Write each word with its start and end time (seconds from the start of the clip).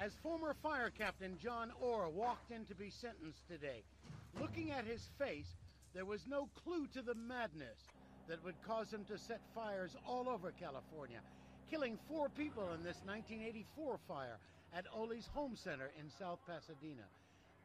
As 0.00 0.14
former 0.22 0.54
fire 0.62 0.88
captain 0.88 1.36
John 1.36 1.70
Orr 1.78 2.08
walked 2.08 2.50
in 2.50 2.64
to 2.64 2.74
be 2.74 2.88
sentenced 2.88 3.46
today, 3.46 3.84
looking 4.40 4.70
at 4.70 4.86
his 4.86 5.02
face, 5.18 5.52
there 5.94 6.06
was 6.06 6.26
no 6.26 6.48
clue 6.64 6.86
to 6.94 7.02
the 7.02 7.14
madness 7.14 7.76
that 8.26 8.42
would 8.42 8.54
cause 8.62 8.90
him 8.90 9.04
to 9.04 9.18
set 9.18 9.42
fires 9.54 9.94
all 10.08 10.26
over 10.26 10.52
California, 10.58 11.20
killing 11.68 11.98
four 12.08 12.30
people 12.30 12.72
in 12.72 12.82
this 12.82 13.04
1984 13.04 13.98
fire 14.08 14.38
at 14.74 14.86
Ole's 14.96 15.28
Home 15.34 15.54
Center 15.54 15.90
in 16.00 16.08
South 16.18 16.38
Pasadena. 16.46 17.04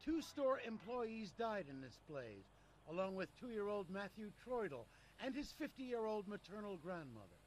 Two 0.03 0.21
store 0.21 0.59
employees 0.67 1.31
died 1.39 1.67
in 1.69 1.79
this 1.79 1.99
blaze, 2.09 2.51
along 2.91 3.15
with 3.15 3.29
two 3.39 3.49
year 3.49 3.69
old 3.69 3.89
Matthew 3.89 4.29
Troidl 4.45 4.83
and 5.23 5.33
his 5.33 5.53
50 5.57 5.83
year 5.83 6.05
old 6.05 6.27
maternal 6.27 6.75
grandmother. 6.83 7.39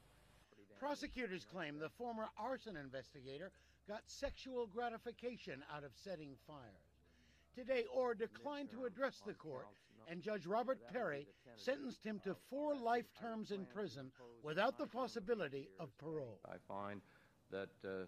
Prosecutors 0.79 1.45
claim 1.53 1.77
the 1.77 1.89
former 1.89 2.29
arson 2.39 2.75
investigator 2.75 3.51
got 3.89 4.03
sexual 4.05 4.67
gratification 4.67 5.63
out 5.75 5.83
of 5.83 5.89
setting 5.95 6.35
fires. 6.45 6.93
Today, 7.55 7.85
Orr 7.91 8.13
declined 8.13 8.69
to 8.69 8.85
address 8.85 9.19
the 9.25 9.33
court, 9.33 9.65
and 10.07 10.21
Judge 10.21 10.45
Robert 10.45 10.77
Perry 10.93 11.25
sentenced 11.55 12.05
him 12.05 12.21
to 12.23 12.35
four 12.51 12.75
life 12.75 13.07
terms 13.19 13.49
in 13.49 13.65
prison 13.65 14.11
without 14.43 14.77
the 14.77 14.85
possibility 14.85 15.69
of 15.79 15.89
parole. 15.97 16.39
I 16.45 16.57
find 16.67 17.01
that 17.49 17.69
uh, 17.83 18.05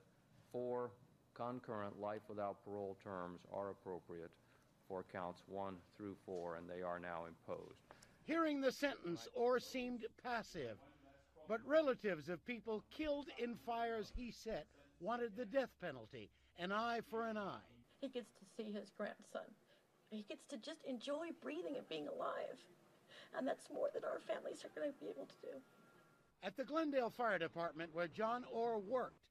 four 0.52 0.91
concurrent 1.34 2.00
life 2.00 2.22
without 2.30 2.63
parole 2.63 2.95
terms 3.03 3.41
are 3.52 3.72
appropriate 3.72 4.30
for 4.88 5.03
counts 5.11 5.41
one 5.48 5.77
through 5.98 6.16
four, 6.27 6.58
and 6.58 6.70
they 6.70 6.84
are 6.84 7.00
now 7.00 7.23
imposed. 7.25 7.80
Hearing 8.23 8.61
the 8.61 8.72
sentence, 8.72 9.27
Orr 9.34 9.59
seemed 9.59 10.05
passive, 10.23 10.77
but 11.48 11.59
relatives 11.66 12.30
of 12.30 12.45
people 12.45 12.84
killed 12.91 13.30
in 13.39 13.55
fires 13.66 14.13
he 14.16 14.30
set 14.30 14.67
wanted 15.01 15.35
the 15.35 15.45
death 15.45 15.71
penalty, 15.81 16.29
an 16.59 16.71
eye 16.71 17.02
for 17.09 17.27
an 17.27 17.38
eye. 17.38 17.67
He 17.99 18.07
gets 18.07 18.31
to 18.39 18.45
see 18.55 18.71
his 18.71 18.91
grandson. 18.97 19.49
He 20.09 20.23
gets 20.27 20.45
to 20.47 20.58
just 20.58 20.83
enjoy 20.88 21.30
breathing 21.41 21.75
and 21.77 21.88
being 21.89 22.08
alive. 22.08 22.58
And 23.38 23.47
that's 23.47 23.69
more 23.73 23.89
than 23.93 24.03
our 24.03 24.19
families 24.19 24.63
are 24.63 24.80
going 24.80 24.91
to 24.91 24.99
be 24.99 25.09
able 25.09 25.25
to 25.25 25.35
do. 25.41 25.58
At 26.43 26.58
the 26.58 26.63
Glendale 26.63 27.09
Fire 27.09 27.38
Department, 27.38 27.91
where 27.93 28.08
John 28.08 28.43
Orr 28.52 28.80
worked, 28.80 29.21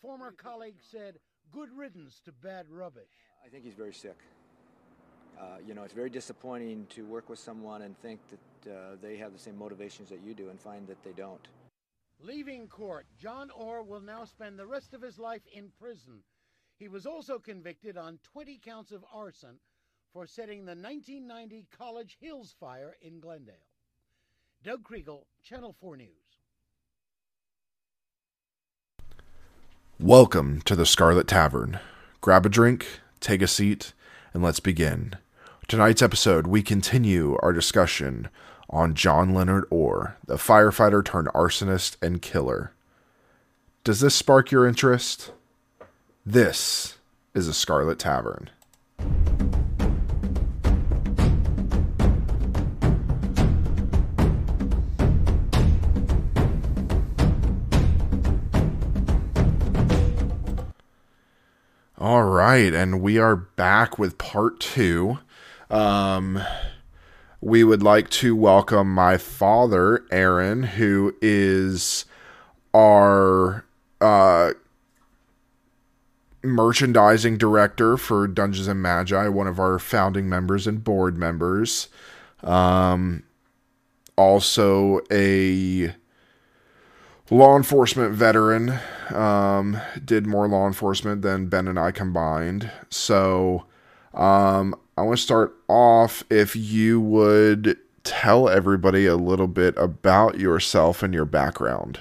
former 0.00 0.32
colleagues 0.32 0.84
said, 0.90 1.18
good 1.52 1.68
riddance 1.76 2.20
to 2.24 2.32
bad 2.32 2.66
rubbish. 2.70 3.02
I 3.44 3.48
think 3.48 3.64
he's 3.64 3.74
very 3.74 3.92
sick. 3.92 4.16
Uh, 5.38 5.58
you 5.66 5.74
know, 5.74 5.82
it's 5.82 5.92
very 5.92 6.10
disappointing 6.10 6.86
to 6.90 7.04
work 7.04 7.28
with 7.28 7.38
someone 7.38 7.82
and 7.82 7.98
think 8.00 8.20
that 8.30 8.70
uh, 8.70 8.96
they 9.02 9.16
have 9.16 9.32
the 9.32 9.38
same 9.38 9.58
motivations 9.58 10.08
that 10.08 10.20
you 10.24 10.32
do 10.34 10.48
and 10.48 10.60
find 10.60 10.86
that 10.86 11.02
they 11.04 11.12
don't. 11.12 11.46
Leaving 12.20 12.68
court, 12.68 13.06
John 13.18 13.50
Orr 13.50 13.82
will 13.82 14.00
now 14.00 14.24
spend 14.24 14.58
the 14.58 14.66
rest 14.66 14.94
of 14.94 15.02
his 15.02 15.18
life 15.18 15.42
in 15.52 15.70
prison. 15.78 16.22
He 16.78 16.88
was 16.88 17.06
also 17.06 17.38
convicted 17.38 17.96
on 17.96 18.18
20 18.32 18.60
counts 18.64 18.92
of 18.92 19.04
arson 19.12 19.58
for 20.12 20.26
setting 20.26 20.64
the 20.64 20.76
1990 20.76 21.66
College 21.76 22.16
Hills 22.20 22.54
fire 22.58 22.96
in 23.02 23.20
Glendale. 23.20 23.54
Doug 24.62 24.82
Kriegel, 24.84 25.24
Channel 25.42 25.74
4 25.80 25.96
News. 25.96 26.08
Welcome 30.00 30.62
to 30.62 30.74
the 30.74 30.86
Scarlet 30.86 31.28
Tavern. 31.28 31.78
Grab 32.20 32.46
a 32.46 32.48
drink, 32.48 33.00
take 33.20 33.42
a 33.42 33.46
seat, 33.46 33.92
and 34.32 34.42
let's 34.42 34.60
begin. 34.60 35.14
Tonight's 35.68 36.02
episode, 36.02 36.46
we 36.46 36.62
continue 36.62 37.36
our 37.42 37.52
discussion 37.52 38.28
on 38.70 38.94
John 38.94 39.34
Leonard 39.34 39.64
Orr, 39.70 40.16
the 40.26 40.36
firefighter 40.36 41.04
turned 41.04 41.28
arsonist 41.28 41.96
and 42.02 42.22
killer. 42.22 42.72
Does 43.84 44.00
this 44.00 44.14
spark 44.14 44.50
your 44.50 44.66
interest? 44.66 45.32
This 46.24 46.98
is 47.34 47.48
a 47.48 47.54
Scarlet 47.54 47.98
Tavern. 47.98 48.50
All 61.98 62.24
right, 62.24 62.74
and 62.74 63.00
we 63.00 63.18
are 63.18 63.34
back 63.34 63.98
with 63.98 64.18
part 64.18 64.60
two. 64.60 65.18
Um, 65.70 66.38
we 67.44 67.62
would 67.62 67.82
like 67.82 68.08
to 68.08 68.34
welcome 68.34 68.92
my 68.92 69.18
father, 69.18 70.02
Aaron, 70.10 70.62
who 70.62 71.14
is 71.20 72.06
our 72.72 73.66
uh, 74.00 74.52
merchandising 76.42 77.36
director 77.36 77.98
for 77.98 78.26
Dungeons 78.26 78.66
and 78.66 78.80
Magi, 78.80 79.28
one 79.28 79.46
of 79.46 79.60
our 79.60 79.78
founding 79.78 80.26
members 80.26 80.66
and 80.66 80.82
board 80.82 81.18
members. 81.18 81.88
Um, 82.42 83.24
also 84.16 85.00
a 85.12 85.94
law 87.30 87.58
enforcement 87.58 88.14
veteran. 88.14 88.78
Um, 89.10 89.78
did 90.02 90.26
more 90.26 90.48
law 90.48 90.66
enforcement 90.66 91.20
than 91.20 91.48
Ben 91.48 91.68
and 91.68 91.78
I 91.78 91.90
combined. 91.90 92.70
So 92.88 93.66
um, 94.14 94.74
I 94.96 95.02
want 95.02 95.18
to 95.18 95.22
start 95.22 95.56
off 95.68 96.22
if 96.30 96.54
you 96.54 97.00
would 97.00 97.78
tell 98.04 98.48
everybody 98.48 99.06
a 99.06 99.16
little 99.16 99.48
bit 99.48 99.76
about 99.76 100.38
yourself 100.38 101.02
and 101.02 101.12
your 101.12 101.24
background. 101.24 101.98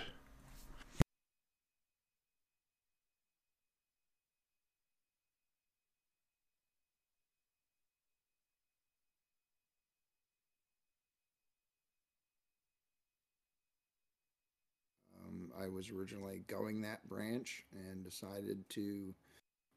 Um, 15.26 15.52
I 15.60 15.68
was 15.68 15.90
originally 15.90 16.44
going 16.48 16.82
that 16.82 17.08
branch 17.10 17.64
and 17.74 18.04
decided 18.04 18.70
to 18.70 19.16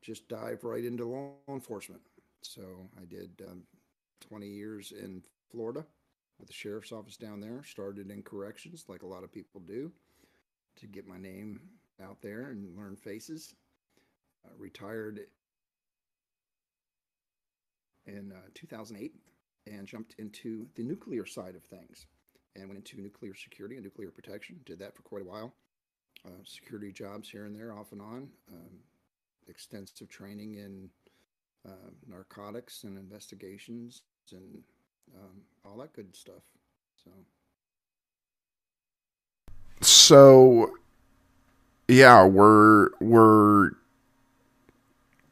just 0.02 0.28
dive 0.28 0.64
right 0.64 0.84
into 0.84 1.06
law 1.06 1.32
enforcement. 1.48 2.02
So 2.42 2.88
I 3.00 3.04
did 3.04 3.42
um, 3.48 3.62
20 4.28 4.46
years 4.46 4.92
in 4.92 5.22
Florida 5.50 5.84
with 6.38 6.48
the 6.48 6.54
sheriff's 6.54 6.92
office 6.92 7.16
down 7.16 7.40
there. 7.40 7.62
Started 7.64 8.10
in 8.10 8.22
corrections, 8.22 8.84
like 8.88 9.02
a 9.02 9.06
lot 9.06 9.24
of 9.24 9.32
people 9.32 9.60
do, 9.60 9.92
to 10.76 10.86
get 10.86 11.06
my 11.06 11.18
name 11.18 11.60
out 12.02 12.20
there 12.22 12.50
and 12.50 12.76
learn 12.76 12.96
faces. 12.96 13.54
Uh, 14.44 14.50
retired 14.58 15.20
in 18.06 18.32
uh, 18.32 18.48
2008 18.54 19.14
and 19.66 19.86
jumped 19.86 20.14
into 20.18 20.66
the 20.76 20.82
nuclear 20.82 21.26
side 21.26 21.56
of 21.56 21.64
things 21.64 22.06
and 22.54 22.68
went 22.68 22.78
into 22.78 23.00
nuclear 23.00 23.34
security 23.34 23.74
and 23.74 23.84
nuclear 23.84 24.10
protection. 24.10 24.60
Did 24.64 24.78
that 24.78 24.94
for 24.94 25.02
quite 25.02 25.22
a 25.22 25.26
while. 25.28 25.54
Uh, 26.24 26.42
security 26.44 26.92
jobs 26.92 27.28
here 27.28 27.44
and 27.44 27.54
there, 27.54 27.72
off 27.72 27.92
and 27.92 28.00
on. 28.00 28.28
Um, 28.52 28.78
extensive 29.48 30.08
training 30.08 30.54
in 30.54 30.88
uh, 31.66 31.90
narcotics 32.08 32.84
and 32.84 32.96
investigations 32.98 34.02
and 34.32 34.62
um, 35.14 35.42
all 35.64 35.76
that 35.78 35.92
good 35.92 36.14
stuff. 36.14 36.42
So, 37.02 37.10
so 39.80 40.72
yeah, 41.88 42.24
we're 42.24 42.90
we're 43.00 43.72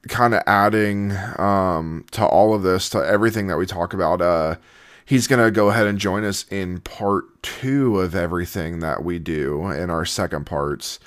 kind 0.08 0.34
of 0.34 0.42
adding 0.46 1.12
um, 1.38 2.04
to 2.12 2.24
all 2.24 2.54
of 2.54 2.62
this 2.62 2.88
to 2.90 2.98
everything 2.98 3.46
that 3.48 3.56
we 3.56 3.66
talk 3.66 3.94
about. 3.94 4.20
Uh, 4.20 4.56
he's 5.04 5.26
gonna 5.26 5.50
go 5.50 5.70
ahead 5.70 5.86
and 5.86 5.98
join 5.98 6.24
us 6.24 6.44
in 6.50 6.80
part 6.80 7.42
two 7.42 8.00
of 8.00 8.14
everything 8.14 8.80
that 8.80 9.04
we 9.04 9.18
do 9.18 9.70
in 9.70 9.90
our 9.90 10.04
second 10.04 10.46
parts. 10.46 10.98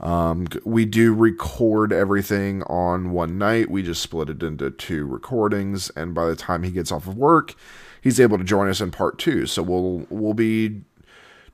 Um, 0.00 0.46
we 0.64 0.84
do 0.84 1.12
record 1.12 1.92
everything 1.92 2.62
on 2.64 3.10
one 3.10 3.38
night. 3.38 3.70
We 3.70 3.82
just 3.82 4.02
split 4.02 4.30
it 4.30 4.42
into 4.42 4.70
two 4.70 5.06
recordings, 5.06 5.90
and 5.90 6.14
by 6.14 6.26
the 6.26 6.36
time 6.36 6.62
he 6.62 6.70
gets 6.70 6.92
off 6.92 7.06
of 7.06 7.16
work, 7.16 7.54
he's 8.00 8.20
able 8.20 8.38
to 8.38 8.44
join 8.44 8.68
us 8.68 8.80
in 8.80 8.90
part 8.90 9.18
two. 9.18 9.46
So 9.46 9.62
we'll 9.62 10.06
we'll 10.10 10.34
be 10.34 10.82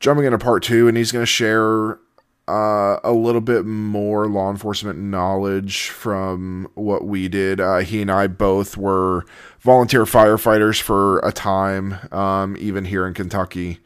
jumping 0.01 0.27
into 0.27 0.39
part 0.39 0.63
two, 0.63 0.89
and 0.89 0.97
he's 0.97 1.13
going 1.13 1.23
to 1.23 1.27
share 1.27 1.99
uh, 2.47 3.01
a 3.03 3.13
little 3.13 3.41
bit 3.41 3.65
more 3.65 4.29
law 4.29 4.51
enforcement 4.51 4.99
knowledge 4.99 5.89
from 5.89 6.69
what 6.75 7.07
we 7.07 7.29
did. 7.29 7.61
Uh, 7.61 7.79
he 7.79 8.03
and 8.03 8.11
I 8.11 8.27
both 8.27 8.77
were 8.77 9.25
volunteer 9.61 10.05
firefighters 10.05 10.81
for 10.81 11.21
a 11.21 11.33
time, 11.33 11.97
um, 12.13 12.57
even 12.59 12.85
here 12.85 13.07
in 13.07 13.15
Kentucky. 13.15 13.81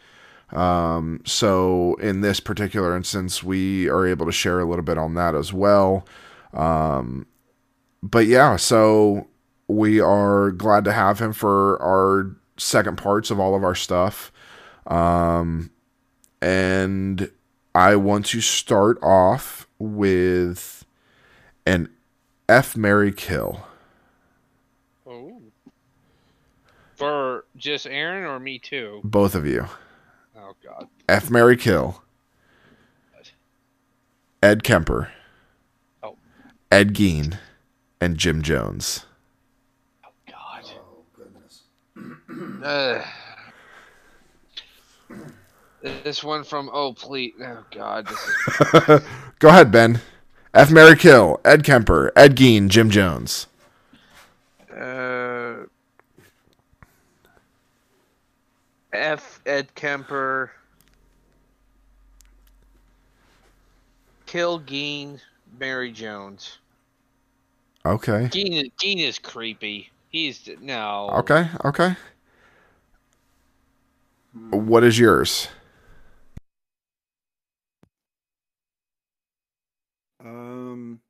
Um, 0.53 1.21
so 1.27 1.95
in 1.97 2.21
this 2.21 2.41
particular 2.41 2.97
instance, 2.97 3.43
we 3.43 3.89
are 3.89 4.07
able 4.07 4.27
to 4.27 4.33
share 4.33 4.61
a 4.61 4.65
little 4.65 4.85
bit 4.85 4.99
on 4.99 5.15
that 5.15 5.35
as 5.35 5.53
well. 5.53 6.07
Um, 6.53 7.27
but 8.03 8.27
yeah, 8.27 8.57
so 8.57 9.27
we 9.67 10.01
are 10.01 10.51
glad 10.51 10.85
to 10.85 10.93
have 10.93 11.19
him 11.19 11.33
for 11.33 11.81
our 11.83 12.35
second 12.57 12.97
parts 12.97 13.31
of 13.31 13.39
all 13.39 13.55
of 13.55 13.63
our 13.63 13.75
stuff. 13.75 14.33
Um, 14.87 15.71
and 16.41 17.31
I 17.75 17.97
want 17.97 18.27
to 18.27 18.41
start 18.41 18.99
off 19.03 19.69
with 19.79 20.85
an 21.67 21.91
F 22.49 22.77
Mary 22.77 23.13
Kill. 23.13 23.67
Oh. 25.07 25.43
For 26.97 27.45
just 27.57 27.87
Aaron 27.87 28.25
or 28.25 28.41
me 28.41 28.59
too? 28.59 29.01
Both 29.05 29.35
of 29.35 29.47
you. 29.47 29.67
Oh 30.49 30.55
God. 30.65 30.89
F 31.09 31.31
Mary 31.31 31.57
Kill. 31.57 32.03
Ed 34.43 34.63
Kemper. 34.63 35.11
Oh. 36.03 36.17
Ed 36.73 36.95
Gein. 36.95 37.39
And 38.01 38.17
Jim 38.17 38.41
Jones. 38.43 39.05
Oh 40.07 40.11
God. 40.27 40.65
Oh 40.81 41.05
goodness. 41.15 41.63
Uh, 42.65 43.03
this 46.05 46.25
one 46.25 46.43
from 46.45 46.69
oh 46.73 46.93
please 46.93 47.33
oh 47.41 47.65
God. 47.71 48.09
Is, 48.11 49.01
Go 49.39 49.49
ahead, 49.49 49.71
Ben. 49.71 50.01
F 50.55 50.71
Mary 50.71 50.97
Kill. 50.97 51.41
Ed 51.45 51.63
Kemper. 51.65 52.11
Ed 52.17 52.37
Gein. 52.37 52.69
Jim 52.69 52.91
Jones. 52.91 53.47
uh, 54.73 55.38
F. 58.93 59.41
Ed 59.47 59.75
Kemper. 59.75 60.51
Kill 64.27 64.61
Gein. 64.61 65.21
Mary 65.59 65.93
Jones. 65.93 66.59
Okay. 67.87 68.29
Gein, 68.31 68.71
Gein 68.79 68.99
is 68.99 69.19
creepy. 69.19 69.91
He's 70.09 70.49
no. 70.61 71.11
Okay. 71.15 71.49
Okay. 71.65 71.97
What 74.51 74.85
is 74.85 74.99
yours? 74.99 75.49
Um, 80.25 81.01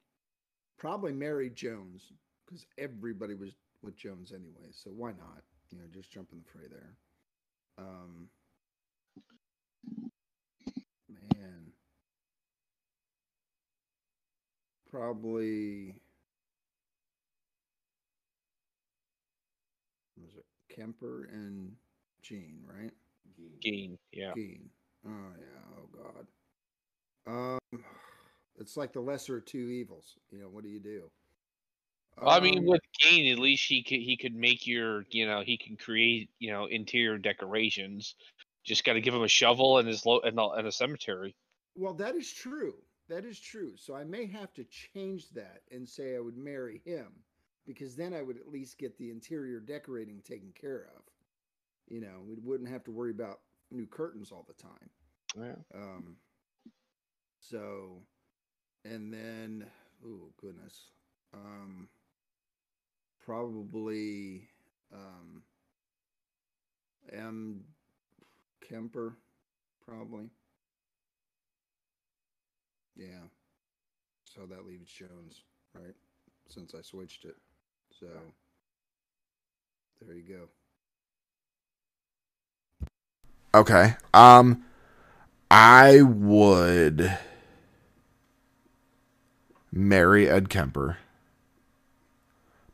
probably 0.78 1.12
Mary 1.12 1.50
Jones 1.50 2.12
because 2.46 2.66
everybody 2.78 3.34
was 3.34 3.50
with 3.82 3.96
Jones 3.96 4.32
anyway. 4.32 4.70
So 4.72 4.90
why 4.90 5.10
not? 5.10 5.42
You 5.70 5.78
know, 5.78 5.84
just 5.92 6.10
jump 6.10 6.28
in 6.32 6.38
the 6.38 6.44
fray 6.50 6.66
there. 6.70 6.94
Um, 7.78 8.28
man, 11.08 11.72
probably 14.90 15.94
was 20.20 20.34
it 20.36 20.44
Kemper 20.75 21.28
and 21.32 21.72
Gein, 22.22 22.58
right? 22.66 22.92
Gein, 23.64 23.98
yeah. 24.12 24.32
Keen. 24.34 24.70
Oh 25.06 25.32
yeah. 25.38 25.78
Oh 25.78 25.88
God. 25.92 26.26
Um, 27.72 27.84
it's 28.58 28.76
like 28.76 28.92
the 28.92 29.00
lesser 29.00 29.38
of 29.38 29.44
two 29.44 29.69
evils. 29.69 30.16
You 30.30 30.40
know, 30.40 30.48
what 30.48 30.64
do 30.64 30.70
you 30.70 30.80
do? 30.80 31.10
I 32.26 32.40
mean, 32.40 32.60
Um, 32.60 32.66
with 32.66 32.80
Gain, 33.00 33.30
at 33.32 33.38
least 33.38 33.66
he 33.68 33.82
could 33.82 34.00
he 34.00 34.16
could 34.16 34.34
make 34.34 34.66
your 34.66 35.04
you 35.10 35.26
know 35.26 35.42
he 35.42 35.56
can 35.58 35.76
create 35.76 36.30
you 36.38 36.50
know 36.50 36.66
interior 36.66 37.18
decorations. 37.18 38.14
Just 38.64 38.84
got 38.84 38.94
to 38.94 39.00
give 39.00 39.14
him 39.14 39.22
a 39.22 39.28
shovel 39.28 39.78
and 39.78 39.88
his 39.88 40.04
lo- 40.06 40.20
and, 40.20 40.38
a, 40.38 40.48
and 40.50 40.66
a 40.66 40.72
cemetery. 40.72 41.34
well, 41.74 41.94
that 41.94 42.14
is 42.14 42.32
true. 42.32 42.74
That 43.08 43.24
is 43.24 43.38
true. 43.40 43.76
So 43.76 43.94
I 43.94 44.04
may 44.04 44.26
have 44.26 44.52
to 44.54 44.64
change 44.64 45.30
that 45.30 45.62
and 45.70 45.88
say 45.88 46.16
I 46.16 46.20
would 46.20 46.36
marry 46.36 46.80
him 46.84 47.24
because 47.66 47.96
then 47.96 48.12
I 48.14 48.22
would 48.22 48.36
at 48.36 48.48
least 48.48 48.78
get 48.78 48.96
the 48.98 49.10
interior 49.10 49.60
decorating 49.60 50.20
taken 50.22 50.52
care 50.52 50.88
of. 50.96 51.02
You 51.88 52.00
know, 52.00 52.22
we 52.26 52.36
wouldn't 52.42 52.68
have 52.70 52.84
to 52.84 52.90
worry 52.92 53.10
about 53.10 53.40
new 53.70 53.86
curtains 53.86 54.30
all 54.32 54.44
the 54.46 54.54
time. 54.54 54.90
Yeah. 55.36 55.56
Um, 55.74 56.16
so, 57.40 58.02
and 58.84 59.12
then, 59.12 59.66
oh 60.04 60.32
goodness, 60.40 60.90
um, 61.34 61.88
probably 63.28 64.48
um, 64.90 65.42
M. 67.12 67.60
Kemper, 68.66 69.19
probably. 69.86 70.30
Yeah. 72.96 73.28
So 74.25 74.46
that 74.46 74.66
leaves 74.66 74.90
Jones, 74.90 75.42
right? 75.75 75.94
Since 76.48 76.75
I 76.75 76.80
switched 76.80 77.26
it. 77.26 77.36
So 78.00 78.06
there 80.00 80.16
you 80.16 80.48
go. 83.52 83.58
Okay. 83.58 83.96
Um 84.14 84.64
I 85.50 86.00
would 86.02 87.19
marry 89.70 90.28
Ed 90.28 90.48
Kemper 90.48 90.98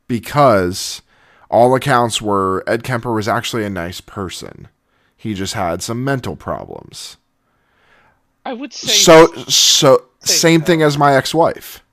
because 0.07 1.01
all 1.49 1.75
accounts 1.75 2.21
were 2.21 2.63
Ed 2.67 2.83
Kemper 2.83 3.13
was 3.13 3.27
actually 3.27 3.63
a 3.65 3.69
nice 3.69 4.01
person. 4.01 4.67
He 5.15 5.33
just 5.33 5.53
had 5.53 5.81
some 5.81 6.03
mental 6.03 6.35
problems. 6.35 7.17
I 8.45 8.53
would 8.53 8.73
say 8.73 8.87
So 8.87 9.27
so 9.47 10.05
Say 10.19 10.33
same 10.33 10.61
thing 10.61 10.81
as 10.81 10.97
my 10.97 11.15
ex-wife. 11.15 11.83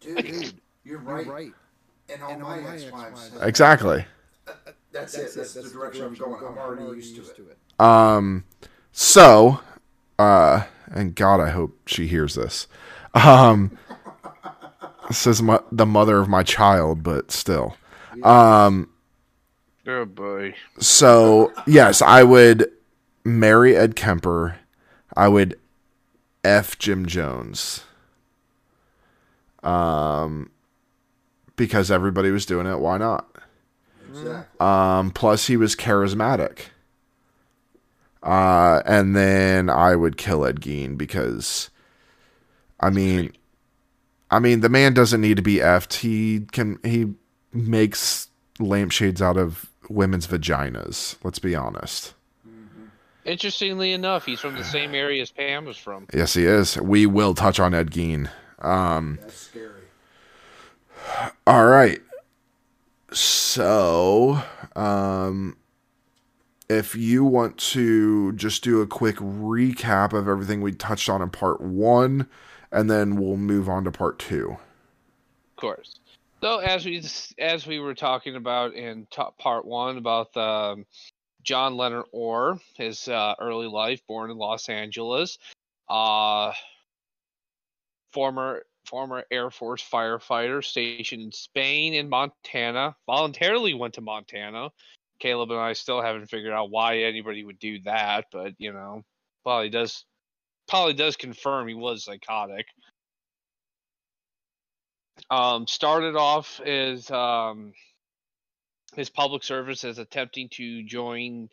Dude, 0.00 0.54
you're 0.84 0.98
right. 0.98 1.52
And 2.08 2.22
all, 2.22 2.38
my, 2.38 2.58
ex-wives. 2.60 3.30
have- 3.34 3.42
Exactly. 3.48 4.04
That's, 4.92 5.14
it. 5.14 5.32
That's, 5.36 5.54
the 5.54 5.62
direction 5.70 6.04
I'm 6.04 6.14
going. 6.14 6.44
I'm 6.44 6.58
already 6.58 6.82
used 6.96 7.14
to 7.36 7.42
it. 7.42 7.58
Um 7.78 8.44
so 8.92 9.60
uh 10.18 10.64
and 10.90 11.14
God 11.14 11.40
I 11.40 11.50
hope 11.50 11.78
she 11.86 12.06
hears 12.08 12.34
this. 12.34 12.66
Um 13.14 13.78
this 15.10 15.26
is 15.26 15.42
my, 15.42 15.60
the 15.70 15.84
mother 15.84 16.18
of 16.18 16.28
my 16.28 16.42
child, 16.42 17.02
but 17.02 17.30
still. 17.30 17.76
Um 18.22 18.88
oh 19.86 20.04
boy, 20.04 20.54
so 20.78 21.52
yes, 21.66 22.00
I 22.00 22.22
would 22.22 22.70
marry 23.24 23.76
Ed 23.76 23.96
Kemper. 23.96 24.56
I 25.16 25.28
would 25.28 25.58
F 26.42 26.78
Jim 26.78 27.04
Jones. 27.06 27.84
Um 29.62 30.50
because 31.56 31.90
everybody 31.90 32.30
was 32.30 32.46
doing 32.46 32.66
it, 32.66 32.78
why 32.78 32.96
not? 32.96 33.26
Exactly. 34.08 34.66
Um, 34.66 35.10
plus, 35.10 35.46
he 35.46 35.56
was 35.56 35.76
charismatic. 35.76 36.60
Uh, 38.22 38.82
and 38.84 39.14
then 39.14 39.70
I 39.70 39.94
would 39.94 40.16
kill 40.16 40.44
Ed 40.44 40.60
Gein 40.60 40.96
because, 40.96 41.70
I 42.80 42.90
mean, 42.90 43.32
I 44.30 44.38
mean, 44.38 44.60
the 44.60 44.68
man 44.68 44.94
doesn't 44.94 45.20
need 45.20 45.36
to 45.36 45.42
be 45.42 45.56
effed. 45.56 45.94
He 45.94 46.46
can 46.52 46.78
he 46.84 47.14
makes 47.52 48.28
lampshades 48.58 49.20
out 49.20 49.36
of 49.36 49.70
women's 49.88 50.26
vaginas. 50.26 51.16
Let's 51.24 51.38
be 51.38 51.54
honest. 51.54 52.14
interestingly 53.24 53.92
enough, 53.92 54.24
he's 54.24 54.40
from 54.40 54.54
the 54.54 54.64
same 54.64 54.94
area 54.94 55.22
as 55.22 55.30
Pam 55.30 55.64
was 55.64 55.76
from. 55.76 56.06
Yes, 56.14 56.34
he 56.34 56.46
is. 56.46 56.76
We 56.78 57.06
will 57.06 57.34
touch 57.34 57.58
on 57.58 57.74
Ed 57.74 57.90
Gein. 57.90 58.30
Um, 58.60 59.18
That's 59.20 59.36
scary. 59.36 59.82
All 61.46 61.66
right. 61.66 62.00
So, 63.12 64.42
um, 64.76 65.56
if 66.68 66.94
you 66.94 67.24
want 67.24 67.58
to 67.58 68.32
just 68.32 68.62
do 68.62 68.80
a 68.80 68.86
quick 68.86 69.16
recap 69.16 70.12
of 70.12 70.28
everything 70.28 70.60
we 70.60 70.72
touched 70.72 71.08
on 71.08 71.20
in 71.20 71.30
part 71.30 71.60
one, 71.60 72.28
and 72.72 72.90
then 72.90 73.16
we'll 73.16 73.36
move 73.36 73.68
on 73.68 73.84
to 73.84 73.90
part 73.90 74.18
two. 74.18 74.52
Of 74.52 75.56
course. 75.56 75.98
So 76.42 76.58
as 76.58 76.84
we 76.86 77.02
as 77.38 77.66
we 77.66 77.80
were 77.80 77.94
talking 77.94 78.36
about 78.36 78.74
in 78.74 79.06
top 79.10 79.36
part 79.38 79.66
one 79.66 79.98
about 79.98 80.34
um, 80.36 80.86
John 81.42 81.76
Leonard 81.76 82.06
Orr, 82.12 82.58
his 82.76 83.08
uh, 83.08 83.34
early 83.38 83.66
life, 83.66 84.00
born 84.06 84.30
in 84.30 84.38
Los 84.38 84.68
Angeles, 84.68 85.38
uh, 85.88 86.52
former 88.12 88.62
former 88.86 89.24
Air 89.30 89.50
Force 89.50 89.86
firefighter 89.86 90.64
stationed 90.64 91.22
in 91.22 91.32
Spain 91.32 91.94
and 91.94 92.08
Montana, 92.08 92.96
voluntarily 93.06 93.74
went 93.74 93.94
to 93.94 94.00
Montana. 94.00 94.70
Caleb 95.18 95.50
and 95.50 95.60
I 95.60 95.74
still 95.74 96.00
haven't 96.00 96.30
figured 96.30 96.54
out 96.54 96.70
why 96.70 97.00
anybody 97.00 97.44
would 97.44 97.58
do 97.58 97.80
that, 97.80 98.26
but 98.32 98.54
you 98.56 98.72
know, 98.72 99.02
probably 99.42 99.68
does 99.68 100.06
probably 100.70 100.94
does 100.94 101.16
confirm 101.16 101.66
he 101.66 101.74
was 101.74 102.04
psychotic. 102.04 102.66
Um, 105.28 105.66
started 105.66 106.16
off 106.16 106.60
as 106.60 107.10
um, 107.10 107.72
his 108.94 109.10
public 109.10 109.42
service 109.42 109.84
as 109.84 109.98
attempting 109.98 110.48
to 110.50 110.84
join 110.84 111.50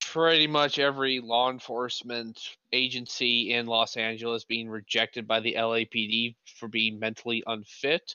pretty 0.00 0.46
much 0.46 0.78
every 0.78 1.20
law 1.20 1.50
enforcement 1.50 2.38
agency 2.72 3.54
in 3.54 3.66
Los 3.66 3.96
Angeles, 3.96 4.44
being 4.44 4.68
rejected 4.68 5.26
by 5.26 5.40
the 5.40 5.54
LAPD 5.54 6.36
for 6.58 6.68
being 6.68 6.98
mentally 6.98 7.42
unfit. 7.46 8.14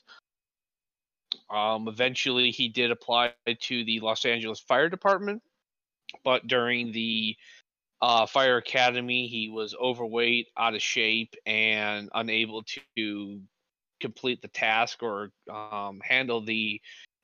Um, 1.50 1.88
eventually, 1.88 2.52
he 2.52 2.68
did 2.68 2.92
apply 2.92 3.32
to 3.46 3.84
the 3.84 3.98
Los 3.98 4.24
Angeles 4.24 4.60
Fire 4.60 4.88
Department, 4.88 5.42
but 6.24 6.46
during 6.46 6.92
the 6.92 7.36
uh, 8.02 8.26
fire 8.26 8.56
academy, 8.56 9.26
he 9.26 9.50
was 9.50 9.74
overweight, 9.80 10.48
out 10.56 10.74
of 10.74 10.82
shape, 10.82 11.34
and 11.46 12.08
unable 12.14 12.64
to 12.96 13.40
complete 14.00 14.40
the 14.40 14.48
task 14.48 15.02
or 15.02 15.30
um, 15.50 16.00
handle 16.02 16.40
the 16.40 16.80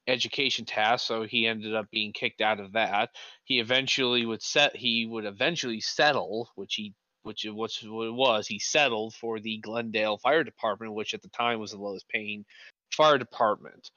education 0.09 0.64
task, 0.64 1.06
so 1.06 1.25
he 1.25 1.47
ended 1.47 1.75
up 1.75 1.90
being 1.90 2.12
kicked 2.12 2.40
out 2.40 2.61
of 2.61 2.73
that. 2.73 3.11
He 3.45 3.59
eventually 3.59 4.25
would 4.25 4.42
set 4.42 4.76
he 4.76 5.06
would 5.06 5.25
eventually 5.25 5.80
settle, 5.80 6.50
which 6.54 6.75
he 6.75 6.95
which 7.23 7.45
it 7.45 7.54
was 7.54 7.78
what 7.83 8.06
it 8.06 8.14
was. 8.14 8.47
He 8.47 8.61
settled 8.61 9.14
for 9.14 9.40
the 9.40 9.59
Glendale 9.59 10.18
Fire 10.18 10.45
Department, 10.45 10.95
which 10.95 11.12
at 11.12 11.23
the 11.23 11.28
time 11.28 11.59
was 11.59 11.73
the 11.73 11.78
lowest 11.78 12.09
paying 12.09 12.45
fire 12.92 13.18
department. 13.18 13.90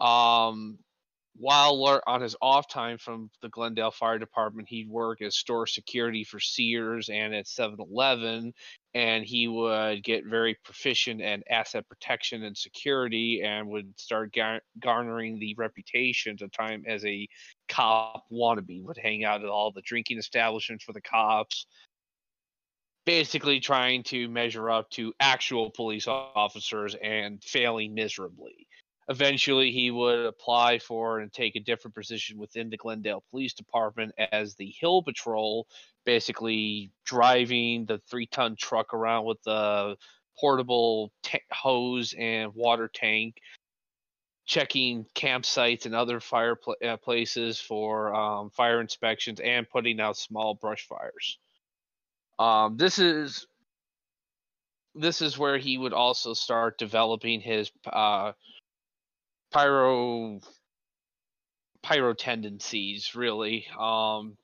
Um, 0.00 0.78
while 1.34 2.02
on 2.06 2.20
his 2.20 2.36
off 2.42 2.68
time 2.68 2.98
from 2.98 3.30
the 3.40 3.48
Glendale 3.48 3.90
Fire 3.90 4.18
Department, 4.18 4.68
he'd 4.68 4.88
work 4.88 5.22
as 5.22 5.36
store 5.36 5.66
security 5.66 6.24
for 6.24 6.38
Sears 6.38 7.08
and 7.08 7.34
at 7.34 7.48
7 7.48 7.78
Eleven. 7.80 8.52
And 8.94 9.24
he 9.24 9.48
would 9.48 10.04
get 10.04 10.26
very 10.26 10.56
proficient 10.62 11.22
at 11.22 11.42
asset 11.48 11.88
protection 11.88 12.42
and 12.42 12.56
security 12.56 13.42
and 13.42 13.68
would 13.68 13.98
start 13.98 14.34
gar- 14.34 14.60
garnering 14.78 15.38
the 15.38 15.54
reputation 15.56 16.36
at 16.42 16.52
time 16.52 16.84
as 16.86 17.04
a 17.06 17.26
cop 17.68 18.24
wannabe, 18.30 18.84
would 18.84 18.98
hang 18.98 19.24
out 19.24 19.42
at 19.42 19.48
all 19.48 19.72
the 19.72 19.82
drinking 19.82 20.18
establishments 20.18 20.84
for 20.84 20.92
the 20.92 21.00
cops, 21.00 21.66
basically 23.06 23.58
trying 23.60 24.02
to 24.02 24.28
measure 24.28 24.70
up 24.70 24.90
to 24.90 25.14
actual 25.18 25.70
police 25.70 26.06
officers 26.06 26.94
and 27.02 27.42
failing 27.42 27.94
miserably. 27.94 28.68
Eventually, 29.08 29.72
he 29.72 29.90
would 29.90 30.26
apply 30.26 30.78
for 30.78 31.18
and 31.18 31.32
take 31.32 31.56
a 31.56 31.60
different 31.60 31.94
position 31.94 32.38
within 32.38 32.70
the 32.70 32.76
Glendale 32.76 33.24
Police 33.30 33.52
Department 33.52 34.12
as 34.30 34.54
the 34.54 34.72
Hill 34.78 35.02
Patrol, 35.02 35.66
basically 36.04 36.92
driving 37.04 37.84
the 37.84 37.98
three 38.08 38.26
ton 38.26 38.54
truck 38.56 38.94
around 38.94 39.24
with 39.24 39.42
the 39.42 39.96
portable 40.38 41.12
t- 41.22 41.40
hose 41.50 42.14
and 42.16 42.54
water 42.54 42.88
tank, 42.92 43.38
checking 44.46 45.04
campsites 45.16 45.84
and 45.84 45.94
other 45.94 46.20
fire 46.20 46.54
pl- 46.54 46.76
uh, 46.84 46.96
places 46.96 47.60
for 47.60 48.14
um, 48.14 48.50
fire 48.50 48.80
inspections, 48.80 49.40
and 49.40 49.68
putting 49.68 50.00
out 50.00 50.16
small 50.16 50.54
brush 50.54 50.86
fires. 50.86 51.38
Um, 52.38 52.76
this 52.76 52.98
is 52.98 53.46
this 54.94 55.22
is 55.22 55.38
where 55.38 55.58
he 55.58 55.78
would 55.78 55.92
also 55.92 56.34
start 56.34 56.78
developing 56.78 57.40
his 57.40 57.70
uh, 57.86 58.32
pyro 59.52 60.40
pyro 61.82 62.14
tendencies. 62.14 63.14
Really, 63.14 63.66
um, 63.78 64.36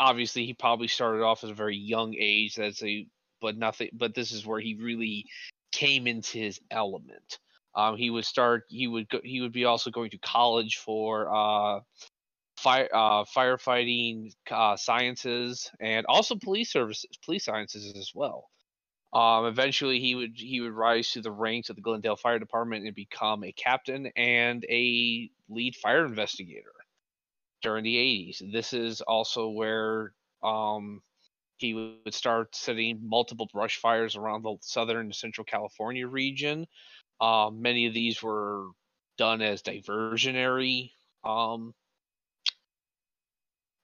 obviously 0.00 0.44
he 0.46 0.54
probably 0.54 0.88
started 0.88 1.22
off 1.22 1.44
at 1.44 1.50
a 1.50 1.54
very 1.54 1.76
young 1.76 2.14
age. 2.18 2.56
That's 2.56 2.82
a 2.82 3.06
but 3.40 3.56
nothing. 3.56 3.90
But 3.92 4.14
this 4.14 4.32
is 4.32 4.46
where 4.46 4.60
he 4.60 4.74
really 4.74 5.26
came 5.72 6.06
into 6.06 6.38
his 6.38 6.60
element. 6.70 7.38
Um, 7.74 7.96
he 7.96 8.10
would 8.10 8.24
start. 8.24 8.64
He 8.68 8.86
would 8.86 9.08
go. 9.08 9.20
He 9.24 9.40
would 9.40 9.52
be 9.52 9.64
also 9.64 9.90
going 9.90 10.10
to 10.10 10.18
college 10.18 10.76
for 10.76 11.28
uh, 11.34 11.80
fire 12.56 12.88
uh, 12.92 13.24
firefighting 13.24 14.34
uh, 14.50 14.76
sciences 14.76 15.70
and 15.80 16.06
also 16.06 16.36
police 16.36 16.70
services, 16.70 17.08
police 17.24 17.44
sciences 17.44 17.96
as 17.96 18.12
well. 18.14 18.48
Um, 19.12 19.44
eventually, 19.44 20.00
he 20.00 20.14
would 20.14 20.36
he 20.36 20.60
would 20.60 20.72
rise 20.72 21.10
to 21.10 21.20
the 21.20 21.30
ranks 21.30 21.68
of 21.68 21.76
the 21.76 21.82
Glendale 21.82 22.16
Fire 22.16 22.38
Department 22.38 22.86
and 22.86 22.94
become 22.94 23.44
a 23.44 23.52
captain 23.52 24.06
and 24.16 24.64
a 24.70 25.30
lead 25.48 25.76
fire 25.76 26.06
investigator 26.06 26.72
during 27.62 27.84
the 27.84 27.96
80s. 27.96 28.52
This 28.52 28.72
is 28.72 29.02
also 29.02 29.48
where 29.48 30.14
um, 30.42 31.02
he 31.58 31.74
would 31.74 32.14
start 32.14 32.54
setting 32.54 33.00
multiple 33.02 33.48
brush 33.52 33.78
fires 33.78 34.16
around 34.16 34.42
the 34.42 34.56
southern 34.60 35.06
and 35.06 35.14
central 35.14 35.44
California 35.44 36.06
region. 36.06 36.66
Uh, 37.20 37.50
many 37.52 37.86
of 37.86 37.94
these 37.94 38.22
were 38.22 38.66
done 39.18 39.42
as 39.42 39.62
diversionary 39.62 40.90
um, 41.24 41.74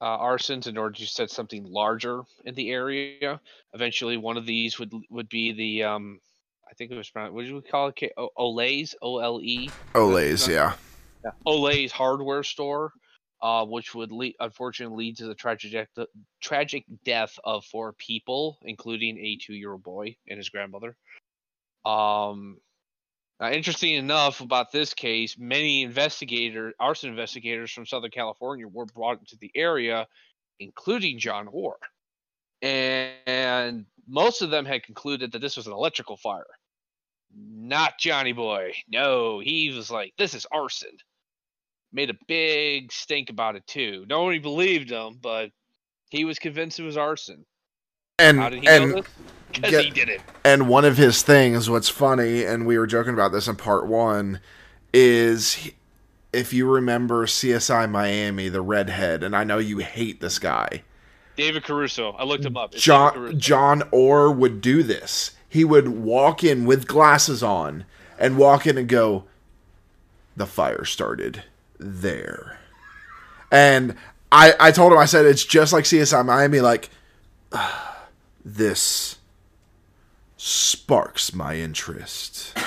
uh, 0.01 0.19
arsons 0.19 0.67
in 0.67 0.77
order 0.77 0.95
to 0.95 1.07
set 1.07 1.31
something 1.31 1.65
larger 1.65 2.23
in 2.45 2.55
the 2.55 2.71
area. 2.71 3.41
Eventually, 3.75 4.17
one 4.17 4.37
of 4.37 4.47
these 4.47 4.79
would 4.79 4.93
would 5.11 5.29
be 5.29 5.53
the 5.53 5.85
um, 5.85 6.21
I 6.69 6.75
think 6.75 6.91
it 6.91 6.97
was 6.97 7.11
what 7.15 7.45
did 7.45 7.55
we 7.55 7.63
call 7.63 7.89
it? 7.89 8.13
O- 8.17 8.31
Olays, 8.39 8.95
O 9.03 9.19
L 9.19 9.41
E. 9.43 9.69
Olays, 9.95 10.49
yeah. 10.49 10.75
yeah. 11.25 11.31
Olays 11.47 11.91
hardware 11.91 12.43
store, 12.43 12.93
uh, 13.43 13.65
which 13.65 13.95
would 13.95 14.13
lead, 14.13 14.37
unfortunately 14.41 15.07
lead 15.07 15.17
to 15.17 15.27
the 15.27 15.35
tragic 15.35 15.89
de- 15.95 16.07
tragic 16.41 16.85
death 17.05 17.39
of 17.45 17.65
four 17.65 17.93
people, 17.95 18.59
including 18.63 19.19
a 19.19 19.37
two 19.37 19.55
year 19.55 19.73
old 19.73 19.83
boy 19.83 20.17
and 20.29 20.39
his 20.39 20.49
grandmother. 20.49 20.97
Um, 21.85 22.59
now, 23.41 23.51
interesting 23.51 23.95
enough 23.95 24.41
about 24.41 24.73
this 24.73 24.93
case, 24.93 25.37
many 25.39 25.83
investigators, 25.83 26.75
arson 26.81 27.11
investigators 27.11 27.71
from 27.71 27.87
Southern 27.87 28.11
California, 28.11 28.67
were 28.67 28.87
brought 28.87 29.21
into 29.21 29.37
the 29.41 29.53
area, 29.55 30.09
including 30.59 31.21
John 31.21 31.49
Orr, 31.53 31.77
and, 32.63 33.13
and 33.27 33.87
most 34.09 34.43
of 34.43 34.51
them 34.51 34.65
had 34.65 34.83
concluded 34.83 35.31
that 35.33 35.41
this 35.41 35.57
was 35.57 35.69
an 35.69 35.73
electrical 35.73 36.17
fire. 36.17 36.47
Not 37.33 37.99
Johnny 37.99 38.33
Boy. 38.33 38.73
No, 38.89 39.39
he 39.39 39.71
was 39.71 39.91
like, 39.91 40.15
"This 40.19 40.35
is 40.35 40.47
arson." 40.51 40.97
Made 41.93 42.11
a 42.11 42.19
big 42.27 42.91
stink 42.91 43.31
about 43.31 43.55
it 43.55 43.67
too. 43.67 44.05
Nobody 44.09 44.39
believed 44.39 44.91
him, 44.91 45.19
but 45.21 45.51
he 46.11 46.25
was 46.25 46.39
convinced 46.39 46.81
it 46.81 46.85
was 46.85 46.97
arson. 46.97 47.45
And 48.19 48.39
How 48.39 48.49
did 48.49 48.63
he 48.63 48.69
and 48.69 49.07
Because 49.53 49.85
he 49.85 49.91
did 49.91 50.09
it. 50.09 50.21
And 50.45 50.69
one 50.69 50.85
of 50.85 50.97
his 50.97 51.23
things, 51.23 51.69
what's 51.71 51.89
funny, 51.89 52.45
and 52.45 52.67
we 52.67 52.79
were 52.79 52.87
joking 52.87 53.15
about 53.15 53.33
this 53.33 53.49
in 53.49 53.57
part 53.57 53.87
one, 53.87 54.41
is 54.93 55.71
if 56.33 56.53
you 56.53 56.69
remember 56.71 57.27
CSI 57.27 57.91
Miami, 57.91 58.49
the 58.49 58.61
redhead, 58.61 59.23
and 59.23 59.35
I 59.35 59.45
know 59.45 59.59
you 59.59 59.79
hate 59.79 60.21
this 60.21 60.39
guy. 60.39 60.83
David 61.37 61.65
Caruso. 61.65 62.13
I 62.13 62.25
looked 62.25 62.45
him 62.45 62.57
up. 62.57 62.75
It's 62.75 62.83
John 62.83 63.39
John 63.39 63.83
Orr 63.93 64.31
would 64.31 64.61
do 64.61 64.83
this. 64.83 65.33
He 65.49 65.65
would 65.65 65.89
walk 65.89 66.43
in 66.43 66.67
with 66.67 66.89
glasses 66.89 67.43
on 67.43 67.85
and 68.19 68.37
walk 68.37 68.67
in 68.67 68.77
and 68.77 68.89
go, 68.89 69.25
"The 70.37 70.47
fire 70.47 70.85
started 70.85 71.45
there," 71.79 72.59
and 73.53 73.95
I 74.33 74.55
I 74.59 74.73
told 74.73 74.93
him 74.93 74.99
I 74.99 75.05
said 75.05 75.27
it's 75.27 75.45
just 75.45 75.73
like 75.73 75.85
CSI 75.85 76.25
Miami, 76.25 76.61
like 76.61 76.91
"Ah, 77.53 78.07
this 78.45 79.18
sparks 80.39 81.35
my 81.35 81.57
interest. 81.57 82.57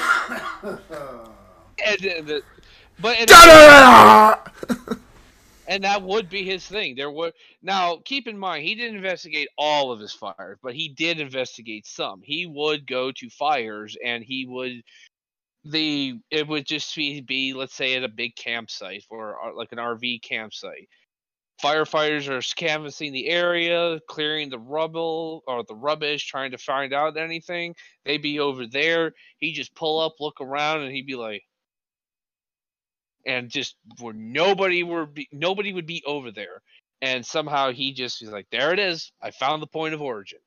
And, 1.83 2.05
and 2.05 2.27
the, 2.27 2.43
but 2.99 3.17
and, 3.17 3.31
and 5.67 5.83
that 5.83 6.03
would 6.03 6.29
be 6.29 6.43
his 6.43 6.63
thing. 6.63 6.95
There 6.95 7.09
would 7.09 7.33
now 7.63 7.97
keep 8.05 8.27
in 8.27 8.37
mind 8.37 8.63
he 8.63 8.75
didn't 8.75 8.97
investigate 8.97 9.47
all 9.57 9.91
of 9.91 9.99
his 9.99 10.13
fires, 10.13 10.59
but 10.61 10.75
he 10.75 10.89
did 10.89 11.19
investigate 11.19 11.87
some. 11.87 12.21
He 12.23 12.45
would 12.45 12.85
go 12.85 13.11
to 13.13 13.29
fires 13.31 13.97
and 14.05 14.23
he 14.23 14.45
would 14.45 14.83
the 15.63 16.19
it 16.29 16.47
would 16.47 16.65
just 16.65 16.95
be, 16.95 17.21
be 17.21 17.53
let's 17.53 17.73
say 17.73 17.95
at 17.95 18.03
a 18.03 18.09
big 18.09 18.35
campsite 18.35 19.05
or 19.09 19.37
like 19.55 19.71
an 19.71 19.77
RV 19.77 20.21
campsite. 20.21 20.89
Firefighters 21.63 22.27
are 22.27 22.41
canvassing 22.55 23.13
the 23.13 23.27
area, 23.29 23.99
clearing 24.07 24.49
the 24.49 24.59
rubble 24.59 25.43
or 25.47 25.63
the 25.63 25.75
rubbish, 25.75 26.25
trying 26.25 26.51
to 26.51 26.57
find 26.57 26.93
out 26.93 27.17
anything. 27.17 27.75
They'd 28.05 28.21
be 28.21 28.39
over 28.39 28.65
there. 28.67 29.13
He'd 29.39 29.53
just 29.53 29.75
pull 29.75 29.99
up, 29.99 30.15
look 30.19 30.41
around, 30.41 30.81
and 30.81 30.91
he'd 30.91 31.05
be 31.07 31.15
like, 31.15 31.43
and 33.25 33.49
just 33.49 33.75
where 33.99 34.13
nobody 34.13 34.83
were 34.83 35.05
be, 35.05 35.27
nobody 35.31 35.73
would 35.73 35.85
be 35.85 36.03
over 36.07 36.31
there 36.31 36.61
and 37.01 37.25
somehow 37.25 37.71
he 37.71 37.93
just 37.93 38.19
he's 38.19 38.29
like 38.29 38.47
there 38.51 38.73
it 38.73 38.79
is 38.79 39.11
i 39.21 39.29
found 39.31 39.61
the 39.61 39.67
point 39.67 39.93
of 39.93 40.01
origin 40.01 40.39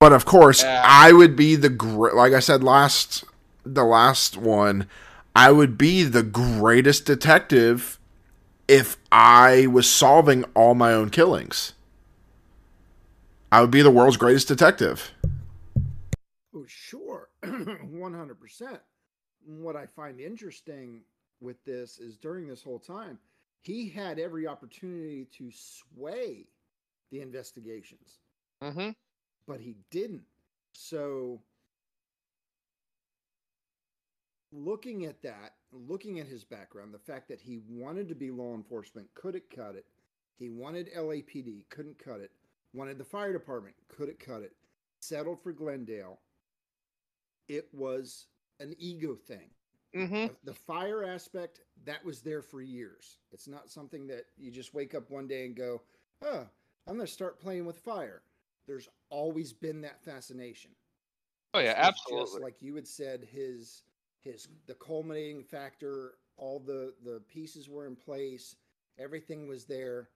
But 0.00 0.12
of 0.12 0.26
course, 0.26 0.62
Yeah. 0.62 0.82
I 0.84 1.12
would 1.12 1.34
be 1.34 1.56
the 1.56 1.70
gr- 1.70 2.12
like 2.12 2.34
I 2.34 2.40
said 2.40 2.62
last 2.62 3.24
the 3.64 3.84
last 3.84 4.36
one. 4.36 4.86
I 5.34 5.50
would 5.50 5.78
be 5.78 6.02
the 6.02 6.22
greatest 6.22 7.06
detective 7.06 7.98
if 8.68 8.96
I 9.12 9.66
was 9.66 9.88
solving 9.88 10.44
all 10.54 10.74
my 10.74 10.92
own 10.92 11.10
killings. 11.10 11.74
I 13.52 13.60
would 13.60 13.70
be 13.70 13.82
the 13.82 13.90
world's 13.90 14.16
greatest 14.16 14.48
detective. 14.48 15.12
Oh, 16.54 16.64
sure. 16.66 17.28
100%. 17.42 18.78
What 19.46 19.76
I 19.76 19.86
find 19.86 20.20
interesting 20.20 21.02
with 21.40 21.62
this 21.64 21.98
is 21.98 22.16
during 22.16 22.48
this 22.48 22.62
whole 22.62 22.78
time, 22.78 23.18
he 23.60 23.88
had 23.88 24.18
every 24.18 24.46
opportunity 24.46 25.26
to 25.38 25.50
sway 25.52 26.46
the 27.10 27.20
investigations, 27.20 28.18
mm-hmm. 28.62 28.90
but 29.46 29.60
he 29.60 29.76
didn't. 29.90 30.24
So, 30.72 31.40
looking 34.54 35.04
at 35.06 35.22
that, 35.22 35.54
looking 35.72 36.20
at 36.20 36.26
his 36.26 36.44
background, 36.44 36.94
the 36.94 36.98
fact 36.98 37.28
that 37.28 37.40
he 37.40 37.58
wanted 37.68 38.08
to 38.08 38.14
be 38.14 38.30
law 38.30 38.54
enforcement, 38.54 39.08
couldn't 39.14 39.44
cut 39.54 39.74
it. 39.74 39.86
He 40.36 40.48
wanted 40.48 40.90
LAPD, 40.96 41.64
couldn't 41.68 41.98
cut 41.98 42.20
it. 42.20 42.30
Wanted 42.72 42.98
the 42.98 43.04
fire 43.04 43.32
department, 43.32 43.74
couldn't 43.88 44.18
cut 44.18 44.42
it. 44.42 44.52
Settled 45.00 45.42
for 45.42 45.52
Glendale. 45.52 46.18
It 47.48 47.68
was 47.72 48.26
an 48.60 48.74
ego 48.78 49.14
thing. 49.14 49.50
Mm-hmm. 49.94 50.14
The- 50.26 50.36
The 50.44 50.54
fire 50.54 51.04
aspect 51.04 51.60
that 51.84 52.04
was 52.04 52.20
there 52.20 52.42
for 52.42 52.62
years. 52.62 53.18
It's 53.32 53.46
not 53.46 53.70
something 53.70 54.06
that 54.08 54.24
you 54.36 54.50
just 54.50 54.74
wake 54.74 54.94
up 54.94 55.10
one 55.10 55.26
day 55.28 55.44
and 55.46 55.54
go, 55.54 55.82
"Oh, 56.22 56.46
I'm 56.86 56.94
going 56.96 57.06
to 57.06 57.12
start 57.12 57.38
playing 57.40 57.64
with 57.66 57.78
fire." 57.78 58.22
There's 58.66 58.88
always 59.10 59.52
been 59.52 59.82
that 59.82 60.02
fascination. 60.02 60.70
Oh 61.52 61.60
yeah, 61.60 61.74
absolutely. 61.76 62.40
like 62.40 62.60
you 62.60 62.74
had 62.74 62.88
said, 62.88 63.22
his 63.30 63.82
his 64.24 64.48
the 64.66 64.74
culminating 64.74 65.44
factor, 65.44 66.14
all 66.36 66.60
the 66.60 66.94
the 67.04 67.20
pieces 67.28 67.70
were 67.70 67.86
in 67.86 67.96
place, 67.96 68.56
everything 68.98 69.48
was 69.48 69.66
there. 69.66 70.10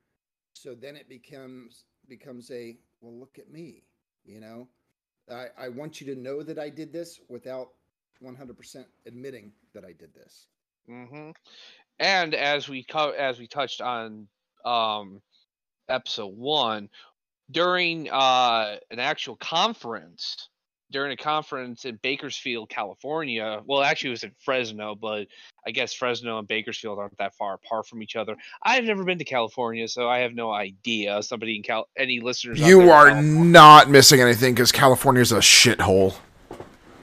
So 0.54 0.74
then 0.74 0.96
it 0.96 1.08
becomes 1.08 1.84
becomes 2.08 2.50
a 2.50 2.78
well, 3.00 3.18
look 3.18 3.38
at 3.38 3.50
me, 3.50 3.84
you 4.24 4.40
know. 4.40 4.68
I 5.30 5.48
I 5.58 5.68
want 5.68 6.00
you 6.00 6.14
to 6.14 6.20
know 6.20 6.42
that 6.42 6.58
I 6.58 6.70
did 6.70 6.92
this 6.92 7.20
without 7.28 7.70
100% 8.20 8.86
admitting 9.06 9.52
that 9.74 9.84
I 9.84 9.92
did 9.92 10.14
this. 10.14 10.48
hmm 10.86 11.30
And 11.98 12.34
as 12.34 12.68
we 12.68 12.84
co- 12.84 13.10
as 13.10 13.38
we 13.38 13.46
touched 13.48 13.80
on 13.80 14.28
um, 14.64 15.22
episode 15.88 16.36
one, 16.36 16.88
during 17.50 18.10
uh, 18.10 18.76
an 18.90 18.98
actual 19.00 19.36
conference, 19.36 20.48
during 20.90 21.12
a 21.12 21.16
conference 21.16 21.84
in 21.84 21.98
Bakersfield, 22.02 22.70
California. 22.70 23.60
Well, 23.66 23.82
actually, 23.82 24.08
it 24.08 24.12
was 24.12 24.22
in 24.24 24.32
Fresno, 24.42 24.94
but 24.94 25.26
I 25.66 25.70
guess 25.70 25.92
Fresno 25.92 26.38
and 26.38 26.48
Bakersfield 26.48 26.98
aren't 26.98 27.16
that 27.18 27.34
far 27.34 27.54
apart 27.54 27.86
from 27.86 28.02
each 28.02 28.16
other. 28.16 28.36
I've 28.62 28.84
never 28.84 29.04
been 29.04 29.18
to 29.18 29.24
California, 29.24 29.86
so 29.88 30.08
I 30.08 30.18
have 30.20 30.34
no 30.34 30.50
idea. 30.52 31.22
Somebody 31.22 31.56
in 31.56 31.62
Cal, 31.62 31.88
any 31.96 32.20
listeners? 32.20 32.58
out 32.60 32.64
there 32.64 32.70
You 32.70 32.90
are 32.90 33.20
not 33.22 33.90
missing 33.90 34.20
anything 34.20 34.54
because 34.54 34.72
California 34.72 35.20
is 35.20 35.32
a 35.32 35.38
shithole. 35.38 36.16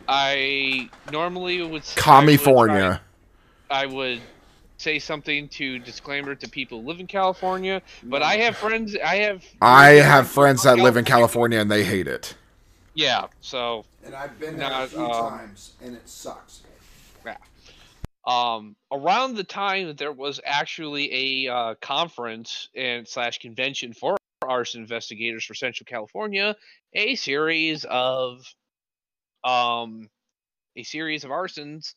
I 0.08 0.90
normally 1.12 1.62
would. 1.62 1.82
s- 1.82 1.96
I 1.98 2.20
would 2.20 2.26
try- 2.26 2.44
California. 2.44 3.02
I 3.70 3.86
would 3.86 4.22
say 4.78 5.00
something 5.00 5.48
to 5.50 5.80
disclaimer 5.80 6.36
to 6.36 6.50
people 6.50 6.82
who 6.82 6.88
live 6.88 7.00
in 7.00 7.08
California, 7.08 7.82
but 8.04 8.22
I 8.22 8.36
have 8.38 8.56
friends. 8.58 8.96
I 9.04 9.16
have. 9.18 9.44
I 9.62 9.94
friends 9.94 10.06
have 10.06 10.30
friends 10.30 10.64
that 10.64 10.78
live 10.78 10.98
in 10.98 11.06
California 11.06 11.60
and 11.60 11.72
they 11.72 11.84
hate 11.84 12.08
it. 12.08 12.36
Yeah, 12.96 13.28
so 13.42 13.86
And 14.06 14.16
I've 14.16 14.40
been 14.40 14.58
there 14.58 14.68
a 14.68 14.72
Not, 14.72 14.90
few 14.90 15.00
um, 15.00 15.30
times, 15.30 15.74
and 15.82 15.96
it 15.96 16.08
sucks. 16.08 16.64
Yeah. 17.26 17.36
um, 18.26 18.76
around 18.92 19.36
the 19.36 19.44
time 19.44 19.88
that 19.88 19.98
there 19.98 20.14
was 20.14 20.40
actually 20.46 21.46
a 21.48 21.54
uh, 21.54 21.76
conference 21.82 22.70
and 22.76 23.06
slash 23.08 23.40
convention 23.40 23.94
for 23.94 24.16
arson 24.42 24.82
investigators 24.82 25.44
for 25.44 25.56
Central 25.56 25.86
California, 25.86 26.56
a 26.94 27.16
series 27.16 27.86
of 27.90 28.46
um, 29.44 30.10
a 30.78 30.84
series 30.84 31.26
of 31.26 31.32
arsons 31.32 31.94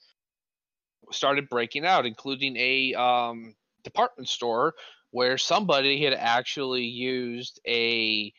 started 1.13 1.49
breaking 1.49 1.87
out, 1.87 2.07
including 2.07 2.57
a 2.57 2.95
um, 2.95 3.55
department 3.85 4.29
store 4.29 4.75
where 5.11 5.39
somebody 5.39 6.05
had 6.05 6.13
actually 6.13 6.85
used 6.85 7.61
a 7.67 8.33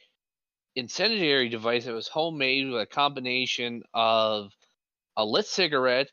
incendiary 0.80 1.50
device 1.50 1.86
that 1.86 1.94
was 1.94 2.08
homemade 2.08 2.70
with 2.70 2.82
a 2.82 2.86
combination 2.86 3.84
of 3.94 4.52
a 5.18 5.26
lit 5.26 5.46
cigarette, 5.46 6.10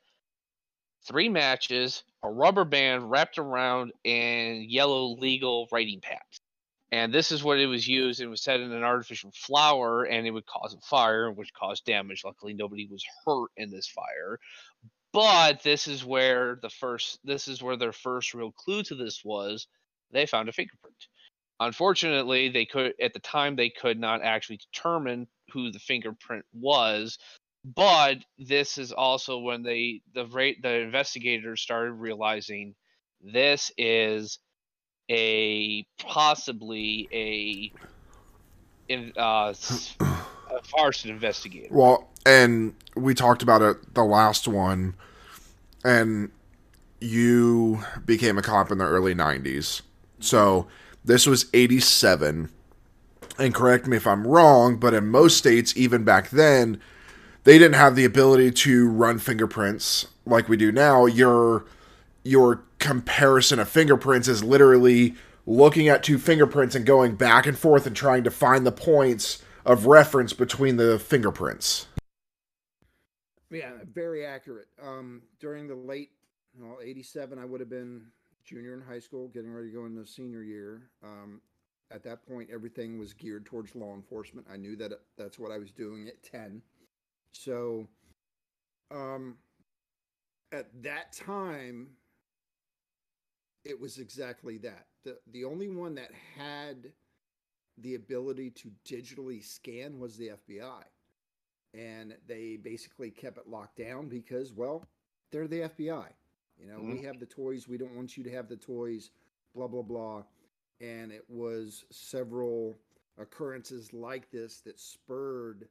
three 1.06 1.28
matches, 1.28 2.02
a 2.22 2.30
rubber 2.30 2.64
band 2.64 3.10
wrapped 3.10 3.38
around, 3.38 3.92
and 4.04 4.64
yellow 4.64 5.16
legal 5.18 5.68
writing 5.72 6.00
pads. 6.00 6.40
And 6.92 7.12
this 7.12 7.32
is 7.32 7.42
what 7.42 7.58
it 7.58 7.66
was 7.66 7.86
used. 7.86 8.20
It 8.20 8.28
was 8.28 8.42
set 8.42 8.60
in 8.60 8.72
an 8.72 8.84
artificial 8.84 9.32
flower, 9.34 10.04
and 10.04 10.26
it 10.26 10.30
would 10.30 10.46
cause 10.46 10.74
a 10.74 10.80
fire, 10.80 11.32
which 11.32 11.52
caused 11.52 11.84
damage. 11.84 12.22
Luckily, 12.24 12.54
nobody 12.54 12.86
was 12.86 13.04
hurt 13.24 13.50
in 13.56 13.70
this 13.70 13.88
fire. 13.88 14.38
But 15.12 15.62
this 15.62 15.88
is 15.88 16.04
where 16.04 16.58
the 16.60 16.70
first, 16.70 17.18
this 17.24 17.48
is 17.48 17.62
where 17.62 17.76
their 17.76 17.92
first 17.92 18.34
real 18.34 18.52
clue 18.52 18.82
to 18.84 18.94
this 18.94 19.24
was. 19.24 19.66
They 20.12 20.26
found 20.26 20.48
a 20.48 20.52
fingerprint. 20.52 21.06
Unfortunately, 21.58 22.48
they 22.48 22.66
could 22.66 22.92
at 23.00 23.14
the 23.14 23.20
time 23.20 23.56
they 23.56 23.70
could 23.70 23.98
not 23.98 24.22
actually 24.22 24.58
determine 24.72 25.26
who 25.52 25.70
the 25.70 25.78
fingerprint 25.78 26.44
was 26.52 27.18
but 27.74 28.18
this 28.38 28.78
is 28.78 28.92
also 28.92 29.38
when 29.38 29.62
they 29.62 30.00
the 30.14 30.26
rate 30.26 30.62
the 30.62 30.72
investigators 30.80 31.60
started 31.60 31.92
realizing 31.92 32.74
this 33.20 33.72
is 33.76 34.38
a 35.10 35.84
possibly 35.98 37.08
a 37.12 37.72
in 38.88 39.12
uh 39.16 39.52
a 40.00 40.60
arson 40.78 41.10
investigator 41.10 41.74
Well, 41.74 42.08
and 42.24 42.74
we 42.94 43.14
talked 43.14 43.42
about 43.42 43.62
it 43.62 43.94
the 43.94 44.04
last 44.04 44.46
one, 44.46 44.94
and 45.84 46.30
you 47.00 47.80
became 48.04 48.38
a 48.38 48.42
cop 48.42 48.70
in 48.70 48.78
the 48.78 48.84
early 48.84 49.14
90s. 49.14 49.82
So 50.20 50.68
this 51.06 51.26
was 51.26 51.46
87. 51.54 52.50
And 53.38 53.54
correct 53.54 53.86
me 53.86 53.96
if 53.96 54.06
I'm 54.06 54.26
wrong, 54.26 54.76
but 54.76 54.94
in 54.94 55.06
most 55.08 55.36
states, 55.38 55.76
even 55.76 56.04
back 56.04 56.30
then, 56.30 56.80
they 57.44 57.58
didn't 57.58 57.74
have 57.74 57.94
the 57.94 58.04
ability 58.04 58.50
to 58.50 58.88
run 58.88 59.18
fingerprints 59.18 60.06
like 60.24 60.48
we 60.48 60.56
do 60.56 60.72
now. 60.72 61.06
Your 61.06 61.64
your 62.24 62.64
comparison 62.80 63.60
of 63.60 63.68
fingerprints 63.68 64.26
is 64.26 64.42
literally 64.42 65.14
looking 65.46 65.86
at 65.88 66.02
two 66.02 66.18
fingerprints 66.18 66.74
and 66.74 66.84
going 66.84 67.14
back 67.14 67.46
and 67.46 67.56
forth 67.56 67.86
and 67.86 67.94
trying 67.94 68.24
to 68.24 68.30
find 68.30 68.66
the 68.66 68.72
points 68.72 69.44
of 69.64 69.86
reference 69.86 70.32
between 70.32 70.76
the 70.76 70.98
fingerprints. 70.98 71.86
Yeah, 73.50 73.70
very 73.92 74.26
accurate. 74.26 74.66
Um, 74.82 75.22
during 75.38 75.68
the 75.68 75.76
late, 75.76 76.10
well, 76.58 76.78
'87, 76.82 77.38
I 77.38 77.44
would 77.44 77.60
have 77.60 77.70
been 77.70 78.06
junior 78.46 78.74
in 78.74 78.80
high 78.80 78.98
school, 79.00 79.28
getting 79.28 79.52
ready 79.52 79.68
to 79.68 79.74
go 79.74 79.86
into 79.86 80.06
senior 80.06 80.42
year. 80.42 80.90
Um, 81.02 81.40
at 81.90 82.02
that 82.04 82.26
point, 82.26 82.50
everything 82.52 82.98
was 82.98 83.12
geared 83.12 83.46
towards 83.46 83.74
law 83.74 83.94
enforcement. 83.94 84.46
I 84.52 84.56
knew 84.56 84.76
that 84.76 84.92
that's 85.16 85.38
what 85.38 85.52
I 85.52 85.58
was 85.58 85.70
doing 85.70 86.08
at 86.08 86.22
10. 86.22 86.62
So, 87.32 87.86
um, 88.90 89.36
at 90.52 90.66
that 90.82 91.12
time, 91.12 91.88
it 93.64 93.78
was 93.78 93.98
exactly 93.98 94.58
that. 94.58 94.86
the 95.04 95.18
The 95.32 95.44
only 95.44 95.68
one 95.68 95.94
that 95.96 96.10
had 96.36 96.92
the 97.78 97.94
ability 97.94 98.50
to 98.50 98.70
digitally 98.88 99.44
scan 99.44 99.98
was 99.98 100.16
the 100.16 100.30
FBI 100.48 100.82
and 101.74 102.14
they 102.26 102.56
basically 102.56 103.10
kept 103.10 103.38
it 103.38 103.48
locked 103.48 103.76
down 103.76 104.08
because 104.08 104.52
well 104.52 104.84
they're 105.30 105.48
the 105.48 105.60
fbi 105.60 106.06
you 106.58 106.66
know 106.66 106.78
we 106.80 107.02
have 107.02 107.18
the 107.20 107.26
toys 107.26 107.68
we 107.68 107.78
don't 107.78 107.94
want 107.94 108.16
you 108.16 108.24
to 108.24 108.30
have 108.30 108.48
the 108.48 108.56
toys 108.56 109.10
blah 109.54 109.66
blah 109.66 109.82
blah. 109.82 110.22
And 110.80 111.10
it 111.10 111.24
was 111.28 111.84
several 111.90 112.78
occurrences 113.18 113.94
like 113.94 114.30
this 114.30 114.60
that 114.60 114.78
spurred 114.78 115.68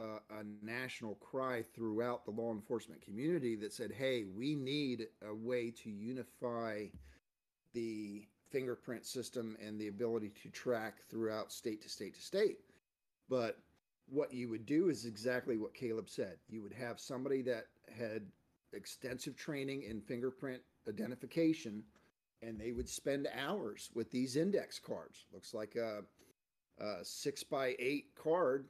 uh, 0.00 0.18
a 0.30 0.64
national 0.64 1.14
cry 1.16 1.62
throughout 1.62 2.24
the 2.24 2.32
law 2.32 2.52
enforcement 2.52 3.00
community 3.00 3.54
that 3.56 3.72
said 3.72 3.92
hey 3.92 4.24
we 4.24 4.54
need 4.54 5.06
a 5.28 5.34
way 5.34 5.70
to 5.82 5.90
unify 5.90 6.86
the 7.74 8.26
fingerprint 8.50 9.06
system 9.06 9.56
and 9.64 9.80
the 9.80 9.88
ability 9.88 10.32
to 10.42 10.48
track 10.50 11.02
throughout 11.08 11.52
state 11.52 11.80
to 11.82 11.88
state 11.88 12.14
to 12.14 12.20
state. 12.20 12.58
But 13.28 13.58
what 14.08 14.34
you 14.34 14.48
would 14.48 14.66
do 14.66 14.88
is 14.88 15.04
exactly 15.04 15.56
what 15.56 15.74
Caleb 15.74 16.08
said. 16.08 16.36
You 16.48 16.62
would 16.62 16.72
have 16.72 16.98
somebody 16.98 17.42
that 17.42 17.66
had 17.96 18.22
extensive 18.72 19.36
training 19.36 19.82
in 19.82 20.00
fingerprint 20.00 20.60
identification, 20.88 21.82
and 22.42 22.58
they 22.58 22.72
would 22.72 22.88
spend 22.88 23.28
hours 23.38 23.90
with 23.94 24.10
these 24.10 24.36
index 24.36 24.78
cards. 24.78 25.26
Looks 25.32 25.54
like 25.54 25.76
a, 25.76 26.02
a 26.82 27.04
six 27.04 27.42
by 27.42 27.74
eight 27.78 28.14
card, 28.14 28.66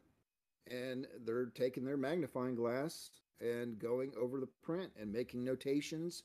and 0.71 1.07
they're 1.25 1.47
taking 1.47 1.85
their 1.85 1.97
magnifying 1.97 2.55
glass 2.55 3.11
and 3.41 3.79
going 3.79 4.13
over 4.21 4.41
the 4.41 4.49
print 4.63 4.91
and 5.01 5.13
making 5.13 5.45
notations. 5.45 6.25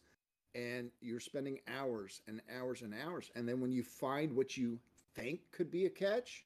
And 0.53 0.89
you're 1.01 1.19
spending 1.19 1.59
hours 1.67 2.21
and 2.27 2.41
hours 2.57 2.81
and 2.81 2.93
hours. 2.93 3.29
And 3.35 3.47
then 3.47 3.59
when 3.59 3.73
you 3.73 3.83
find 3.83 4.33
what 4.33 4.55
you 4.55 4.79
think 5.13 5.41
could 5.51 5.69
be 5.69 5.85
a 5.85 5.89
catch, 5.89 6.45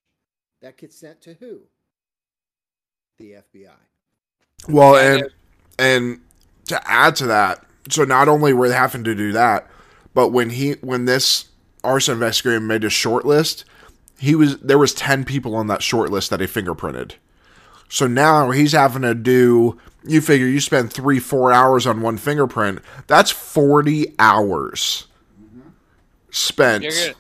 that 0.61 0.77
gets 0.77 0.95
sent 0.95 1.21
to 1.21 1.35
who? 1.35 1.61
the 3.19 3.33
FBI. 3.33 3.69
Well, 4.67 4.95
and 4.95 5.29
and 5.77 6.21
to 6.69 6.89
add 6.89 7.15
to 7.17 7.27
that, 7.27 7.63
so 7.89 8.03
not 8.03 8.27
only 8.27 8.53
were 8.53 8.69
they 8.69 8.75
having 8.75 9.03
to 9.03 9.13
do 9.13 9.31
that, 9.33 9.67
but 10.13 10.29
when 10.29 10.49
he 10.51 10.71
when 10.81 11.05
this 11.05 11.49
arson 11.83 12.13
investigator 12.13 12.59
made 12.59 12.83
a 12.83 12.89
short 12.89 13.25
list, 13.25 13.65
he 14.17 14.35
was 14.35 14.57
there 14.59 14.77
was 14.77 14.93
ten 14.93 15.23
people 15.25 15.55
on 15.55 15.67
that 15.67 15.83
short 15.83 16.11
list 16.11 16.29
that 16.29 16.39
he 16.39 16.47
fingerprinted. 16.47 17.13
So 17.89 18.07
now 18.07 18.51
he's 18.51 18.71
having 18.73 19.01
to 19.03 19.13
do. 19.15 19.77
You 20.05 20.21
figure 20.21 20.47
you 20.47 20.59
spend 20.61 20.93
three 20.93 21.19
four 21.19 21.51
hours 21.51 21.85
on 21.85 22.01
one 22.01 22.17
fingerprint. 22.17 22.79
That's 23.07 23.31
forty 23.31 24.15
hours 24.17 25.07
spent. 26.31 26.83
You're 26.83 26.91
gonna, 26.91 27.15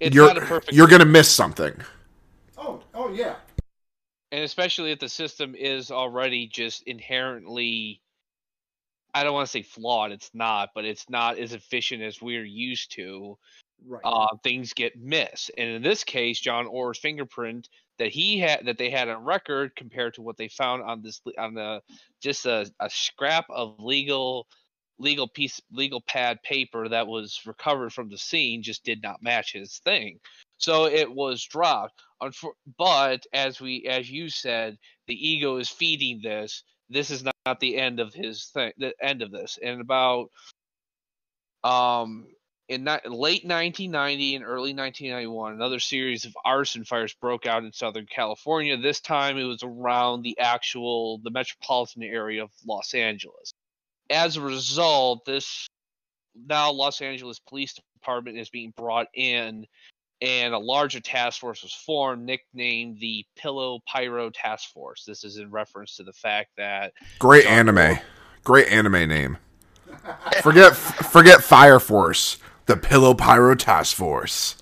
it's 0.00 0.14
you're 0.14 0.26
not 0.26 0.38
a 0.38 0.40
perfect 0.42 0.72
you're 0.72 0.86
gonna 0.86 1.04
miss 1.04 1.30
something. 1.30 1.74
Oh, 2.56 2.80
oh 2.94 3.10
yeah. 3.12 3.36
and 4.30 4.44
especially 4.44 4.92
if 4.92 4.98
the 4.98 5.08
system 5.08 5.54
is 5.54 5.90
already 5.90 6.46
just 6.46 6.82
inherently 6.84 8.00
I 9.18 9.24
don't 9.24 9.34
want 9.34 9.46
to 9.46 9.50
say 9.50 9.62
flawed. 9.62 10.12
It's 10.12 10.30
not, 10.32 10.70
but 10.74 10.84
it's 10.84 11.10
not 11.10 11.38
as 11.38 11.52
efficient 11.52 12.02
as 12.02 12.22
we're 12.22 12.44
used 12.44 12.92
to. 12.92 13.36
Right. 13.86 14.02
Uh, 14.04 14.36
things 14.42 14.72
get 14.72 14.98
missed, 14.98 15.52
and 15.56 15.68
in 15.68 15.82
this 15.82 16.02
case, 16.02 16.40
John 16.40 16.66
Orr's 16.66 16.98
fingerprint 16.98 17.68
that 17.98 18.10
he 18.10 18.38
had 18.38 18.66
that 18.66 18.78
they 18.78 18.90
had 18.90 19.08
on 19.08 19.24
record 19.24 19.74
compared 19.76 20.14
to 20.14 20.22
what 20.22 20.36
they 20.36 20.48
found 20.48 20.82
on 20.82 21.02
this 21.02 21.20
on 21.36 21.54
the 21.54 21.80
just 22.20 22.46
a, 22.46 22.70
a 22.80 22.90
scrap 22.90 23.46
of 23.50 23.78
legal 23.78 24.46
legal 24.98 25.28
piece 25.28 25.60
legal 25.70 26.00
pad 26.00 26.42
paper 26.42 26.88
that 26.88 27.06
was 27.06 27.40
recovered 27.46 27.92
from 27.92 28.08
the 28.08 28.18
scene 28.18 28.62
just 28.62 28.84
did 28.84 29.02
not 29.02 29.22
match 29.22 29.52
his 29.52 29.80
thing 29.84 30.18
so 30.56 30.86
it 30.86 31.10
was 31.10 31.44
dropped 31.44 31.94
but 32.78 33.24
as 33.32 33.60
we 33.60 33.86
as 33.88 34.10
you 34.10 34.28
said 34.28 34.76
the 35.06 35.28
ego 35.28 35.58
is 35.58 35.68
feeding 35.68 36.20
this 36.20 36.64
this 36.90 37.10
is 37.10 37.24
not 37.24 37.60
the 37.60 37.76
end 37.76 38.00
of 38.00 38.14
his 38.14 38.46
thing 38.46 38.72
the 38.78 38.94
end 39.00 39.22
of 39.22 39.30
this 39.30 39.58
and 39.62 39.80
about 39.80 40.30
um 41.64 42.26
in 42.68 42.84
that, 42.84 43.10
late 43.10 43.44
1990 43.44 44.36
and 44.36 44.44
early 44.44 44.74
1991, 44.74 45.54
another 45.54 45.80
series 45.80 46.26
of 46.26 46.36
arson 46.44 46.84
fires 46.84 47.14
broke 47.14 47.46
out 47.46 47.64
in 47.64 47.72
Southern 47.72 48.06
California. 48.06 48.76
This 48.76 49.00
time, 49.00 49.38
it 49.38 49.44
was 49.44 49.62
around 49.62 50.22
the 50.22 50.38
actual 50.38 51.18
the 51.24 51.30
metropolitan 51.30 52.02
area 52.02 52.42
of 52.42 52.50
Los 52.66 52.92
Angeles. 52.92 53.52
As 54.10 54.36
a 54.36 54.42
result, 54.42 55.24
this 55.24 55.66
now 56.34 56.70
Los 56.70 57.00
Angeles 57.00 57.40
Police 57.40 57.74
Department 57.94 58.38
is 58.38 58.50
being 58.50 58.72
brought 58.76 59.08
in, 59.14 59.66
and 60.20 60.54
a 60.54 60.58
larger 60.58 61.00
task 61.00 61.40
force 61.40 61.62
was 61.62 61.72
formed, 61.72 62.24
nicknamed 62.24 62.98
the 63.00 63.24
Pillow 63.36 63.80
Pyro 63.86 64.30
Task 64.30 64.72
Force. 64.72 65.04
This 65.04 65.24
is 65.24 65.36
in 65.36 65.50
reference 65.50 65.96
to 65.96 66.02
the 66.02 66.12
fact 66.12 66.50
that 66.56 66.92
great 67.18 67.44
John 67.44 67.52
anime, 67.52 67.74
Moore, 67.74 68.02
great 68.44 68.68
anime 68.68 69.08
name. 69.08 69.38
forget 70.42 70.76
forget 70.76 71.42
Fire 71.42 71.80
Force 71.80 72.38
the 72.68 72.76
Pillow 72.76 73.14
Pyro 73.14 73.54
Task 73.54 73.96
Force. 73.96 74.56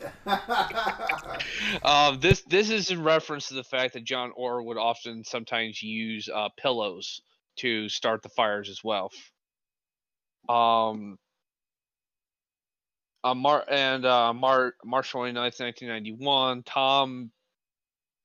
um, 1.82 2.18
this 2.20 2.42
this 2.42 2.70
is 2.70 2.90
in 2.90 3.02
reference 3.02 3.48
to 3.48 3.54
the 3.54 3.64
fact 3.64 3.94
that 3.94 4.04
John 4.04 4.30
Orr 4.36 4.62
would 4.62 4.78
often 4.78 5.24
sometimes 5.24 5.82
use 5.82 6.28
uh, 6.32 6.48
pillows 6.56 7.20
to 7.56 7.88
start 7.88 8.22
the 8.22 8.28
fires 8.28 8.70
as 8.70 8.82
well. 8.84 9.10
Um, 10.48 11.18
uh, 13.26 13.34
Mar- 13.34 13.64
and 13.68 14.04
uh, 14.04 14.32
Mar- 14.32 14.74
March 14.84 15.12
29th, 15.12 15.60
1991, 15.60 16.62
Tom, 16.62 17.30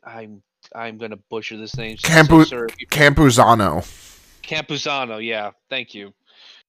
I'm 0.04 0.42
I'm 0.76 0.98
gonna 0.98 1.18
butcher 1.30 1.58
this 1.58 1.76
name. 1.76 1.98
Campu- 1.98 2.46
Campuzano. 2.90 3.82
Campuzano, 4.44 5.26
yeah, 5.26 5.52
thank 5.70 5.94
you. 5.96 6.14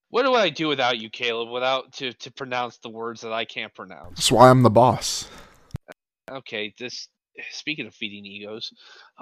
What 0.09 0.23
do 0.23 0.33
I 0.33 0.49
do 0.49 0.67
without 0.67 0.99
you, 0.99 1.09
Caleb? 1.09 1.49
Without 1.49 1.93
to 1.93 2.13
to 2.13 2.31
pronounce 2.31 2.77
the 2.77 2.89
words 2.89 3.21
that 3.21 3.33
I 3.33 3.45
can't 3.45 3.73
pronounce. 3.73 4.17
That's 4.17 4.31
why 4.31 4.49
I'm 4.49 4.63
the 4.63 4.69
boss. 4.69 5.27
Okay, 6.31 6.73
this 6.79 7.07
speaking 7.51 7.85
of 7.85 7.93
feeding 7.93 8.25
egos, 8.25 8.71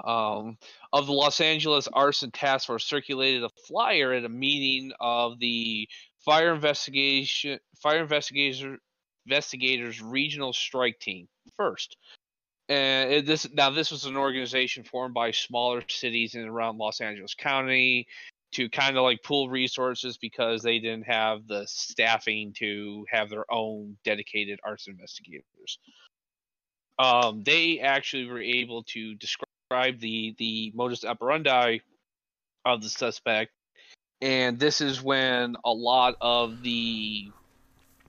um, 0.04 0.56
of 0.92 1.06
the 1.06 1.12
Los 1.12 1.40
Angeles 1.40 1.88
Arson 1.92 2.30
Task 2.30 2.66
Force 2.66 2.84
circulated 2.84 3.42
a 3.42 3.50
flyer 3.66 4.12
at 4.12 4.24
a 4.24 4.28
meeting 4.28 4.92
of 5.00 5.38
the 5.38 5.88
fire 6.24 6.54
investigation 6.54 7.58
fire 7.76 8.02
investigator 8.02 8.78
investigators 9.26 10.00
regional 10.02 10.52
strike 10.52 10.98
team 10.98 11.28
first. 11.56 11.96
And 12.68 13.26
this 13.26 13.46
now 13.52 13.70
this 13.70 13.90
was 13.90 14.04
an 14.04 14.16
organization 14.16 14.84
formed 14.84 15.14
by 15.14 15.32
smaller 15.32 15.82
cities 15.88 16.34
in 16.34 16.48
around 16.48 16.78
Los 16.78 17.00
Angeles 17.00 17.34
County 17.34 18.06
to 18.52 18.68
kind 18.68 18.96
of 18.96 19.02
like 19.02 19.22
pool 19.22 19.48
resources 19.48 20.16
because 20.18 20.62
they 20.62 20.78
didn't 20.78 21.06
have 21.06 21.46
the 21.46 21.66
staffing 21.66 22.52
to 22.58 23.04
have 23.10 23.30
their 23.30 23.50
own 23.50 23.96
dedicated 24.04 24.60
arson 24.64 24.92
investigators. 24.92 25.78
Um, 26.98 27.42
they 27.42 27.80
actually 27.80 28.26
were 28.26 28.40
able 28.40 28.84
to 28.84 29.14
describe 29.14 29.98
the 29.98 30.34
the 30.38 30.72
modus 30.74 31.04
operandi 31.04 31.78
of 32.64 32.82
the 32.82 32.88
suspect, 32.88 33.50
and 34.20 34.58
this 34.58 34.80
is 34.80 35.02
when 35.02 35.56
a 35.64 35.72
lot 35.72 36.16
of 36.20 36.62
the 36.62 37.32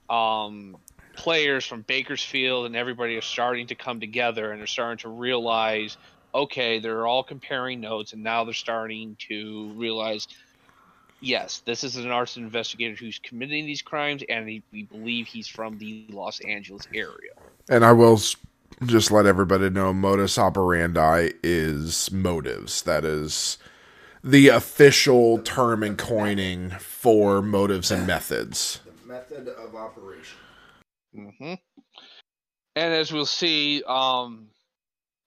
um, 0.08 0.76
players 1.16 1.64
from 1.66 1.82
Bakersfield 1.82 2.66
and 2.66 2.76
everybody 2.76 3.16
are 3.16 3.22
starting 3.22 3.66
to 3.68 3.74
come 3.74 4.00
together 4.00 4.50
and 4.50 4.60
they're 4.60 4.66
starting 4.66 4.98
to 4.98 5.08
realize 5.08 5.96
okay, 6.34 6.80
they're 6.80 7.06
all 7.06 7.22
comparing 7.22 7.80
notes, 7.80 8.12
and 8.12 8.22
now 8.22 8.44
they're 8.44 8.52
starting 8.52 9.16
to 9.28 9.72
realize, 9.76 10.26
yes, 11.20 11.62
this 11.64 11.84
is 11.84 11.96
an 11.96 12.10
arson 12.10 12.42
investigator 12.42 12.96
who's 12.96 13.20
committing 13.20 13.66
these 13.66 13.82
crimes, 13.82 14.22
and 14.28 14.48
he, 14.48 14.62
we 14.72 14.82
believe 14.82 15.26
he's 15.26 15.46
from 15.46 15.78
the 15.78 16.06
Los 16.10 16.40
Angeles 16.40 16.88
area. 16.92 17.32
And 17.68 17.84
I 17.84 17.92
will 17.92 18.20
just 18.84 19.10
let 19.12 19.26
everybody 19.26 19.70
know 19.70 19.94
modus 19.94 20.36
operandi 20.36 21.30
is 21.42 22.10
motives. 22.10 22.82
That 22.82 23.04
is 23.04 23.58
the 24.22 24.48
official 24.48 25.38
term 25.38 25.82
and 25.82 25.96
coining 25.96 26.70
for 26.70 27.40
motives 27.40 27.90
and 27.92 28.06
methods. 28.06 28.80
The 29.02 29.08
method 29.08 29.48
of 29.48 29.76
operation. 29.76 30.38
Mm-hmm. 31.16 31.54
And 32.76 32.94
as 32.94 33.12
we'll 33.12 33.26
see, 33.26 33.82
um, 33.86 34.48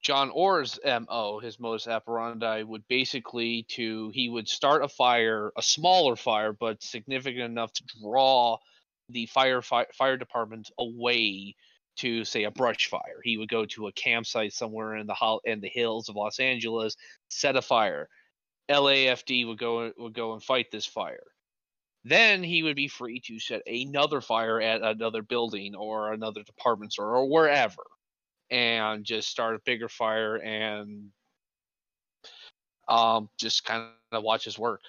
John 0.01 0.29
Orr's 0.29 0.79
MO, 0.85 1.39
his 1.39 1.59
modus 1.59 1.87
operandi, 1.87 2.63
would 2.63 2.87
basically 2.87 3.63
to 3.69 4.09
he 4.13 4.29
would 4.29 4.47
start 4.47 4.83
a 4.83 4.87
fire, 4.87 5.51
a 5.57 5.61
smaller 5.61 6.15
fire, 6.15 6.53
but 6.53 6.83
significant 6.83 7.45
enough 7.45 7.73
to 7.73 7.83
draw 8.01 8.57
the 9.09 9.25
fire 9.27 9.61
fire, 9.61 9.87
fire 9.93 10.17
department 10.17 10.69
away 10.77 11.55
to 11.97 12.23
say 12.23 12.43
a 12.43 12.51
brush 12.51 12.87
fire. 12.87 13.19
He 13.23 13.37
would 13.37 13.49
go 13.49 13.65
to 13.65 13.87
a 13.87 13.91
campsite 13.91 14.53
somewhere 14.53 14.95
in 14.95 15.07
the 15.07 15.39
in 15.45 15.61
the 15.61 15.69
hills 15.69 16.09
of 16.09 16.15
Los 16.15 16.39
Angeles, 16.39 16.95
set 17.29 17.55
a 17.55 17.61
fire. 17.61 18.07
LAFD 18.69 19.47
would 19.47 19.57
go 19.57 19.91
would 19.97 20.13
go 20.13 20.33
and 20.33 20.43
fight 20.43 20.71
this 20.71 20.85
fire. 20.85 21.23
Then 22.07 22.41
he 22.41 22.63
would 22.63 22.77
be 22.77 22.87
free 22.87 23.19
to 23.25 23.39
set 23.39 23.63
another 23.67 24.21
fire 24.21 24.61
at 24.61 24.81
another 24.81 25.21
building 25.21 25.75
or 25.75 26.13
another 26.13 26.41
department 26.43 26.93
store 26.93 27.17
or 27.17 27.29
wherever 27.29 27.83
and 28.49 29.03
just 29.03 29.29
start 29.29 29.55
a 29.55 29.61
bigger 29.65 29.89
fire 29.89 30.37
and 30.37 31.09
um, 32.87 33.29
just 33.37 33.65
kind 33.65 33.89
of 34.13 34.23
watch 34.23 34.45
his 34.45 34.57
work. 34.57 34.81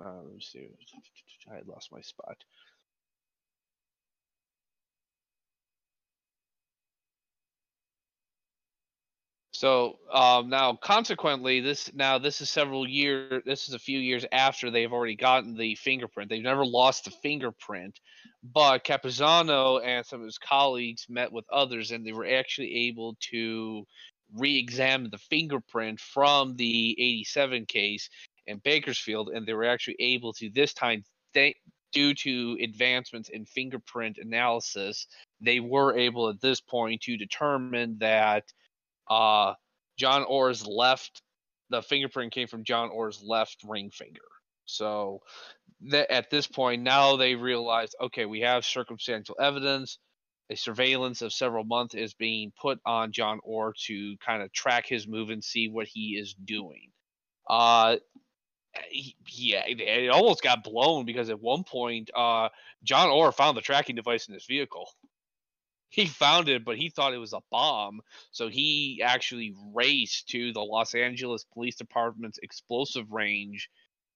Uh, 0.00 0.22
let 0.22 0.34
me 0.34 0.40
see. 0.40 0.68
I 1.50 1.60
lost 1.66 1.90
my 1.90 2.00
spot. 2.00 2.36
So 9.62 10.00
um, 10.12 10.48
now, 10.48 10.74
consequently, 10.74 11.60
this 11.60 11.94
now 11.94 12.18
this 12.18 12.40
is 12.40 12.50
several 12.50 12.84
years. 12.84 13.44
This 13.46 13.68
is 13.68 13.74
a 13.74 13.78
few 13.78 14.00
years 14.00 14.26
after 14.32 14.72
they've 14.72 14.92
already 14.92 15.14
gotten 15.14 15.54
the 15.54 15.76
fingerprint. 15.76 16.28
They've 16.28 16.42
never 16.42 16.66
lost 16.66 17.04
the 17.04 17.12
fingerprint, 17.12 18.00
but 18.42 18.82
Capizano 18.82 19.80
and 19.80 20.04
some 20.04 20.18
of 20.18 20.26
his 20.26 20.38
colleagues 20.38 21.06
met 21.08 21.30
with 21.30 21.44
others, 21.48 21.92
and 21.92 22.04
they 22.04 22.12
were 22.12 22.26
actually 22.26 22.88
able 22.88 23.16
to 23.30 23.86
re-examine 24.34 25.10
the 25.12 25.18
fingerprint 25.18 26.00
from 26.00 26.56
the 26.56 26.96
'87 26.98 27.66
case 27.66 28.10
in 28.48 28.58
Bakersfield, 28.64 29.28
and 29.28 29.46
they 29.46 29.54
were 29.54 29.66
actually 29.66 29.96
able 30.00 30.32
to 30.32 30.50
this 30.50 30.74
time, 30.74 31.04
th- 31.34 31.54
due 31.92 32.14
to 32.14 32.58
advancements 32.60 33.28
in 33.28 33.44
fingerprint 33.44 34.18
analysis, 34.20 35.06
they 35.40 35.60
were 35.60 35.96
able 35.96 36.28
at 36.30 36.40
this 36.40 36.60
point 36.60 37.02
to 37.02 37.16
determine 37.16 37.98
that 38.00 38.42
uh, 39.08 39.54
John 39.98 40.24
Orr's 40.24 40.66
left, 40.66 41.22
the 41.70 41.82
fingerprint 41.82 42.32
came 42.32 42.48
from 42.48 42.64
John 42.64 42.90
Orr's 42.90 43.22
left 43.22 43.58
ring 43.64 43.90
finger. 43.90 44.20
So 44.64 45.20
that 45.88 46.10
at 46.10 46.30
this 46.30 46.46
point, 46.46 46.82
now 46.82 47.16
they 47.16 47.34
realize, 47.34 47.90
okay, 48.00 48.24
we 48.26 48.40
have 48.40 48.64
circumstantial 48.64 49.36
evidence. 49.40 49.98
A 50.50 50.56
surveillance 50.56 51.22
of 51.22 51.32
several 51.32 51.64
months 51.64 51.94
is 51.94 52.14
being 52.14 52.52
put 52.60 52.78
on 52.84 53.12
John 53.12 53.40
Orr 53.42 53.74
to 53.86 54.16
kind 54.24 54.42
of 54.42 54.52
track 54.52 54.86
his 54.86 55.06
move 55.08 55.30
and 55.30 55.42
see 55.42 55.68
what 55.68 55.86
he 55.86 56.18
is 56.20 56.34
doing. 56.34 56.90
Uh, 57.48 57.96
yeah, 59.30 59.62
it 59.66 60.10
almost 60.10 60.42
got 60.42 60.64
blown 60.64 61.04
because 61.04 61.30
at 61.30 61.40
one 61.40 61.64
point, 61.64 62.10
uh, 62.14 62.48
John 62.82 63.08
Orr 63.08 63.32
found 63.32 63.56
the 63.56 63.62
tracking 63.62 63.96
device 63.96 64.28
in 64.28 64.34
his 64.34 64.46
vehicle 64.46 64.88
he 65.92 66.06
found 66.06 66.48
it, 66.48 66.64
but 66.64 66.78
he 66.78 66.88
thought 66.88 67.12
it 67.12 67.18
was 67.18 67.34
a 67.34 67.42
bomb. 67.50 68.00
So 68.30 68.48
he 68.48 69.02
actually 69.04 69.54
raced 69.74 70.30
to 70.30 70.50
the 70.52 70.62
Los 70.62 70.94
Angeles 70.94 71.44
Police 71.52 71.76
Department's 71.76 72.38
explosive 72.42 73.12
range 73.12 73.68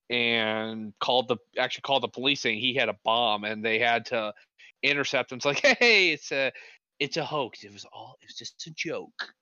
and 0.09 0.95
called 1.01 1.29
the 1.29 1.37
actually 1.59 1.83
called 1.83 2.03
the 2.03 2.09
police 2.09 2.41
saying 2.41 2.61
he 2.61 2.75
had 2.75 2.89
a 2.89 2.97
bomb 3.05 3.45
and 3.45 3.63
they 3.63 3.79
had 3.79 4.07
to 4.07 4.33
intercept 4.83 5.31
him. 5.31 5.37
It's 5.37 5.45
like, 5.45 5.61
hey, 5.79 6.13
it's 6.13 6.33
a 6.33 6.51
it's 6.99 7.19
a 7.19 7.25
hoax. 7.25 7.63
It 7.63 7.75
was 7.75 7.85
all 7.93 8.17
it 8.23 8.27
was 8.27 8.37
just 8.37 8.67
a 8.67 8.71
joke. 8.71 9.35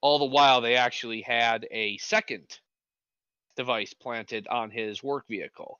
All 0.00 0.18
the 0.18 0.24
while 0.24 0.60
they 0.60 0.74
actually 0.74 1.20
had 1.20 1.64
a 1.70 1.96
second 1.98 2.58
device 3.54 3.94
planted 3.94 4.48
on 4.48 4.72
his 4.72 5.00
work 5.00 5.26
vehicle. 5.28 5.78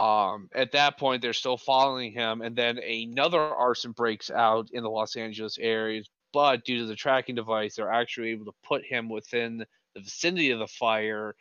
Um, 0.00 0.48
at 0.54 0.72
that 0.72 0.98
point, 0.98 1.22
they're 1.22 1.32
still 1.32 1.56
following 1.56 2.12
him, 2.12 2.42
and 2.42 2.56
then 2.56 2.78
another 2.78 3.40
arson 3.40 3.92
breaks 3.92 4.30
out 4.30 4.68
in 4.72 4.82
the 4.82 4.90
Los 4.90 5.16
Angeles 5.16 5.56
area. 5.58 6.02
But 6.32 6.64
due 6.64 6.78
to 6.78 6.86
the 6.86 6.96
tracking 6.96 7.36
device, 7.36 7.76
they're 7.76 7.92
actually 7.92 8.30
able 8.30 8.46
to 8.46 8.54
put 8.64 8.84
him 8.84 9.08
within 9.08 9.64
the 9.94 10.00
vicinity 10.00 10.50
of 10.50 10.58
the 10.58 10.66
fire. 10.66 11.36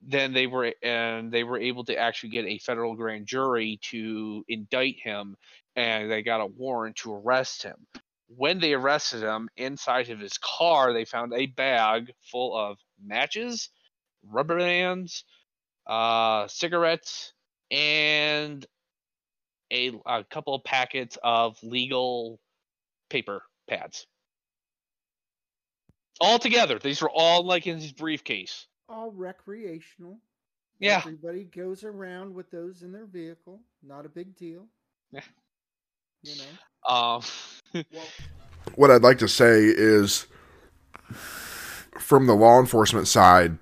Then 0.00 0.32
they 0.32 0.46
were 0.46 0.72
and 0.82 1.30
they 1.30 1.44
were 1.44 1.58
able 1.58 1.84
to 1.84 1.96
actually 1.96 2.30
get 2.30 2.46
a 2.46 2.58
federal 2.58 2.94
grand 2.94 3.26
jury 3.26 3.78
to 3.90 4.42
indict 4.48 4.96
him, 4.98 5.36
and 5.76 6.10
they 6.10 6.22
got 6.22 6.40
a 6.40 6.46
warrant 6.46 6.96
to 6.96 7.12
arrest 7.14 7.62
him. 7.62 7.86
When 8.28 8.58
they 8.58 8.72
arrested 8.72 9.22
him, 9.22 9.50
inside 9.58 10.08
of 10.08 10.18
his 10.18 10.38
car, 10.38 10.94
they 10.94 11.04
found 11.04 11.34
a 11.34 11.46
bag 11.46 12.10
full 12.22 12.56
of 12.56 12.78
matches, 13.04 13.68
rubber 14.26 14.58
bands, 14.58 15.24
uh, 15.86 16.48
cigarettes, 16.48 17.34
and 17.72 18.64
a, 19.72 19.92
a 20.06 20.24
couple 20.24 20.54
of 20.54 20.62
packets 20.62 21.18
of 21.24 21.58
legal 21.62 22.38
paper 23.10 23.42
pads. 23.68 24.06
All 26.20 26.38
together, 26.38 26.78
these 26.78 27.00
were 27.02 27.10
all 27.10 27.44
like 27.44 27.66
in 27.66 27.80
his 27.80 27.90
briefcase. 27.90 28.66
All 28.88 29.10
recreational. 29.10 30.18
Yeah. 30.78 30.98
Everybody 30.98 31.44
goes 31.44 31.82
around 31.84 32.34
with 32.34 32.50
those 32.50 32.82
in 32.82 32.92
their 32.92 33.06
vehicle. 33.06 33.60
Not 33.82 34.04
a 34.04 34.08
big 34.08 34.36
deal. 34.36 34.66
Yeah. 35.10 35.22
You 36.22 36.34
know. 36.36 36.94
Um, 36.94 37.22
what 38.74 38.90
I'd 38.90 39.02
like 39.02 39.18
to 39.18 39.28
say 39.28 39.62
is 39.64 40.26
from 41.98 42.26
the 42.26 42.34
law 42.34 42.60
enforcement 42.60 43.08
side, 43.08 43.56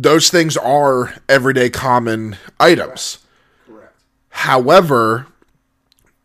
those 0.00 0.30
things 0.30 0.56
are 0.56 1.12
everyday 1.28 1.68
common 1.70 2.36
items. 2.60 3.18
Correct. 3.66 3.94
However, 4.28 5.26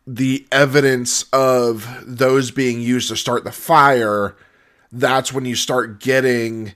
the 0.06 0.46
evidence 0.52 1.24
of 1.32 2.04
those 2.06 2.52
being 2.52 2.80
used 2.80 3.08
to 3.08 3.16
start 3.16 3.42
the 3.42 3.50
fire, 3.50 4.36
that's 4.92 5.32
when 5.32 5.44
you 5.44 5.56
start 5.56 5.98
getting 5.98 6.74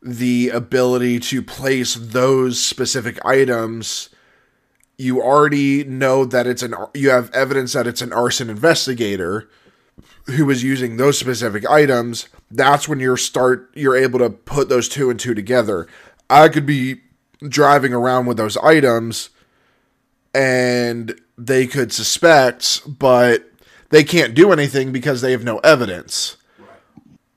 the 0.00 0.50
ability 0.50 1.18
to 1.18 1.42
place 1.42 1.94
those 1.94 2.62
specific 2.62 3.18
items. 3.24 4.08
You 4.96 5.20
already 5.20 5.82
know 5.82 6.24
that 6.24 6.46
it's 6.46 6.62
an 6.62 6.76
you 6.94 7.10
have 7.10 7.32
evidence 7.34 7.72
that 7.72 7.88
it's 7.88 8.02
an 8.02 8.12
arson 8.12 8.48
investigator 8.48 9.48
who 10.26 10.46
was 10.46 10.62
using 10.62 10.96
those 10.96 11.18
specific 11.18 11.68
items. 11.68 12.28
That's 12.50 12.88
when 12.88 13.00
you're 13.00 13.16
start 13.16 13.70
you're 13.74 13.96
able 13.96 14.20
to 14.20 14.30
put 14.30 14.68
those 14.68 14.88
two 14.88 15.10
and 15.10 15.18
two 15.18 15.34
together. 15.34 15.88
I 16.32 16.48
could 16.48 16.66
be 16.66 17.00
driving 17.46 17.92
around 17.92 18.26
with 18.26 18.36
those 18.36 18.56
items 18.56 19.30
and 20.34 21.20
they 21.36 21.66
could 21.66 21.92
suspect, 21.92 22.80
but 22.86 23.50
they 23.90 24.04
can't 24.04 24.34
do 24.34 24.52
anything 24.52 24.92
because 24.92 25.20
they 25.20 25.32
have 25.32 25.44
no 25.44 25.58
evidence. 25.58 26.36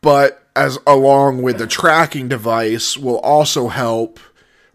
But 0.02 0.48
as 0.56 0.80
along 0.88 1.42
with 1.42 1.58
the 1.58 1.68
tracking 1.68 2.30
device 2.30 2.98
will 2.98 3.20
also 3.20 3.68
help 3.68 4.20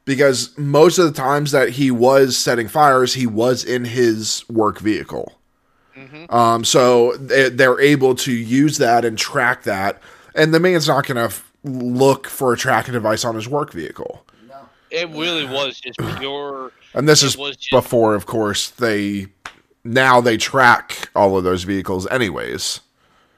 because 0.04 0.56
most 0.58 0.98
of 0.98 1.04
the 1.06 1.12
times 1.12 1.52
that 1.52 1.70
he 1.70 1.90
was 1.90 2.36
setting 2.36 2.68
fires, 2.68 3.14
he 3.14 3.26
was 3.26 3.64
in 3.64 3.84
his 3.84 4.44
work 4.48 4.80
vehicle. 4.80 5.32
Um, 6.30 6.64
so 6.64 7.12
they, 7.16 7.48
they're 7.50 7.80
able 7.80 8.14
to 8.16 8.32
use 8.32 8.78
that 8.78 9.04
and 9.04 9.16
track 9.16 9.62
that, 9.64 10.00
and 10.34 10.52
the 10.52 10.60
man's 10.60 10.88
not 10.88 11.06
going 11.06 11.16
to 11.16 11.24
f- 11.24 11.49
look 11.64 12.26
for 12.26 12.52
a 12.52 12.56
tracking 12.56 12.94
device 12.94 13.24
on 13.24 13.34
his 13.34 13.48
work 13.48 13.72
vehicle. 13.72 14.24
it 14.90 15.08
really 15.10 15.44
was 15.44 15.78
just 15.80 15.98
pure. 16.18 16.72
And 16.94 17.08
this 17.08 17.22
is 17.22 17.36
just- 17.36 17.70
before, 17.70 18.14
of 18.14 18.26
course, 18.26 18.70
they 18.70 19.26
now 19.84 20.20
they 20.20 20.36
track 20.36 21.08
all 21.14 21.36
of 21.38 21.44
those 21.44 21.62
vehicles, 21.64 22.06
anyways. 22.08 22.80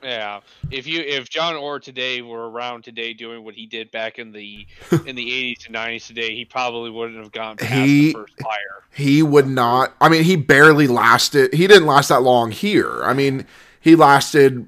Yeah, 0.03 0.41
if 0.73 0.87
you 0.89 1.01
if 1.01 1.29
John 1.29 1.55
Orr 1.55 1.79
today 1.79 2.23
were 2.23 2.51
around 2.51 2.83
today 2.83 3.13
doing 3.13 3.45
what 3.45 3.55
he 3.55 3.67
did 3.67 3.91
back 3.93 4.19
in 4.19 4.33
the 4.33 4.67
in 5.07 5.15
the 5.15 5.33
eighties 5.33 5.65
and 5.67 5.75
nineties 5.75 6.07
today, 6.09 6.35
he 6.35 6.45
probably 6.45 6.91
wouldn't 6.91 7.19
have 7.19 7.31
gone 7.31 7.57
past 7.57 7.73
He- 7.73 8.07
the 8.09 8.13
first 8.15 8.35
fire. 8.43 8.83
He 8.95 9.23
would 9.23 9.47
not. 9.47 9.95
I 10.01 10.09
mean, 10.09 10.25
he 10.25 10.35
barely 10.37 10.87
lasted. 10.89 11.55
He 11.55 11.67
didn't 11.67 11.87
last 11.87 12.09
that 12.09 12.23
long 12.23 12.51
here. 12.51 13.03
I 13.05 13.13
mean, 13.15 13.47
he 13.81 13.95
lasted 13.95 14.67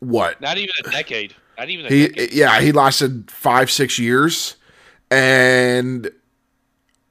what? 0.00 0.40
Not 0.40 0.58
even 0.58 0.74
a 0.84 0.90
decade. 0.90 1.34
Not 1.62 1.70
even 1.70 1.86
a 1.86 1.90
He 1.90 2.08
decade. 2.08 2.32
yeah, 2.32 2.60
he 2.60 2.72
lasted 2.72 3.30
five 3.30 3.70
six 3.70 3.96
years, 3.96 4.56
and 5.12 6.10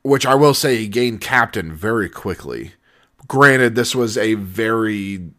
which 0.04 0.26
I 0.26 0.36
will 0.36 0.54
say 0.54 0.76
he 0.76 0.88
gained 0.90 1.22
captain 1.22 1.74
very 1.74 2.10
quickly. 2.10 2.74
Granted, 3.30 3.76
this 3.76 3.96
was 3.96 4.18
a 4.18 4.34
very 4.34 5.30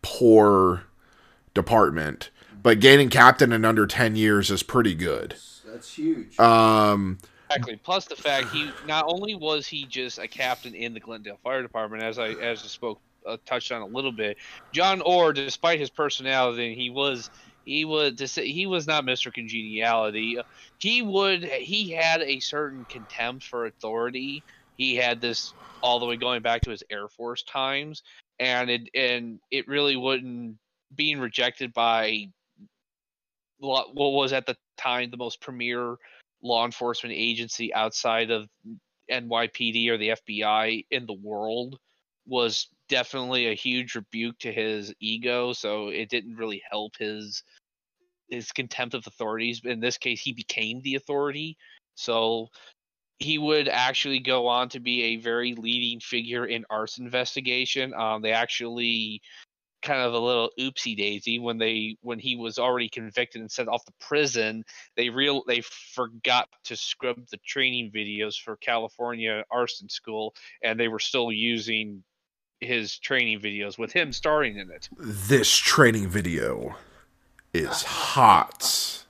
poor 0.00 0.84
department, 1.52 2.30
but 2.62 2.80
gaining 2.80 3.10
captain 3.10 3.52
in 3.52 3.66
under 3.66 3.86
ten 3.86 4.16
years 4.16 4.50
is 4.50 4.62
pretty 4.62 4.94
good. 4.94 5.36
That's 5.66 5.94
huge. 5.94 6.38
Um, 6.40 7.18
Exactly. 7.50 7.76
Plus 7.76 8.06
the 8.06 8.16
fact 8.16 8.48
he 8.48 8.70
not 8.86 9.04
only 9.06 9.34
was 9.34 9.66
he 9.66 9.84
just 9.84 10.18
a 10.18 10.28
captain 10.28 10.74
in 10.74 10.94
the 10.94 11.00
Glendale 11.00 11.38
Fire 11.42 11.60
Department, 11.60 12.02
as 12.02 12.18
I 12.18 12.30
as 12.30 12.62
I 12.62 12.68
spoke 12.68 13.00
uh, 13.26 13.36
touched 13.44 13.70
on 13.70 13.82
a 13.82 13.86
little 13.86 14.12
bit. 14.12 14.38
John 14.72 15.02
Orr, 15.02 15.34
despite 15.34 15.78
his 15.78 15.90
personality, 15.90 16.74
he 16.74 16.88
was 16.88 17.28
he 17.64 17.84
was 17.84 18.34
he 18.34 18.66
was 18.66 18.86
not 18.86 19.04
Mr. 19.04 19.32
Congeniality. 19.32 20.38
He 20.78 21.02
would 21.02 21.44
he 21.44 21.90
had 21.90 22.22
a 22.22 22.40
certain 22.40 22.84
contempt 22.88 23.44
for 23.44 23.66
authority. 23.66 24.44
He 24.76 24.96
had 24.96 25.20
this 25.20 25.54
all 25.82 25.98
the 26.00 26.06
way 26.06 26.16
going 26.16 26.42
back 26.42 26.62
to 26.62 26.70
his 26.70 26.82
Air 26.90 27.08
Force 27.08 27.42
times, 27.42 28.02
and 28.38 28.70
it 28.70 28.88
and 28.94 29.40
it 29.50 29.68
really 29.68 29.96
wouldn't 29.96 30.56
being 30.94 31.20
rejected 31.20 31.72
by 31.72 32.28
what 33.58 33.94
was 33.94 34.32
at 34.32 34.46
the 34.46 34.56
time 34.78 35.10
the 35.10 35.16
most 35.16 35.40
premier 35.40 35.96
law 36.42 36.64
enforcement 36.64 37.14
agency 37.16 37.72
outside 37.74 38.30
of 38.30 38.48
NYPD 39.10 39.88
or 39.88 39.98
the 39.98 40.10
FBI 40.10 40.86
in 40.90 41.06
the 41.06 41.12
world 41.12 41.78
was 42.26 42.68
definitely 42.90 43.46
a 43.46 43.54
huge 43.54 43.94
rebuke 43.94 44.38
to 44.40 44.52
his 44.52 44.92
ego. 45.00 45.54
So 45.54 45.88
it 45.88 46.10
didn't 46.10 46.36
really 46.36 46.62
help 46.70 46.96
his 46.98 47.42
his 48.28 48.52
contempt 48.52 48.94
of 48.94 49.06
authorities. 49.06 49.62
In 49.64 49.80
this 49.80 49.96
case, 49.96 50.20
he 50.20 50.32
became 50.32 50.82
the 50.82 50.96
authority. 50.96 51.56
So 51.94 52.48
he 53.18 53.38
would 53.38 53.68
actually 53.68 54.20
go 54.20 54.46
on 54.46 54.68
to 54.70 54.80
be 54.80 55.02
a 55.02 55.16
very 55.16 55.54
leading 55.54 56.00
figure 56.00 56.46
in 56.46 56.64
arson 56.70 57.06
investigation. 57.06 57.94
Um, 57.94 58.22
they 58.22 58.32
actually 58.32 59.22
kind 59.82 60.02
of 60.02 60.12
a 60.12 60.18
little 60.18 60.50
oopsie 60.58 60.96
daisy 60.96 61.38
when 61.38 61.56
they 61.56 61.96
when 62.02 62.18
he 62.18 62.36
was 62.36 62.58
already 62.58 62.88
convicted 62.88 63.40
and 63.40 63.50
sent 63.50 63.68
off 63.68 63.82
to 63.86 63.92
prison 63.98 64.62
they 64.94 65.08
real 65.08 65.42
they 65.46 65.62
forgot 65.62 66.48
to 66.62 66.76
scrub 66.76 67.16
the 67.30 67.38
training 67.46 67.90
videos 67.90 68.34
for 68.38 68.56
california 68.56 69.42
arson 69.50 69.88
school 69.88 70.34
and 70.62 70.78
they 70.78 70.88
were 70.88 70.98
still 70.98 71.32
using 71.32 72.04
his 72.60 72.98
training 72.98 73.40
videos 73.40 73.78
with 73.78 73.92
him 73.92 74.12
starring 74.12 74.58
in 74.58 74.70
it 74.70 74.88
this 74.98 75.54
training 75.54 76.08
video 76.08 76.74
is 77.52 77.82
hot. 77.82 79.04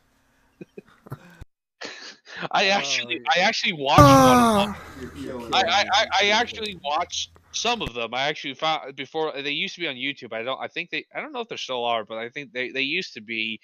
i 2.53 2.69
actually 2.69 3.21
i 3.37 3.41
actually 3.41 3.73
watched 3.73 4.01
one 4.01 4.07
of 4.09 5.25
them 5.25 5.51
ah. 5.53 5.59
I. 5.59 5.63
I, 5.63 5.85
I, 5.93 6.07
I 6.23 6.29
actually 6.29 6.79
watched 6.83 7.33
some 7.53 7.83
of 7.83 7.95
them. 7.95 8.15
I 8.15 8.29
actually 8.29 8.55
found 8.55 8.97
before 8.97 9.33
they 9.33 9.51
used 9.51 9.75
to 9.75 9.81
be 9.81 9.89
on 9.89 9.97
YouTube. 9.97 10.33
I 10.33 10.43
don't. 10.43 10.61
I 10.61 10.69
think 10.69 10.91
they. 10.91 11.05
I 11.15 11.21
don't 11.21 11.33
know 11.33 11.41
if 11.41 11.49
they 11.49 11.57
still 11.57 11.85
are, 11.85 12.05
but 12.05 12.19
I 12.19 12.29
think 12.29 12.53
they, 12.53 12.71
they 12.71 12.83
used 12.83 13.15
to 13.15 13.21
be. 13.21 13.61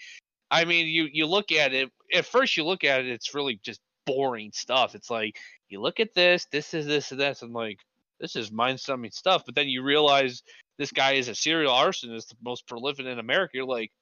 I 0.51 0.65
mean, 0.65 0.87
you 0.87 1.09
you 1.13 1.27
look 1.27 1.53
at 1.53 1.73
it 1.73 1.91
at 2.13 2.27
first. 2.27 2.57
You 2.57 2.65
look 2.65 2.85
at 2.85 3.01
it. 3.01 3.09
It's 3.09 3.35
really 3.35 3.61
just 3.63 3.81
boring 4.05 4.51
stuff. 4.53 4.95
It's 4.95 5.11
like 5.11 5.37
you 5.69 5.81
look 5.81 6.01
at 6.01 6.15
this. 6.15 6.47
This 6.51 6.75
is 6.75 6.87
this 6.87 7.11
and 7.11 7.21
this, 7.21 7.43
and 7.43 7.53
like 7.53 7.79
this 8.21 8.37
is 8.37 8.51
mind-numbing 8.51 9.11
stuff. 9.11 9.45
But 9.45 9.55
then 9.55 9.69
you 9.69 9.83
realize 9.83 10.43
this 10.79 10.93
guy 10.93 11.13
is 11.13 11.29
a 11.29 11.35
serial 11.35 11.73
arsonist, 11.73 12.29
the 12.29 12.37
most 12.43 12.67
prolific 12.67 13.07
in 13.07 13.19
America. 13.19 13.53
You're 13.55 13.67
like, 13.67 13.93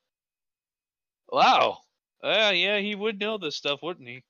wow. 1.30 1.78
Uh, 2.22 2.52
yeah, 2.54 2.78
he 2.78 2.94
would 2.94 3.20
know 3.20 3.38
this 3.38 3.56
stuff, 3.56 3.80
wouldn't 3.82 4.08
he? 4.08 4.24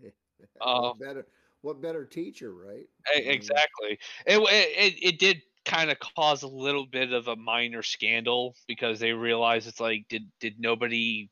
What 0.58 0.98
better? 0.98 1.26
What 1.62 1.82
better 1.82 2.04
teacher, 2.04 2.52
right? 2.54 2.86
Exactly. 3.14 3.98
It 4.26 4.38
it 4.38 4.94
it 5.02 5.18
did 5.18 5.42
kind 5.64 5.90
of 5.90 5.98
cause 5.98 6.42
a 6.42 6.48
little 6.48 6.86
bit 6.86 7.12
of 7.12 7.28
a 7.28 7.36
minor 7.36 7.82
scandal 7.82 8.56
because 8.66 8.98
they 8.98 9.12
realized 9.12 9.68
it's 9.68 9.80
like 9.80 10.06
did 10.08 10.30
did 10.40 10.58
nobody 10.58 11.30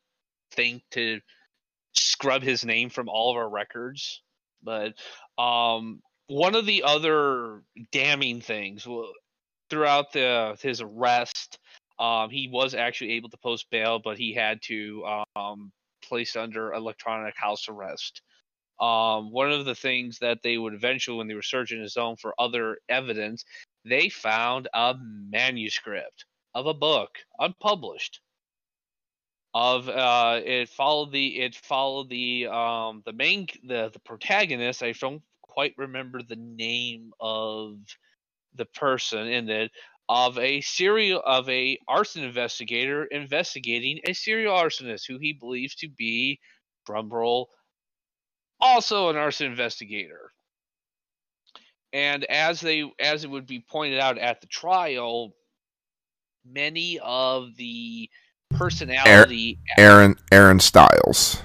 think 0.51 0.83
to 0.91 1.19
scrub 1.93 2.43
his 2.43 2.63
name 2.63 2.89
from 2.89 3.09
all 3.09 3.31
of 3.31 3.37
our 3.37 3.49
records? 3.49 4.21
But 4.61 4.93
um 5.37 6.01
one 6.29 6.55
of 6.55 6.65
the 6.65 6.83
other 6.83 7.63
damning 7.91 8.41
things 8.41 8.87
wa- 8.87 9.11
throughout 9.69 10.13
the 10.13 10.57
his 10.61 10.81
arrest 10.81 11.59
um 11.99 12.29
he 12.29 12.49
was 12.51 12.73
actually 12.75 13.11
able 13.13 13.29
to 13.29 13.37
post 13.37 13.67
bail 13.71 13.99
but 13.99 14.17
he 14.17 14.33
had 14.33 14.61
to 14.61 15.03
um 15.35 15.71
under 16.35 16.73
electronic 16.73 17.35
house 17.37 17.67
arrest. 17.69 18.21
Um, 18.79 19.31
one 19.31 19.51
of 19.51 19.65
the 19.65 19.75
things 19.75 20.19
that 20.19 20.41
they 20.43 20.57
would 20.57 20.73
eventually, 20.73 21.17
when 21.17 21.27
they 21.27 21.35
were 21.35 21.41
searching 21.41 21.81
his 21.81 21.95
home 21.95 22.15
for 22.15 22.33
other 22.39 22.79
evidence, 22.89 23.43
they 23.85 24.09
found 24.09 24.67
a 24.73 24.95
manuscript 24.99 26.25
of 26.55 26.65
a 26.65 26.73
book, 26.73 27.19
unpublished. 27.39 28.21
Of 29.53 29.89
uh, 29.89 30.41
it 30.45 30.69
followed 30.69 31.11
the 31.11 31.39
it 31.39 31.55
followed 31.55 32.09
the 32.09 32.47
um 32.47 33.01
the 33.05 33.13
main 33.13 33.47
the 33.63 33.89
the 33.91 33.99
protagonist. 33.99 34.83
I 34.83 34.91
don't 34.93 35.23
quite 35.49 35.73
remember 35.77 36.21
the 36.21 36.35
name 36.35 37.11
of 37.19 37.77
the 38.55 38.65
person 38.65 39.27
in 39.27 39.49
it 39.49 39.71
of 40.07 40.37
a 40.39 40.61
serial 40.61 41.21
of 41.25 41.47
a 41.49 41.77
arson 41.87 42.23
investigator 42.23 43.05
investigating 43.05 43.99
a 44.05 44.13
serial 44.13 44.55
arsonist 44.55 45.07
who 45.07 45.17
he 45.17 45.33
believes 45.33 45.75
to 45.75 45.89
be 45.89 46.39
drumroll 46.87 47.45
also 48.59 49.09
an 49.09 49.17
arson 49.17 49.47
investigator 49.47 50.31
and 51.93 52.23
as 52.25 52.61
they 52.61 52.83
as 52.99 53.23
it 53.23 53.29
would 53.29 53.45
be 53.45 53.63
pointed 53.69 53.99
out 53.99 54.17
at 54.17 54.41
the 54.41 54.47
trial 54.47 55.33
many 56.45 56.99
of 57.03 57.55
the 57.57 58.09
personality 58.51 59.59
Aaron 59.77 60.15
Aaron 60.31 60.59
Stiles. 60.59 61.41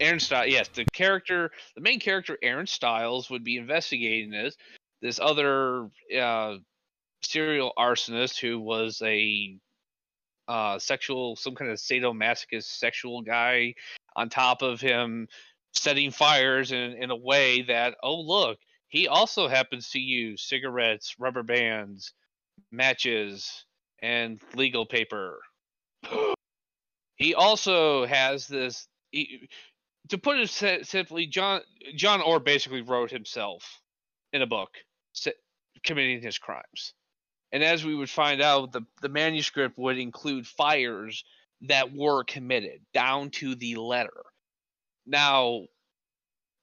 Aaron 0.00 0.20
Stiles, 0.20 0.50
yes, 0.50 0.68
the 0.74 0.84
character, 0.86 1.50
the 1.74 1.80
main 1.80 2.00
character, 2.00 2.36
Aaron 2.42 2.66
Stiles, 2.66 3.30
would 3.30 3.44
be 3.44 3.56
investigating 3.56 4.30
this. 4.30 4.56
This 5.00 5.20
other 5.20 5.88
uh, 6.18 6.56
serial 7.22 7.72
arsonist 7.78 8.38
who 8.38 8.58
was 8.58 9.00
a 9.04 9.58
uh, 10.48 10.78
sexual, 10.78 11.36
some 11.36 11.54
kind 11.54 11.70
of 11.70 11.78
sadomasochist 11.78 12.64
sexual 12.64 13.22
guy, 13.22 13.74
on 14.16 14.28
top 14.28 14.62
of 14.62 14.80
him 14.80 15.28
setting 15.72 16.10
fires 16.10 16.72
in, 16.72 16.92
in 16.92 17.10
a 17.10 17.16
way 17.16 17.62
that, 17.62 17.96
oh, 18.02 18.20
look, 18.20 18.58
he 18.88 19.08
also 19.08 19.48
happens 19.48 19.90
to 19.90 19.98
use 19.98 20.42
cigarettes, 20.42 21.16
rubber 21.18 21.42
bands, 21.42 22.12
matches, 22.70 23.64
and 24.02 24.40
legal 24.54 24.86
paper. 24.86 25.40
he 27.16 27.34
also 27.34 28.06
has 28.06 28.46
this. 28.46 28.86
He, 29.10 29.48
to 30.08 30.18
put 30.18 30.38
it 30.38 30.86
simply, 30.86 31.26
John 31.26 31.60
John 31.96 32.20
Orr 32.20 32.40
basically 32.40 32.82
wrote 32.82 33.10
himself 33.10 33.80
in 34.32 34.42
a 34.42 34.46
book 34.46 34.70
committing 35.84 36.22
his 36.22 36.38
crimes. 36.38 36.94
And 37.52 37.62
as 37.62 37.84
we 37.84 37.94
would 37.94 38.10
find 38.10 38.42
out, 38.42 38.72
the, 38.72 38.82
the 39.00 39.08
manuscript 39.08 39.78
would 39.78 39.98
include 39.98 40.46
fires 40.46 41.24
that 41.62 41.94
were 41.94 42.24
committed 42.24 42.80
down 42.92 43.30
to 43.30 43.54
the 43.54 43.76
letter. 43.76 44.24
Now, 45.06 45.66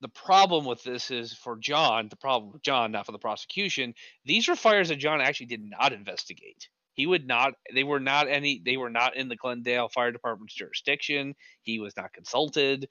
the 0.02 0.10
problem 0.10 0.66
with 0.66 0.84
this 0.84 1.12
is 1.12 1.34
for 1.34 1.56
John, 1.58 2.10
the 2.10 2.18
problem 2.18 2.52
with 2.52 2.64
John, 2.64 2.92
not 2.92 3.06
for 3.06 3.12
the 3.12 3.20
prosecution, 3.20 3.94
these 4.26 4.50
are 4.50 4.56
fires 4.56 4.90
that 4.90 4.98
John 4.98 5.22
actually 5.22 5.46
did 5.46 5.64
not 5.64 5.94
investigate. 5.94 6.68
He 6.94 7.06
would 7.06 7.26
not 7.26 7.54
they 7.74 7.84
were 7.84 8.00
not 8.00 8.28
any 8.28 8.62
they 8.64 8.76
were 8.78 8.90
not 8.90 9.16
in 9.16 9.30
the 9.30 9.38
Glendale 9.38 9.88
Fire 9.88 10.12
Department's 10.12 10.56
jurisdiction. 10.56 11.36
He 11.62 11.80
was 11.80 11.96
not 11.96 12.12
consulted. 12.12 12.90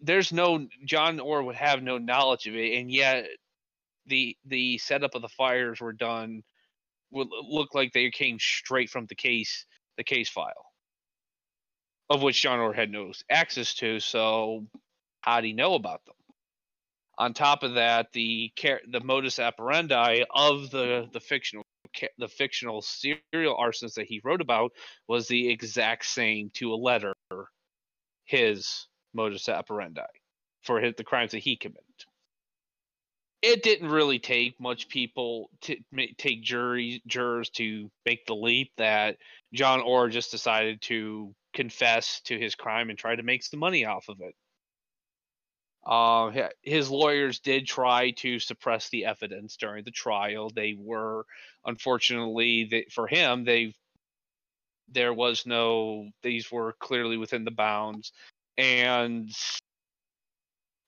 There's 0.00 0.32
no 0.32 0.66
John 0.84 1.20
Orr 1.20 1.42
would 1.42 1.56
have 1.56 1.82
no 1.82 1.98
knowledge 1.98 2.46
of 2.46 2.54
it, 2.54 2.78
and 2.78 2.90
yet 2.90 3.26
the 4.06 4.36
the 4.46 4.78
setup 4.78 5.14
of 5.14 5.22
the 5.22 5.28
fires 5.28 5.80
were 5.80 5.92
done 5.92 6.42
would 7.10 7.28
look 7.30 7.74
like 7.74 7.92
they 7.92 8.10
came 8.10 8.38
straight 8.38 8.90
from 8.90 9.06
the 9.06 9.14
case 9.14 9.66
the 9.96 10.04
case 10.04 10.28
file 10.28 10.66
of 12.10 12.22
which 12.22 12.42
John 12.42 12.58
Orr 12.58 12.72
had 12.72 12.90
no 12.90 13.12
access 13.30 13.74
to. 13.74 14.00
So 14.00 14.66
how 15.20 15.40
do 15.40 15.46
he 15.46 15.52
know 15.52 15.74
about 15.74 16.04
them? 16.04 16.16
On 17.18 17.34
top 17.34 17.62
of 17.62 17.74
that, 17.74 18.12
the 18.12 18.52
the 18.88 19.00
modus 19.00 19.38
operandi 19.38 20.24
of 20.34 20.70
the 20.70 21.08
the 21.12 21.20
fictional 21.20 21.64
the 22.18 22.28
fictional 22.28 22.82
serial 22.82 23.56
arsonist 23.58 23.94
that 23.94 24.06
he 24.06 24.20
wrote 24.24 24.40
about 24.40 24.72
was 25.08 25.28
the 25.28 25.50
exact 25.50 26.06
same 26.06 26.50
to 26.54 26.72
a 26.72 26.76
letter 26.76 27.14
his 28.24 28.86
modus 29.12 29.48
operandi 29.48 30.02
for 30.62 30.80
his, 30.80 30.94
the 30.96 31.04
crimes 31.04 31.32
that 31.32 31.38
he 31.38 31.56
committed 31.56 31.84
it 33.42 33.62
didn't 33.62 33.88
really 33.88 34.18
take 34.18 34.60
much 34.60 34.88
people 34.88 35.50
to 35.62 35.76
take 36.18 36.42
jury 36.42 37.02
jurors 37.06 37.48
to 37.50 37.90
make 38.04 38.26
the 38.26 38.34
leap 38.34 38.70
that 38.76 39.16
John 39.52 39.80
Orr 39.80 40.08
just 40.08 40.30
decided 40.30 40.82
to 40.82 41.34
confess 41.54 42.20
to 42.22 42.38
his 42.38 42.54
crime 42.54 42.90
and 42.90 42.98
try 42.98 43.16
to 43.16 43.22
make 43.22 43.42
some 43.42 43.60
money 43.60 43.84
off 43.84 44.08
of 44.08 44.20
it. 44.20 44.34
Uh, 45.86 46.48
his 46.62 46.90
lawyers 46.90 47.40
did 47.40 47.66
try 47.66 48.10
to 48.10 48.38
suppress 48.38 48.90
the 48.90 49.06
evidence 49.06 49.56
during 49.56 49.84
the 49.84 49.90
trial. 49.90 50.50
They 50.50 50.76
were, 50.78 51.24
unfortunately, 51.64 52.68
they, 52.70 52.86
for 52.90 53.06
him, 53.06 53.44
they 53.44 53.74
there 54.92 55.14
was 55.14 55.46
no; 55.46 56.10
these 56.22 56.50
were 56.50 56.74
clearly 56.80 57.16
within 57.16 57.44
the 57.44 57.50
bounds, 57.50 58.12
and 58.60 59.34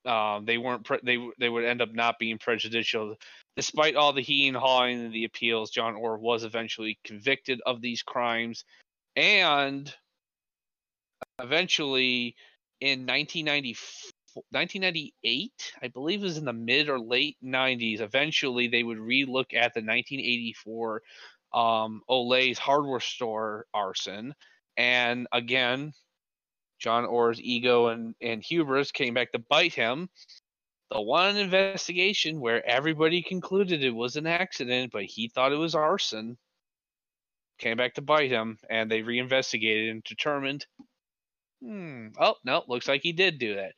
um, 0.05 0.45
they 0.45 0.59
weren't 0.59 0.85
pre- 0.85 1.01
they 1.03 1.19
they 1.39 1.49
would 1.49 1.65
end 1.65 1.81
up 1.81 1.93
not 1.93 2.19
being 2.19 2.39
prejudicial. 2.39 3.17
Despite 3.57 3.97
all 3.97 4.13
the 4.13 4.21
he 4.21 4.47
and 4.49 4.57
hawing 4.57 5.07
and 5.07 5.13
the 5.13 5.25
appeals, 5.25 5.71
John 5.71 5.95
Orr 5.95 6.19
was 6.19 6.45
eventually 6.45 6.99
convicted 7.05 7.61
of 7.65 7.81
these 7.81 8.03
crimes, 8.03 8.65
and 9.17 9.93
eventually 11.41 12.37
in 12.81 13.07
1990, 13.07 13.77
1998, 14.51 15.73
I 15.83 15.89
believe 15.89 16.21
it 16.21 16.25
was 16.25 16.39
in 16.39 16.45
the 16.45 16.53
mid 16.53 16.89
or 16.89 16.99
late 16.99 17.37
90s. 17.43 18.01
Eventually, 18.01 18.69
they 18.69 18.83
would 18.83 18.99
relook 18.99 19.55
at 19.55 19.73
the 19.73 19.81
1984 19.81 21.03
um, 21.55 22.03
Ole's 22.09 22.59
hardware 22.59 23.01
store 23.01 23.67
arson, 23.73 24.35
and 24.77 25.27
again, 25.33 25.95
John 26.83 27.05
Orr's 27.05 27.41
ego 27.41 27.87
and, 27.89 28.17
and 28.21 28.43
hubris 28.43 28.91
came 28.91 29.15
back 29.15 29.31
to 29.33 29.39
bite 29.39 29.73
him. 29.73 30.11
The 30.91 31.01
one 31.01 31.37
investigation 31.37 32.41
where 32.41 32.67
everybody 32.67 33.23
concluded 33.23 33.85
it 33.85 33.95
was 33.95 34.17
an 34.17 34.27
accident, 34.27 34.91
but 34.93 35.05
he 35.05 35.29
thought 35.29 35.53
it 35.53 35.57
was 35.57 35.77
arson, 35.77 36.37
came 37.59 37.77
back 37.77 37.95
to 37.95 38.03
bite 38.03 38.31
him, 38.31 38.59
and 38.69 38.91
they 38.91 39.03
reinvestigated 39.03 39.91
and 39.91 40.03
determined, 40.03 40.67
hmm, 41.63 42.09
oh 42.19 42.35
no, 42.45 42.65
looks 42.67 42.89
like 42.89 43.03
he 43.03 43.13
did 43.13 43.39
do 43.39 43.55
that. 43.55 43.75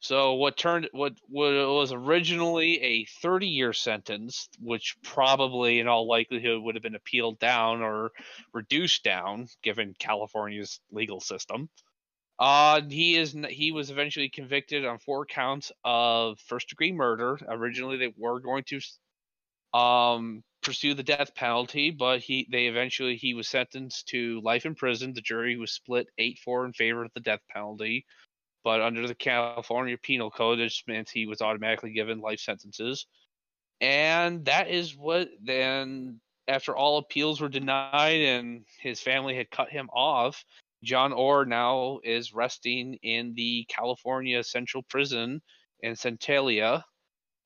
So 0.00 0.34
what 0.34 0.56
turned 0.56 0.88
what 0.92 1.14
what 1.28 1.52
was 1.52 1.92
originally 1.92 2.82
a 2.82 3.04
30 3.22 3.46
year 3.46 3.72
sentence, 3.72 4.48
which 4.60 4.96
probably 5.02 5.78
in 5.78 5.86
all 5.86 6.08
likelihood 6.08 6.60
would 6.62 6.74
have 6.74 6.82
been 6.82 6.96
appealed 6.96 7.38
down 7.38 7.80
or 7.80 8.10
reduced 8.52 9.04
down 9.04 9.46
given 9.62 9.94
California's 9.98 10.80
legal 10.90 11.20
system, 11.20 11.70
uh, 12.38 12.80
he 12.88 13.16
is 13.16 13.36
he 13.48 13.72
was 13.72 13.90
eventually 13.90 14.28
convicted 14.28 14.84
on 14.84 14.98
four 14.98 15.24
counts 15.24 15.70
of 15.84 16.38
first 16.40 16.68
degree 16.68 16.92
murder. 16.92 17.38
Originally, 17.48 17.96
they 17.96 18.12
were 18.16 18.40
going 18.40 18.64
to 18.64 18.80
um 19.78 20.42
pursue 20.62 20.94
the 20.94 21.02
death 21.02 21.34
penalty, 21.34 21.90
but 21.90 22.20
he 22.20 22.48
they 22.50 22.66
eventually 22.66 23.16
he 23.16 23.34
was 23.34 23.48
sentenced 23.48 24.08
to 24.08 24.40
life 24.42 24.66
in 24.66 24.74
prison. 24.74 25.12
The 25.12 25.20
jury 25.20 25.56
was 25.56 25.72
split 25.72 26.08
eight 26.18 26.38
four 26.38 26.64
in 26.66 26.72
favor 26.72 27.04
of 27.04 27.12
the 27.14 27.20
death 27.20 27.40
penalty, 27.50 28.04
but 28.64 28.80
under 28.80 29.06
the 29.06 29.14
California 29.14 29.96
Penal 29.98 30.30
Code, 30.30 30.58
it 30.58 30.72
meant 30.88 31.10
he 31.10 31.26
was 31.26 31.42
automatically 31.42 31.92
given 31.92 32.20
life 32.20 32.40
sentences. 32.40 33.06
And 33.80 34.44
that 34.46 34.68
is 34.68 34.96
what 34.96 35.28
then 35.42 36.20
after 36.48 36.76
all 36.76 36.98
appeals 36.98 37.40
were 37.40 37.48
denied 37.48 38.20
and 38.20 38.64
his 38.80 39.00
family 39.00 39.36
had 39.36 39.50
cut 39.50 39.70
him 39.70 39.88
off, 39.92 40.44
John 40.84 41.12
Orr 41.12 41.44
now 41.44 42.00
is 42.04 42.34
resting 42.34 42.98
in 43.02 43.34
the 43.34 43.66
California 43.68 44.44
Central 44.44 44.82
Prison 44.82 45.42
in 45.80 45.96
Centralia. 45.96 46.84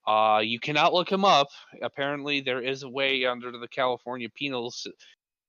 Uh, 0.06 0.40
you 0.42 0.58
cannot 0.58 0.92
look 0.92 1.10
him 1.10 1.24
up. 1.24 1.48
Apparently, 1.82 2.40
there 2.40 2.62
is 2.62 2.82
a 2.82 2.88
way 2.88 3.24
under 3.24 3.52
the 3.52 3.68
California 3.68 4.28
penal 4.28 4.72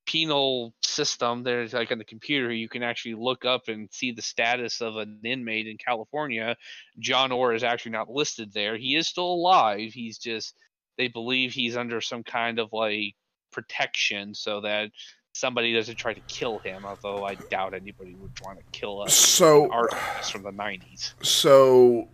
penal 0.06 0.74
system. 0.82 1.44
There's 1.44 1.74
like 1.74 1.92
on 1.92 2.00
the 2.00 2.04
computer, 2.04 2.52
you 2.52 2.68
can 2.68 2.84
actually 2.84 3.14
look 3.14 3.46
up 3.46 3.68
and 3.68 3.88
see 3.92 4.12
the 4.12 4.22
status 4.22 4.82
of 4.82 4.98
an 4.98 5.22
inmate 5.24 5.68
in 5.68 5.78
California. 5.78 6.58
John 6.98 7.32
Orr 7.32 7.54
is 7.54 7.64
actually 7.64 7.92
not 7.92 8.10
listed 8.10 8.52
there. 8.52 8.76
He 8.76 8.96
is 8.96 9.08
still 9.08 9.32
alive. 9.32 9.94
He's 9.94 10.18
just 10.18 10.56
they 10.98 11.08
believe 11.08 11.54
he's 11.54 11.78
under 11.78 12.02
some 12.02 12.24
kind 12.24 12.60
of 12.60 12.70
like 12.74 13.16
protection 13.52 14.34
so 14.36 14.62
that 14.62 14.92
somebody 15.40 15.74
doesn't 15.74 15.96
try 15.96 16.14
to 16.14 16.20
kill 16.22 16.60
him, 16.60 16.86
although 16.86 17.24
I 17.24 17.36
doubt 17.36 17.74
anybody 17.74 18.16
would 18.16 18.32
want 18.44 18.60
to 18.60 18.66
kill 18.78 19.04
a 19.04 19.10
so, 19.10 19.72
artist 19.72 20.32
from 20.32 20.44
the 20.44 20.52
90s. 20.52 21.14
So 21.24 22.10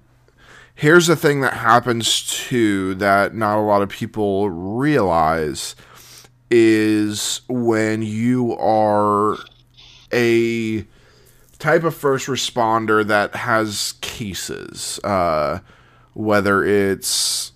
here's 0.76 1.08
the 1.08 1.16
thing 1.16 1.42
that 1.42 1.54
happens 1.54 2.24
too 2.48 2.96
that 2.96 3.34
not 3.34 3.58
a 3.58 3.62
lot 3.62 3.82
of 3.82 3.90
people 3.90 4.50
realize 4.50 5.76
is 6.52 7.42
when 7.50 8.04
you 8.04 8.56
are 8.58 9.38
a 10.14 10.86
type 11.58 11.84
of 11.84 11.96
first 11.96 12.28
responder 12.28 13.06
that 13.06 13.36
has 13.36 13.96
cases, 14.02 15.00
uh, 15.04 15.60
whether 16.14 16.64
it's 16.64 17.54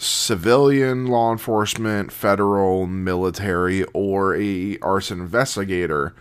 civilian 0.00 1.06
law 1.06 1.30
enforcement, 1.30 2.10
federal, 2.10 2.86
military, 2.86 3.84
or 3.92 4.34
a 4.34 4.78
arson 4.78 5.20
investigator, 5.20 6.14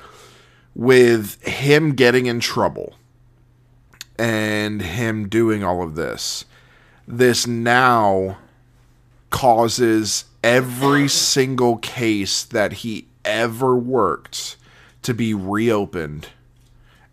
with 0.76 1.42
him 1.44 1.96
getting 1.96 2.26
in 2.26 2.42
trouble 2.42 2.96
and 4.18 4.82
him 4.82 5.30
doing 5.30 5.64
all 5.64 5.82
of 5.82 5.96
this, 5.96 6.44
this 7.08 7.48
now 7.48 8.38
causes 9.30 10.26
every 10.44 11.08
single 11.08 11.78
case 11.78 12.44
that 12.44 12.74
he 12.74 13.08
ever 13.24 13.78
worked 13.78 14.58
to 15.04 15.14
be 15.14 15.34
reopened 15.34 16.28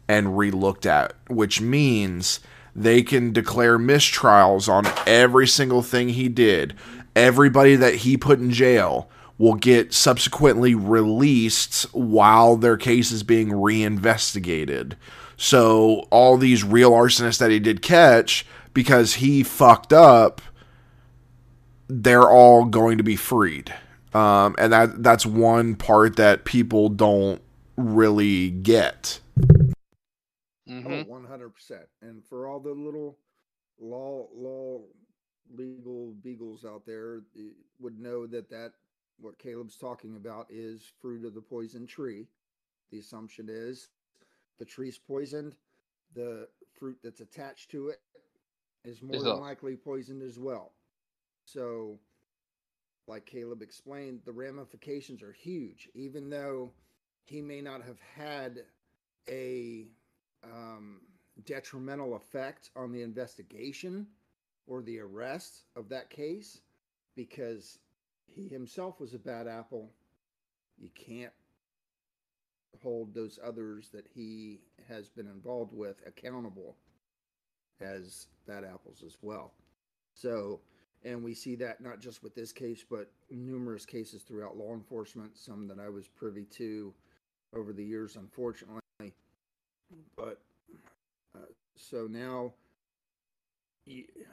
and 0.08 0.28
relooked 0.28 0.86
at, 0.86 1.12
which 1.28 1.60
means 1.60 2.40
they 2.77 3.03
can 3.03 3.33
declare 3.33 3.79
mistrials 3.79 4.68
on 4.68 4.87
every 5.07 5.47
single 5.47 5.83
thing 5.83 6.11
he 6.11 6.29
did. 6.29 6.74
Everybody 7.16 7.74
that 7.74 7.95
he 7.97 8.18
put 8.18 8.39
in 8.39 8.51
jail 8.51 9.09
will 9.39 9.55
get 9.55 9.95
subsequently 9.95 10.74
released 10.74 11.85
while 11.95 12.57
their 12.57 12.77
case 12.77 13.11
is 13.11 13.22
being 13.22 13.51
reinvestigated. 13.51 14.97
So 15.39 16.07
all 16.11 16.37
these 16.37 16.64
real 16.64 16.93
arsonists 16.93 17.39
that 17.39 17.51
he 17.51 17.59
did 17.59 17.81
catch 17.81 18.47
because 18.74 19.14
he 19.14 19.43
fucked 19.43 19.93
up, 19.95 20.43
they're 21.89 22.31
all 22.31 22.66
going 22.66 22.99
to 22.99 23.05
be 23.05 23.16
freed. 23.16 23.74
Um, 24.12 24.55
and 24.59 24.72
that 24.72 25.03
that's 25.03 25.24
one 25.27 25.77
part 25.77 26.16
that 26.16 26.45
people 26.45 26.91
don't 26.91 27.41
really 27.77 28.51
get. 28.51 29.20
Oh, 30.84 30.98
one 30.98 31.24
hundred 31.24 31.50
percent. 31.50 31.88
And 32.02 32.24
for 32.24 32.46
all 32.46 32.60
the 32.60 32.72
little 32.72 33.18
law 33.78 34.28
law 34.34 34.82
legal 35.50 36.12
beagles 36.14 36.64
out 36.64 36.86
there, 36.86 37.22
eh, 37.36 37.50
would 37.78 37.98
know 37.98 38.26
that 38.26 38.48
that 38.50 38.72
what 39.18 39.38
Caleb's 39.38 39.76
talking 39.76 40.16
about 40.16 40.46
is 40.50 40.92
fruit 41.00 41.24
of 41.24 41.34
the 41.34 41.40
poison 41.42 41.86
tree. 41.86 42.28
The 42.90 42.98
assumption 42.98 43.48
is 43.48 43.88
the 44.58 44.64
tree's 44.64 44.98
poisoned, 44.98 45.56
the 46.12 46.48
fruit 46.72 46.98
that's 47.02 47.20
attached 47.20 47.70
to 47.72 47.88
it 47.88 48.00
is 48.84 49.02
more 49.02 49.24
than 49.24 49.38
likely 49.38 49.76
poisoned 49.76 50.22
as 50.22 50.38
well. 50.38 50.72
So, 51.44 52.00
like 53.06 53.26
Caleb 53.26 53.62
explained, 53.62 54.22
the 54.24 54.32
ramifications 54.32 55.22
are 55.22 55.32
huge. 55.32 55.88
Even 55.94 56.30
though 56.30 56.72
he 57.24 57.40
may 57.40 57.60
not 57.60 57.82
have 57.82 58.00
had 58.00 58.64
a 59.28 59.88
um, 60.55 61.01
detrimental 61.44 62.16
effect 62.16 62.70
on 62.76 62.92
the 62.92 63.03
investigation 63.03 64.07
or 64.66 64.82
the 64.82 64.99
arrest 64.99 65.64
of 65.76 65.88
that 65.88 66.11
case, 66.11 66.61
because 67.14 67.78
he 68.26 68.49
himself 68.49 69.01
was 69.01 69.14
a 69.14 69.18
bad 69.18 69.47
apple, 69.47 69.90
you 70.78 70.90
can't 70.94 71.32
hold 72.82 73.14
those 73.14 73.38
others 73.42 73.88
that 73.92 74.07
he 74.14 74.61
has 74.88 75.09
been 75.09 75.26
involved 75.26 75.72
with 75.72 76.03
accountable 76.07 76.76
as 77.80 78.26
bad 78.47 78.64
apples 78.64 79.03
as 79.05 79.16
well. 79.22 79.53
So, 80.14 80.61
and 81.05 81.22
we 81.22 81.34
see 81.34 81.55
that 81.57 81.80
not 81.80 82.01
just 82.01 82.22
with 82.22 82.34
this 82.34 82.53
case, 82.53 82.84
but 82.88 83.11
numerous 83.30 83.86
cases 83.86 84.22
throughout 84.22 84.57
law 84.57 84.72
enforcement, 84.72 85.38
some 85.38 85.68
that 85.68 85.78
I 85.78 85.88
was 85.88 86.09
privy 86.09 86.44
to 86.57 86.92
over 87.55 87.72
the 87.72 87.84
years, 87.84 88.16
unfortunately. 88.16 88.80
So 91.77 92.07
now, 92.07 92.55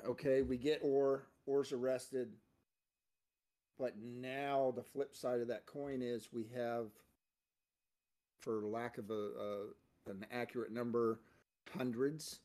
okay, 0.05 0.41
we 0.41 0.57
get 0.57 0.79
Orr, 0.81 1.23
Orr's 1.45 1.71
arrested, 1.73 2.29
but 3.77 3.93
now 3.97 4.73
the 4.75 4.83
flip 4.83 5.13
side 5.15 5.41
of 5.41 5.47
that 5.49 5.65
coin 5.65 6.01
is 6.01 6.29
we 6.31 6.45
have, 6.55 6.87
for 8.41 8.61
lack 8.65 8.97
of 8.97 9.09
a, 9.09 9.13
a 9.13 10.09
an 10.11 10.25
accurate 10.31 10.71
number, 10.71 11.19
hundreds 11.77 12.39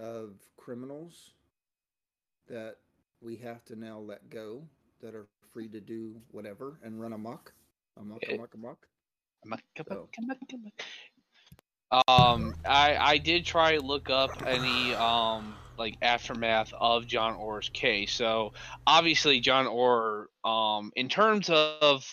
of 0.00 0.32
criminals 0.56 1.32
that 2.48 2.76
we 3.20 3.36
have 3.36 3.64
to 3.64 3.76
now 3.76 3.98
let 3.98 4.28
go 4.30 4.62
that 5.00 5.14
are 5.14 5.26
free 5.52 5.68
to 5.68 5.80
do 5.80 6.20
whatever 6.30 6.78
and 6.84 7.00
run 7.00 7.12
amok, 7.12 7.52
amok, 7.98 8.22
Eh, 8.28 8.34
amok, 8.34 8.54
amok. 8.54 8.86
amok, 9.44 9.60
So- 9.88 10.08
Um, 11.90 12.54
I 12.66 12.96
I 12.96 13.18
did 13.18 13.44
try 13.46 13.78
look 13.78 14.10
up 14.10 14.42
any 14.46 14.94
um 14.94 15.54
like 15.78 15.96
aftermath 16.02 16.72
of 16.78 17.06
John 17.06 17.34
Orr's 17.34 17.68
case. 17.68 18.12
So 18.12 18.52
obviously 18.86 19.40
John 19.40 19.66
Orr, 19.66 20.28
um, 20.44 20.90
in 20.96 21.08
terms 21.08 21.48
of 21.50 22.04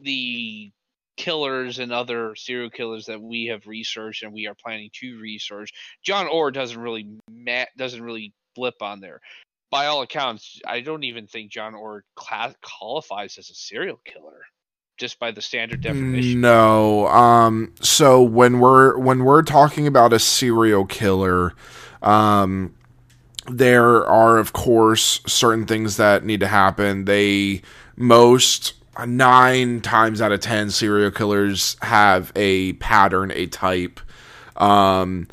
the 0.00 0.72
killers 1.16 1.78
and 1.78 1.92
other 1.92 2.34
serial 2.34 2.70
killers 2.70 3.06
that 3.06 3.22
we 3.22 3.46
have 3.46 3.66
researched 3.66 4.24
and 4.24 4.32
we 4.32 4.48
are 4.48 4.56
planning 4.56 4.90
to 4.94 5.20
research, 5.20 5.72
John 6.02 6.26
Orr 6.26 6.50
doesn't 6.50 6.78
really 6.80 7.08
ma- 7.30 7.64
doesn't 7.78 8.02
really 8.02 8.34
blip 8.54 8.82
on 8.82 9.00
there. 9.00 9.20
By 9.70 9.86
all 9.86 10.02
accounts, 10.02 10.60
I 10.66 10.80
don't 10.80 11.04
even 11.04 11.26
think 11.26 11.50
John 11.50 11.74
Orr 11.74 12.04
class- 12.16 12.56
qualifies 12.62 13.38
as 13.38 13.48
a 13.50 13.54
serial 13.54 14.00
killer, 14.04 14.42
just 15.02 15.18
by 15.18 15.32
the 15.32 15.42
standard 15.42 15.80
definition. 15.80 16.40
No. 16.40 17.08
Um 17.08 17.74
so 17.80 18.22
when 18.22 18.60
we're 18.60 18.96
when 18.96 19.24
we're 19.24 19.42
talking 19.42 19.88
about 19.88 20.12
a 20.12 20.20
serial 20.20 20.86
killer, 20.86 21.54
um 22.02 22.72
there 23.50 24.06
are 24.06 24.38
of 24.38 24.52
course 24.52 25.20
certain 25.26 25.66
things 25.66 25.96
that 25.96 26.24
need 26.24 26.38
to 26.38 26.46
happen. 26.46 27.06
They 27.06 27.62
most 27.96 28.74
9 29.04 29.80
times 29.80 30.20
out 30.20 30.30
of 30.30 30.38
10 30.38 30.70
serial 30.70 31.10
killers 31.10 31.76
have 31.82 32.30
a 32.36 32.74
pattern, 32.74 33.32
a 33.34 33.48
type. 33.48 33.98
Um 34.56 35.26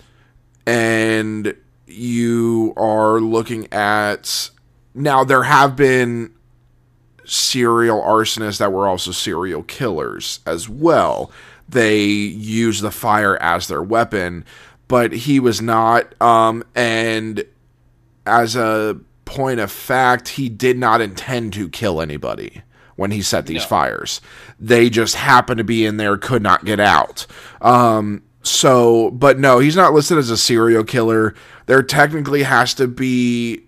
and 0.65 1.55
you 1.86 2.74
are 2.76 3.20
looking 3.20 3.72
at 3.72 4.49
now 4.95 5.24
there 5.24 5.43
have 5.43 5.76
been 5.76 6.34
serial 7.30 8.02
arsonists 8.02 8.58
that 8.58 8.74
were 8.74 8.88
also 8.88 9.12
serial 9.12 9.64
killers 9.64 10.40
as 10.46 10.68
well. 10.68 11.32
They 11.68 12.04
use 12.04 12.82
the 12.82 12.92
fire 12.92 13.38
as 13.42 13.68
their 13.68 13.84
weapon, 13.84 14.44
but 14.88 15.12
he 15.12 15.40
was 15.40 15.62
not. 15.62 16.20
Um, 16.22 16.64
and 16.76 17.44
as 18.26 18.56
a 18.56 19.00
point 19.26 19.60
of 19.60 19.72
fact, 19.72 20.30
he 20.30 20.50
did 20.50 20.78
not 20.78 21.02
intend 21.02 21.54
to 21.54 21.70
kill 21.70 22.02
anybody 22.02 22.64
when 22.96 23.12
he 23.12 23.22
set 23.22 23.46
these 23.46 23.62
No. 23.62 23.68
fires. 23.68 24.20
They 24.60 24.90
just 24.90 25.16
happened 25.16 25.60
to 25.60 25.64
be 25.64 25.86
in 25.86 25.98
there, 25.98 26.18
could 26.18 26.42
not 26.42 26.66
get 26.66 26.80
out. 26.80 27.28
Um, 27.62 28.24
so, 28.42 29.12
but 29.12 29.38
no, 29.38 29.60
he's 29.60 29.76
not 29.76 29.94
listed 29.94 30.18
as 30.18 30.32
a 30.32 30.38
serial 30.38 30.84
killer. 30.84 31.36
There 31.68 31.84
technically 31.84 32.44
has 32.44 32.74
to 32.74 32.88
be 32.88 33.62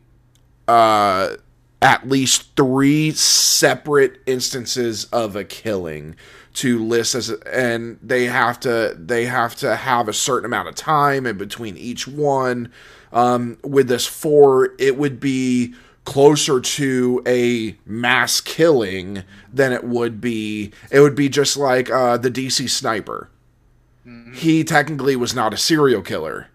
uh, 0.68 1.36
at 1.82 2.07
least 2.07 2.55
three 2.55 3.11
separate 3.11 4.21
instances 4.25 5.05
of 5.05 5.36
a 5.36 5.43
killing 5.43 6.15
to 6.53 6.84
list 6.84 7.15
as 7.15 7.29
and 7.29 7.97
they 8.03 8.25
have 8.25 8.59
to 8.59 8.95
they 8.99 9.25
have 9.25 9.55
to 9.55 9.75
have 9.75 10.07
a 10.07 10.13
certain 10.13 10.45
amount 10.45 10.67
of 10.67 10.75
time 10.75 11.25
in 11.25 11.38
between 11.38 11.77
each 11.77 12.07
one 12.07 12.71
um, 13.13 13.57
with 13.63 13.88
this 13.88 14.05
four 14.05 14.71
it 14.77 14.97
would 14.97 15.19
be 15.19 15.73
closer 16.03 16.59
to 16.59 17.21
a 17.25 17.75
mass 17.86 18.41
killing 18.41 19.23
than 19.53 19.71
it 19.71 19.84
would 19.84 20.19
be 20.19 20.71
it 20.91 20.99
would 20.99 21.15
be 21.15 21.29
just 21.29 21.55
like 21.55 21.89
uh, 21.89 22.17
the 22.17 22.29
dc 22.32 22.69
sniper 22.69 23.29
he 24.34 24.63
technically 24.63 25.15
was 25.15 25.34
not 25.34 25.53
a 25.53 25.57
serial 25.57 26.01
killer 26.01 26.47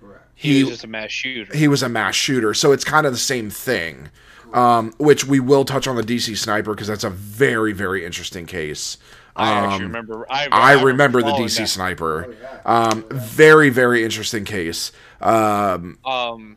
Correct. 0.00 0.24
He 0.34 0.62
was 0.62 0.72
just 0.74 0.84
a 0.84 0.86
mass 0.86 1.10
shooter. 1.10 1.56
he 1.56 1.66
was 1.68 1.82
a 1.82 1.88
mass 1.88 2.14
shooter, 2.14 2.54
so 2.54 2.72
it's 2.72 2.84
kind 2.84 3.06
of 3.06 3.12
the 3.12 3.18
same 3.18 3.50
thing. 3.50 4.10
Um, 4.52 4.92
which 4.98 5.24
we 5.26 5.40
will 5.40 5.64
touch 5.64 5.86
on 5.86 5.96
the 5.96 6.02
DC 6.02 6.36
sniper 6.36 6.74
because 6.74 6.88
that's 6.88 7.04
a 7.04 7.10
very 7.10 7.72
very 7.72 8.04
interesting 8.04 8.46
case. 8.46 8.98
I 9.36 9.52
actually 9.52 9.74
Um, 9.76 9.82
remember. 9.82 10.26
I, 10.30 10.48
I 10.50 10.82
remember 10.82 11.22
the 11.22 11.32
DC 11.32 11.58
that. 11.58 11.68
sniper. 11.68 12.34
Um, 12.64 13.04
very 13.10 13.70
very 13.70 14.04
interesting 14.04 14.44
case. 14.44 14.92
Um, 15.20 15.98
Um, 16.04 16.56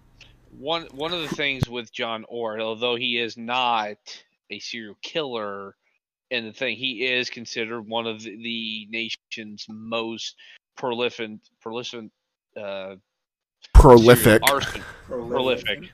one 0.58 0.84
one 0.92 1.14
of 1.14 1.22
the 1.22 1.36
things 1.36 1.70
with 1.70 1.92
John 1.94 2.26
Orr, 2.30 2.60
although 2.60 2.96
he 2.96 3.20
is 3.20 3.38
not 3.38 3.98
a 4.50 4.60
serial 4.60 4.98
killer, 5.02 5.76
and 6.32 6.48
the 6.48 6.54
thing 6.54 6.76
he 6.76 7.06
is 7.06 7.30
considered 7.30 7.82
one 7.82 8.08
of 8.08 8.22
the, 8.24 8.36
the 8.36 8.88
nation's 8.90 9.66
most 9.70 10.36
prolific 10.76 11.32
prolific 11.62 12.10
uh, 12.58 12.96
prolific. 13.74 14.42
serial 14.42 14.56
arson 14.56 14.84
prolific. 15.08 15.92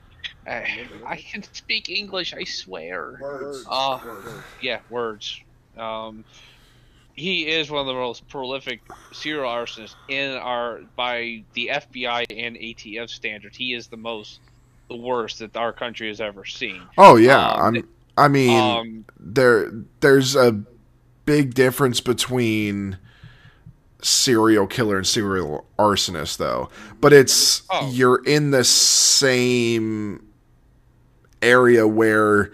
I, 0.50 0.88
I 1.06 1.16
can 1.18 1.44
speak 1.54 1.90
English, 1.90 2.34
I 2.34 2.44
swear. 2.44 3.18
Words. 3.22 3.66
Uh, 3.70 4.00
Words. 4.04 4.28
yeah, 4.62 4.80
words. 4.90 5.40
Um, 5.78 6.24
he 7.14 7.48
is 7.50 7.70
one 7.70 7.82
of 7.82 7.88
the 7.88 7.94
most 7.94 8.28
prolific 8.30 8.82
serial 9.12 9.46
arsonists 9.46 9.96
in 10.08 10.32
our 10.32 10.82
by 10.96 11.44
the 11.54 11.70
FBI 11.74 12.26
and 12.30 12.56
ATF 12.56 13.10
standards. 13.10 13.56
He 13.58 13.74
is 13.74 13.88
the 13.88 13.98
most 13.98 14.40
the 14.90 14.96
worst 14.96 15.40
that 15.40 15.56
our 15.56 15.72
country 15.72 16.08
has 16.08 16.20
ever 16.22 16.46
seen. 16.46 16.82
Oh 16.98 17.16
yeah, 17.18 17.48
Um, 17.52 17.76
I'm. 17.76 17.90
I 18.18 18.28
mean, 18.28 18.60
um, 18.60 19.06
there 19.20 19.72
there's 20.02 20.36
a 20.36 20.60
big 21.26 21.54
difference 21.54 22.02
between 22.02 22.98
serial 24.02 24.66
killer 24.66 24.98
and 24.98 25.06
serial 25.08 25.66
arsonist, 25.78 26.38
though. 26.38 26.70
But 27.02 27.14
it's 27.14 27.64
Oh. 27.70 27.90
you're 27.92 28.24
in 28.26 28.52
the 28.52 28.64
same 28.64 30.26
area 31.42 31.88
where 31.88 32.52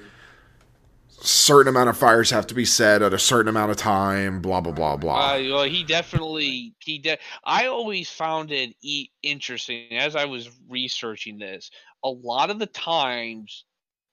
certain 1.25 1.69
amount 1.69 1.89
of 1.89 1.97
fires 1.97 2.29
have 2.29 2.47
to 2.47 2.53
be 2.53 2.65
set 2.65 3.01
at 3.01 3.13
a 3.13 3.19
certain 3.19 3.49
amount 3.49 3.71
of 3.71 3.77
time. 3.77 4.41
Blah 4.41 4.61
blah 4.61 4.71
blah 4.71 4.97
blah. 4.97 5.33
Uh, 5.33 5.41
well, 5.49 5.63
he 5.63 5.83
definitely 5.83 6.73
he 6.79 6.99
de- 6.99 7.17
I 7.43 7.67
always 7.67 8.09
found 8.09 8.51
it 8.51 8.75
e- 8.81 9.09
interesting 9.23 9.97
as 9.97 10.15
I 10.15 10.25
was 10.25 10.49
researching 10.69 11.37
this. 11.37 11.71
A 12.03 12.09
lot 12.09 12.49
of 12.49 12.59
the 12.59 12.67
times, 12.67 13.65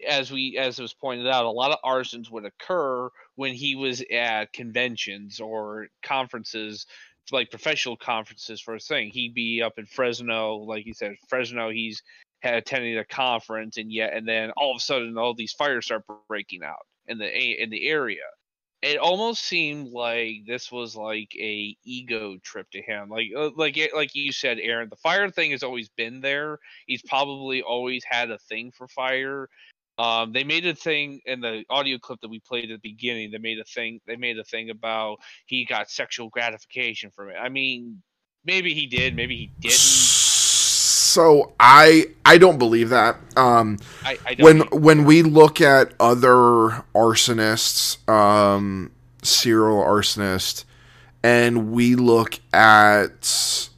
as 0.06 0.30
we 0.30 0.56
as 0.58 0.78
it 0.78 0.82
was 0.82 0.94
pointed 0.94 1.26
out, 1.26 1.44
a 1.44 1.50
lot 1.50 1.70
of 1.70 1.78
arsons 1.84 2.30
would 2.30 2.44
occur 2.44 3.10
when 3.36 3.54
he 3.54 3.74
was 3.74 4.02
at 4.12 4.52
conventions 4.52 5.40
or 5.40 5.88
conferences, 6.02 6.86
like 7.30 7.50
professional 7.50 7.96
conferences 7.96 8.60
for 8.60 8.74
a 8.74 8.80
thing. 8.80 9.10
He'd 9.10 9.34
be 9.34 9.62
up 9.62 9.74
in 9.78 9.86
Fresno, 9.86 10.56
like 10.56 10.86
you 10.86 10.94
said, 10.94 11.16
Fresno. 11.28 11.70
He's 11.70 12.02
attending 12.42 12.98
a 12.98 13.04
conference, 13.04 13.76
and 13.76 13.92
yet 13.92 14.14
and 14.14 14.26
then 14.26 14.50
all 14.56 14.72
of 14.72 14.78
a 14.78 14.80
sudden, 14.80 15.16
all 15.18 15.34
these 15.34 15.52
fires 15.52 15.86
start 15.86 16.04
breaking 16.28 16.62
out 16.62 16.86
in 17.06 17.18
the 17.18 17.62
in 17.62 17.70
the 17.70 17.88
area. 17.88 18.22
It 18.82 18.98
almost 18.98 19.44
seemed 19.44 19.92
like 19.92 20.38
this 20.44 20.72
was 20.72 20.96
like 20.96 21.32
a 21.38 21.76
ego 21.84 22.36
trip 22.42 22.68
to 22.72 22.82
him. 22.82 23.08
Like 23.08 23.28
uh, 23.36 23.50
like 23.56 23.78
like 23.94 24.14
you 24.14 24.32
said 24.32 24.58
aaron 24.60 24.88
the 24.90 24.96
fire 24.96 25.30
thing 25.30 25.52
has 25.52 25.62
always 25.62 25.88
been 25.90 26.20
there. 26.20 26.58
He's 26.86 27.02
probably 27.02 27.62
always 27.62 28.02
had 28.04 28.30
a 28.30 28.38
thing 28.38 28.72
for 28.76 28.88
fire. 28.88 29.48
Um 29.98 30.32
they 30.32 30.42
made 30.42 30.66
a 30.66 30.74
thing 30.74 31.20
in 31.26 31.40
the 31.40 31.64
audio 31.70 31.98
clip 31.98 32.20
that 32.22 32.28
we 32.28 32.40
played 32.40 32.70
at 32.72 32.82
the 32.82 32.90
beginning 32.90 33.30
they 33.30 33.38
made 33.38 33.60
a 33.60 33.64
thing 33.64 34.00
they 34.06 34.16
made 34.16 34.38
a 34.38 34.44
thing 34.44 34.70
about 34.70 35.18
he 35.46 35.64
got 35.64 35.88
sexual 35.88 36.28
gratification 36.30 37.10
from 37.14 37.30
it. 37.30 37.36
I 37.40 37.50
mean 37.50 38.02
maybe 38.44 38.74
he 38.74 38.86
did 38.86 39.14
maybe 39.14 39.36
he 39.36 39.50
didn't 39.60 40.21
So 41.12 41.52
I 41.60 42.06
I 42.24 42.38
don't 42.38 42.58
believe 42.58 42.88
that. 42.88 43.18
Um, 43.36 43.78
i, 44.02 44.18
I 44.26 44.36
when 44.38 44.60
when 44.70 45.04
we 45.04 45.22
look 45.22 45.60
at 45.60 45.92
other 46.00 46.84
arsonists, 46.94 48.08
um, 48.08 48.90
serial 49.22 49.76
arsonists, 49.76 50.64
and 51.22 51.70
we 51.70 51.96
look 51.96 52.40
at 52.54 53.68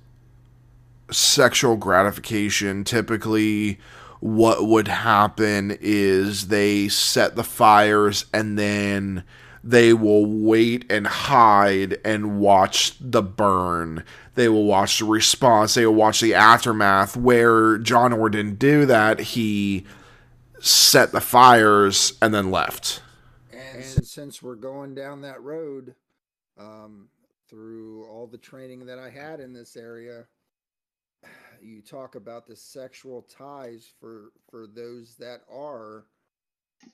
sexual 1.11 1.76
gratification, 1.76 2.85
typically 2.85 3.80
what 4.20 4.64
would 4.64 4.87
happen 4.87 5.76
is 5.80 6.47
they 6.49 6.87
set 6.87 7.35
the 7.35 7.43
fires 7.43 8.26
and 8.32 8.57
then 8.57 9.24
they 9.65 9.95
will 9.95 10.27
wait 10.27 10.85
and 10.91 11.07
hide 11.07 11.99
and 12.05 12.39
watch 12.39 12.97
the 13.01 13.23
burn. 13.23 14.05
They 14.35 14.49
will 14.49 14.65
watch 14.65 14.99
the 14.99 15.07
response. 15.07 15.75
They 15.75 15.87
will 15.87 15.95
watch 15.95 16.21
the 16.21 16.35
aftermath. 16.35 17.17
Where 17.17 17.79
John 17.79 18.12
Orr 18.12 18.29
didn't 18.29 18.59
do 18.59 18.85
that, 18.85 19.21
he 19.21 19.87
set 20.61 21.12
the 21.12 21.21
fires 21.21 22.12
and 22.21 22.35
then 22.35 22.51
left. 22.51 23.03
And 23.51 24.07
since 24.07 24.43
we're 24.43 24.55
going 24.55 24.95
down 24.95 25.23
that 25.23 25.43
road, 25.43 25.95
um, 26.59 27.09
through 27.49 28.05
all 28.07 28.27
the 28.27 28.39
training 28.39 28.87
that 28.87 28.99
I 28.99 29.09
had 29.09 29.41
in 29.41 29.53
this 29.53 29.77
area, 29.77 30.27
you 31.62 31.81
talk 31.81 32.15
about 32.15 32.47
the 32.47 32.57
sexual 32.57 33.23
ties 33.23 33.91
for 33.99 34.33
for 34.51 34.67
those 34.67 35.15
that 35.17 35.41
are 35.51 36.05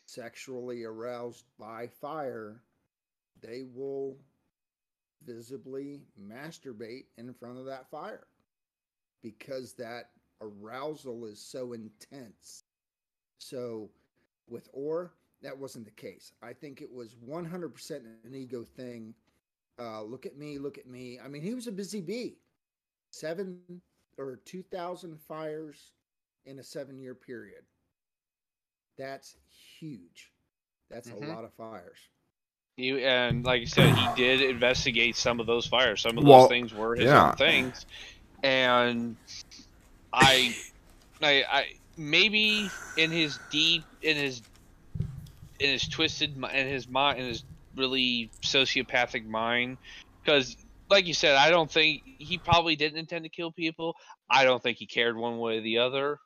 sexually 0.07 0.85
aroused 0.85 1.45
by 1.59 1.87
fire. 1.87 2.63
They 3.41 3.65
will 3.75 4.17
visibly 5.25 6.03
masturbate 6.21 7.07
in 7.19 7.33
front 7.35 7.59
of 7.59 7.67
that 7.67 7.91
fire 7.91 8.27
because 9.23 9.75
that 9.75 10.11
arousal 10.41 11.27
is 11.27 11.41
so 11.41 11.73
intense. 11.73 12.65
So 13.39 13.91
with 14.49 14.69
Orr, 14.73 15.13
that 15.43 15.57
wasn't 15.57 15.85
the 15.87 15.91
case. 15.93 16.33
I 16.43 16.53
think 16.53 16.81
it 16.81 16.93
was 16.93 17.15
100% 17.15 17.91
an 18.25 18.35
ego 18.35 18.63
thing. 18.65 19.15
Uh, 19.79 20.03
look 20.03 20.27
at 20.27 20.37
me, 20.37 20.59
look 20.59 20.79
at 20.79 20.87
me. 20.87 21.19
I 21.23 21.29
mean, 21.29 21.43
he 21.43 21.55
was 21.55 21.67
a 21.67 21.73
busy 21.73 22.01
bee. 22.01 22.37
Seven 23.11 23.61
or 24.19 24.41
2,000 24.45 25.19
fires 25.21 25.93
in 26.45 26.59
a 26.59 26.63
seven 26.63 26.99
year 26.99 27.15
period. 27.15 27.63
That's 29.01 29.35
huge. 29.79 30.31
That's 30.91 31.09
Mhm. 31.09 31.23
a 31.23 31.33
lot 31.33 31.45
of 31.45 31.55
fires. 31.55 31.99
You 32.77 32.99
and 32.99 33.45
like 33.45 33.63
I 33.63 33.65
said, 33.65 33.95
he 33.95 34.09
did 34.09 34.43
investigate 34.43 35.17
some 35.17 35.41
of 35.41 35.47
those 35.47 35.67
fires. 35.67 36.03
Some 36.03 36.19
of 36.19 36.25
those 36.25 36.27
Well, 36.27 36.49
things 36.49 36.75
were 36.75 36.95
his 36.97 37.07
yeah. 37.07 37.31
own 37.31 37.33
things, 37.37 37.87
and 38.43 39.17
I, 40.13 40.55
I, 41.23 41.45
I 41.51 41.65
maybe 41.97 42.73
in 42.97 43.11
his 43.11 43.39
deep, 43.51 43.87
in 44.03 44.17
his, 44.17 44.43
in 45.59 45.71
his 45.71 45.89
twisted, 45.89 46.37
in 46.37 46.67
his 46.69 46.89
mind, 46.89 47.21
in 47.21 47.29
his 47.29 47.45
really 47.77 48.31
sociopathic 48.45 49.27
mind, 49.27 49.79
because 50.25 50.57
like 50.91 51.07
you 51.07 51.15
said, 51.15 51.37
I 51.37 51.51
don't 51.51 51.71
think 51.71 52.03
he 52.05 52.39
probably 52.39 52.77
didn't 52.77 52.99
intend 52.99 53.25
to 53.25 53.31
kill 53.31 53.53
people. 53.53 53.95
I 54.29 54.45
don't 54.45 54.63
think 54.63 54.79
he 54.79 54.87
cared 54.87 55.17
one 55.17 55.39
way 55.39 55.59
or 55.59 55.63
the 55.63 55.79
other. 55.79 56.19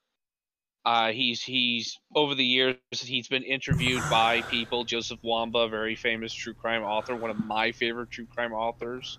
Uh, 0.85 1.12
he's 1.12 1.41
he's 1.43 1.99
over 2.14 2.35
the 2.35 2.45
years 2.45 2.76
he's 2.93 3.26
been 3.26 3.43
interviewed 3.43 4.03
by 4.11 4.43
people. 4.43 4.85
Joseph 4.85 5.18
Wambaugh, 5.24 5.70
very 5.70 5.95
famous 5.95 6.32
true 6.32 6.53
crime 6.53 6.82
author, 6.82 7.16
one 7.16 7.30
of 7.30 7.43
my 7.47 7.72
favorite 7.72 8.11
true 8.11 8.26
crime 8.26 8.53
authors, 8.53 9.18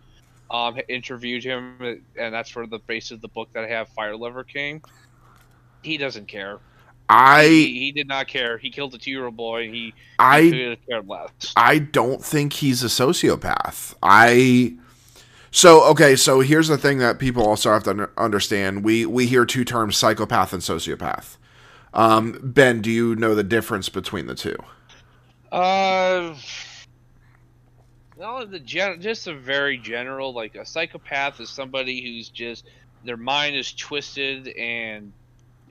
um, 0.51 0.77
interviewed 0.89 1.43
him, 1.43 2.03
and 2.19 2.33
that's 2.33 2.55
where 2.55 2.67
the 2.67 2.79
base 2.79 3.09
of 3.09 3.19
the 3.21 3.29
book 3.29 3.49
that 3.53 3.63
I 3.63 3.67
have, 3.69 3.89
Fire 3.89 4.15
Lover, 4.15 4.43
came. 4.43 4.81
He 5.81 5.97
doesn't 5.97 6.27
care. 6.27 6.59
I 7.09 7.45
he, 7.45 7.79
he 7.79 7.91
did 7.91 8.07
not 8.07 8.27
care. 8.27 8.57
He 8.59 8.69
killed 8.69 8.93
a 8.93 8.97
two-year-old 8.99 9.35
boy. 9.35 9.63
He, 9.71 9.71
he 9.71 9.93
I 10.19 10.41
have 10.41 10.77
cared 10.87 11.07
less. 11.07 11.31
I 11.55 11.79
don't 11.79 12.23
think 12.23 12.53
he's 12.53 12.83
a 12.83 12.87
sociopath. 12.87 13.95
I 14.03 14.77
so 15.51 15.83
okay. 15.85 16.15
So 16.15 16.41
here's 16.41 16.67
the 16.67 16.77
thing 16.77 16.99
that 16.99 17.17
people 17.17 17.43
also 17.43 17.71
have 17.71 17.83
to 17.83 18.09
understand. 18.17 18.83
We 18.83 19.05
we 19.05 19.25
hear 19.25 19.45
two 19.45 19.65
terms: 19.65 19.97
psychopath 19.97 20.53
and 20.53 20.61
sociopath. 20.61 21.37
Um, 21.95 22.37
ben, 22.43 22.81
do 22.81 22.91
you 22.91 23.15
know 23.15 23.33
the 23.35 23.43
difference 23.43 23.89
between 23.89 24.27
the 24.27 24.35
two? 24.35 24.57
Uh, 25.51 26.35
no, 28.17 28.45
the 28.45 28.59
gen- 28.59 29.01
just 29.01 29.27
a 29.27 29.35
very 29.35 29.77
general 29.77 30.33
like 30.33 30.55
a 30.55 30.65
psychopath 30.65 31.39
is 31.39 31.49
somebody 31.49 32.03
who's 32.03 32.29
just 32.29 32.65
their 33.03 33.17
mind 33.17 33.55
is 33.55 33.73
twisted 33.73 34.47
and 34.49 35.13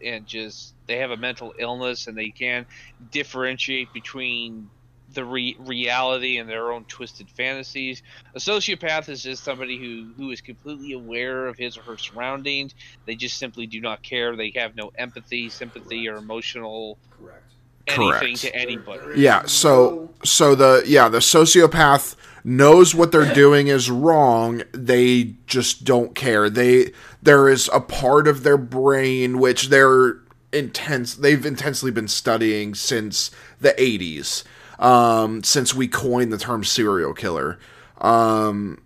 and 0.04 0.26
just 0.26 0.74
they 0.86 0.98
have 0.98 1.10
a 1.10 1.16
mental 1.16 1.54
illness 1.58 2.06
and 2.06 2.16
they 2.16 2.30
can't 2.30 2.66
differentiate 3.10 3.92
between 3.92 4.70
the 5.14 5.24
re- 5.24 5.56
reality 5.60 6.38
and 6.38 6.48
their 6.48 6.72
own 6.72 6.84
twisted 6.84 7.28
fantasies. 7.30 8.02
A 8.34 8.38
sociopath 8.38 9.08
is 9.08 9.22
just 9.22 9.44
somebody 9.44 9.78
who 9.78 10.12
who 10.16 10.30
is 10.30 10.40
completely 10.40 10.92
aware 10.92 11.46
of 11.46 11.56
his 11.56 11.76
or 11.78 11.82
her 11.82 11.98
surroundings. 11.98 12.74
They 13.06 13.14
just 13.14 13.38
simply 13.38 13.66
do 13.66 13.80
not 13.80 14.02
care. 14.02 14.36
They 14.36 14.52
have 14.56 14.76
no 14.76 14.92
empathy, 14.96 15.48
sympathy, 15.48 16.08
or 16.08 16.16
emotional 16.16 16.98
Correct. 17.20 17.42
anything 17.86 18.36
Correct. 18.36 18.40
to 18.40 18.54
anybody. 18.54 19.20
Yeah. 19.20 19.44
So 19.46 20.10
so 20.24 20.54
the 20.54 20.82
yeah 20.86 21.08
the 21.08 21.18
sociopath 21.18 22.16
knows 22.44 22.94
what 22.94 23.10
they're 23.10 23.32
doing 23.32 23.68
is 23.68 23.90
wrong. 23.90 24.62
They 24.72 25.34
just 25.46 25.84
don't 25.84 26.14
care. 26.14 26.50
They 26.50 26.92
there 27.22 27.48
is 27.48 27.70
a 27.72 27.80
part 27.80 28.28
of 28.28 28.42
their 28.42 28.58
brain 28.58 29.38
which 29.38 29.68
they're 29.68 30.18
intense. 30.52 31.14
They've 31.14 31.44
intensely 31.44 31.90
been 31.90 32.08
studying 32.08 32.74
since 32.74 33.30
the 33.60 33.72
80s. 33.72 34.44
Um, 34.78 35.42
since 35.42 35.74
we 35.74 35.88
coined 35.88 36.32
the 36.32 36.38
term 36.38 36.64
serial 36.64 37.14
killer. 37.14 37.58
Um, 37.98 38.82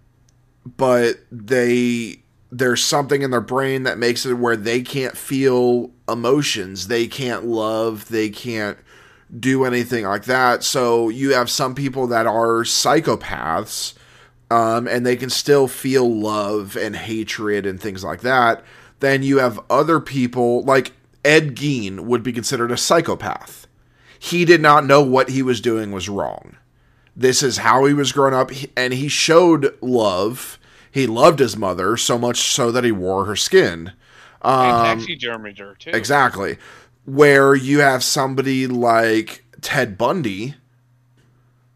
but 0.77 1.21
they 1.33 2.23
there's 2.51 2.83
something 2.83 3.23
in 3.23 3.31
their 3.31 3.41
brain 3.41 3.83
that 3.83 3.99
makes 3.99 4.25
it 4.25 4.35
where 4.35 4.57
they 4.57 4.81
can't 4.81 5.17
feel 5.17 5.91
emotions. 6.09 6.89
They 6.89 7.07
can't 7.07 7.45
love. 7.45 8.09
They 8.09 8.31
can't 8.31 8.79
do 9.39 9.65
anything 9.65 10.05
like 10.05 10.25
that. 10.25 10.65
So 10.65 11.11
you 11.11 11.35
have 11.35 11.51
some 11.51 11.75
people 11.75 12.07
that 12.09 12.27
are 12.27 12.63
psychopaths 12.63 13.95
um, 14.51 14.89
and 14.89 15.05
they 15.05 15.17
can 15.17 15.29
still 15.29 15.69
feel 15.69 16.11
love 16.11 16.77
and 16.77 16.97
hatred 16.97 17.67
and 17.67 17.81
things 17.81 18.03
like 18.03 18.23
that. 18.23 18.65
Then 19.01 19.23
you 19.23 19.39
have 19.39 19.61
other 19.69 20.01
people 20.01 20.63
like 20.63 20.93
ed 21.25 21.55
gein 21.55 22.01
would 22.01 22.23
be 22.23 22.33
considered 22.33 22.73
a 22.73 22.77
psychopath 22.77 23.67
he 24.19 24.45
did 24.45 24.61
not 24.61 24.85
know 24.85 25.03
what 25.03 25.31
he 25.31 25.43
was 25.43 25.61
doing 25.61 25.93
was 25.93 26.09
wrong. 26.09 26.57
This 27.17 27.43
is 27.43 27.59
how 27.59 27.85
he 27.85 27.95
was 27.95 28.13
growing 28.13 28.35
up 28.35 28.51
and 28.77 28.93
he 28.93 29.09
showed 29.09 29.77
love. 29.81 30.59
He 30.91 31.07
loved 31.07 31.39
his 31.39 31.57
mother 31.57 31.97
so 31.97 32.19
much 32.19 32.39
so 32.39 32.71
that 32.73 32.85
he 32.85 32.93
wore 32.93 33.25
her 33.25 33.37
skin. 33.37 33.93
And 34.43 34.73
um, 34.73 34.99
taxidermied 35.01 35.59
her 35.59 35.75
too. 35.79 35.91
exactly. 35.91 36.59
Where 37.05 37.55
you 37.55 37.81
have 37.81 38.05
somebody 38.05 38.67
like 38.67 39.45
ted 39.61 39.99
bundy 39.99 40.55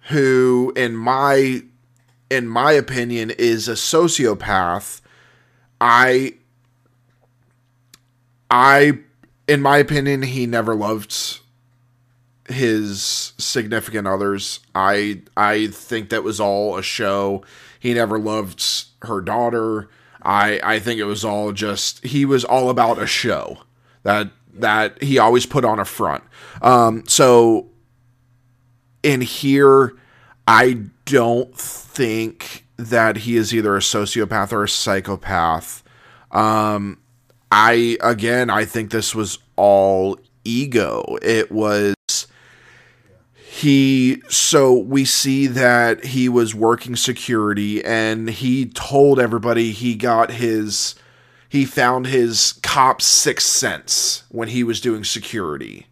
who 0.08 0.72
in 0.76 0.96
my 0.96 1.62
in 2.30 2.46
my 2.46 2.72
opinion 2.72 3.30
is 3.30 3.68
a 3.68 3.72
sociopath. 3.72 5.00
I 5.80 6.34
i 8.50 8.98
in 9.48 9.60
my 9.60 9.78
opinion 9.78 10.22
he 10.22 10.46
never 10.46 10.74
loved 10.74 11.40
his 12.52 13.32
significant 13.38 14.06
others. 14.06 14.60
I 14.74 15.22
i 15.36 15.68
think 15.68 16.10
that 16.10 16.22
was 16.22 16.40
all 16.40 16.76
a 16.76 16.82
show. 16.82 17.44
He 17.78 17.94
never 17.94 18.18
loved 18.18 18.64
her 19.02 19.20
daughter. 19.20 19.88
I 20.22 20.60
i 20.62 20.78
think 20.78 21.00
it 21.00 21.04
was 21.04 21.24
all 21.24 21.52
just 21.52 22.04
he 22.04 22.24
was 22.24 22.44
all 22.44 22.70
about 22.70 23.00
a 23.00 23.06
show 23.06 23.58
that 24.02 24.30
that 24.54 25.02
he 25.02 25.18
always 25.18 25.46
put 25.46 25.64
on 25.64 25.78
a 25.78 25.84
front. 25.84 26.24
Um 26.60 27.04
so 27.06 27.68
in 29.02 29.20
here 29.20 29.96
i 30.46 30.78
don't 31.06 31.56
think 31.56 32.64
that 32.76 33.16
he 33.18 33.36
is 33.36 33.52
either 33.52 33.76
a 33.76 33.80
sociopath 33.80 34.52
or 34.52 34.64
a 34.64 34.68
psychopath. 34.68 35.82
Um 36.30 36.98
i 37.50 37.96
again 38.00 38.48
i 38.48 38.64
think 38.64 38.90
this 38.90 39.14
was 39.14 39.38
all 39.56 40.18
ego. 40.44 41.16
It 41.22 41.50
was 41.52 41.94
he 43.54 44.22
so 44.30 44.72
we 44.72 45.04
see 45.04 45.46
that 45.46 46.02
he 46.06 46.26
was 46.26 46.54
working 46.54 46.96
security 46.96 47.84
and 47.84 48.30
he 48.30 48.64
told 48.64 49.20
everybody 49.20 49.72
he 49.72 49.94
got 49.94 50.30
his 50.30 50.94
he 51.50 51.66
found 51.66 52.06
his 52.06 52.54
cop 52.62 53.02
sixth 53.02 53.46
sense 53.46 54.24
when 54.30 54.48
he 54.48 54.64
was 54.64 54.80
doing 54.80 55.04
security 55.04 55.86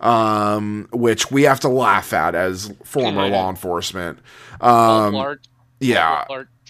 um 0.00 0.88
which 0.90 1.30
we 1.30 1.42
have 1.42 1.60
to 1.60 1.68
laugh 1.68 2.14
at 2.14 2.34
as 2.34 2.72
former 2.82 3.28
law 3.28 3.50
enforcement. 3.50 4.18
Paul 4.58 5.02
um 5.02 5.12
Blart- 5.12 5.46
yeah. 5.80 6.24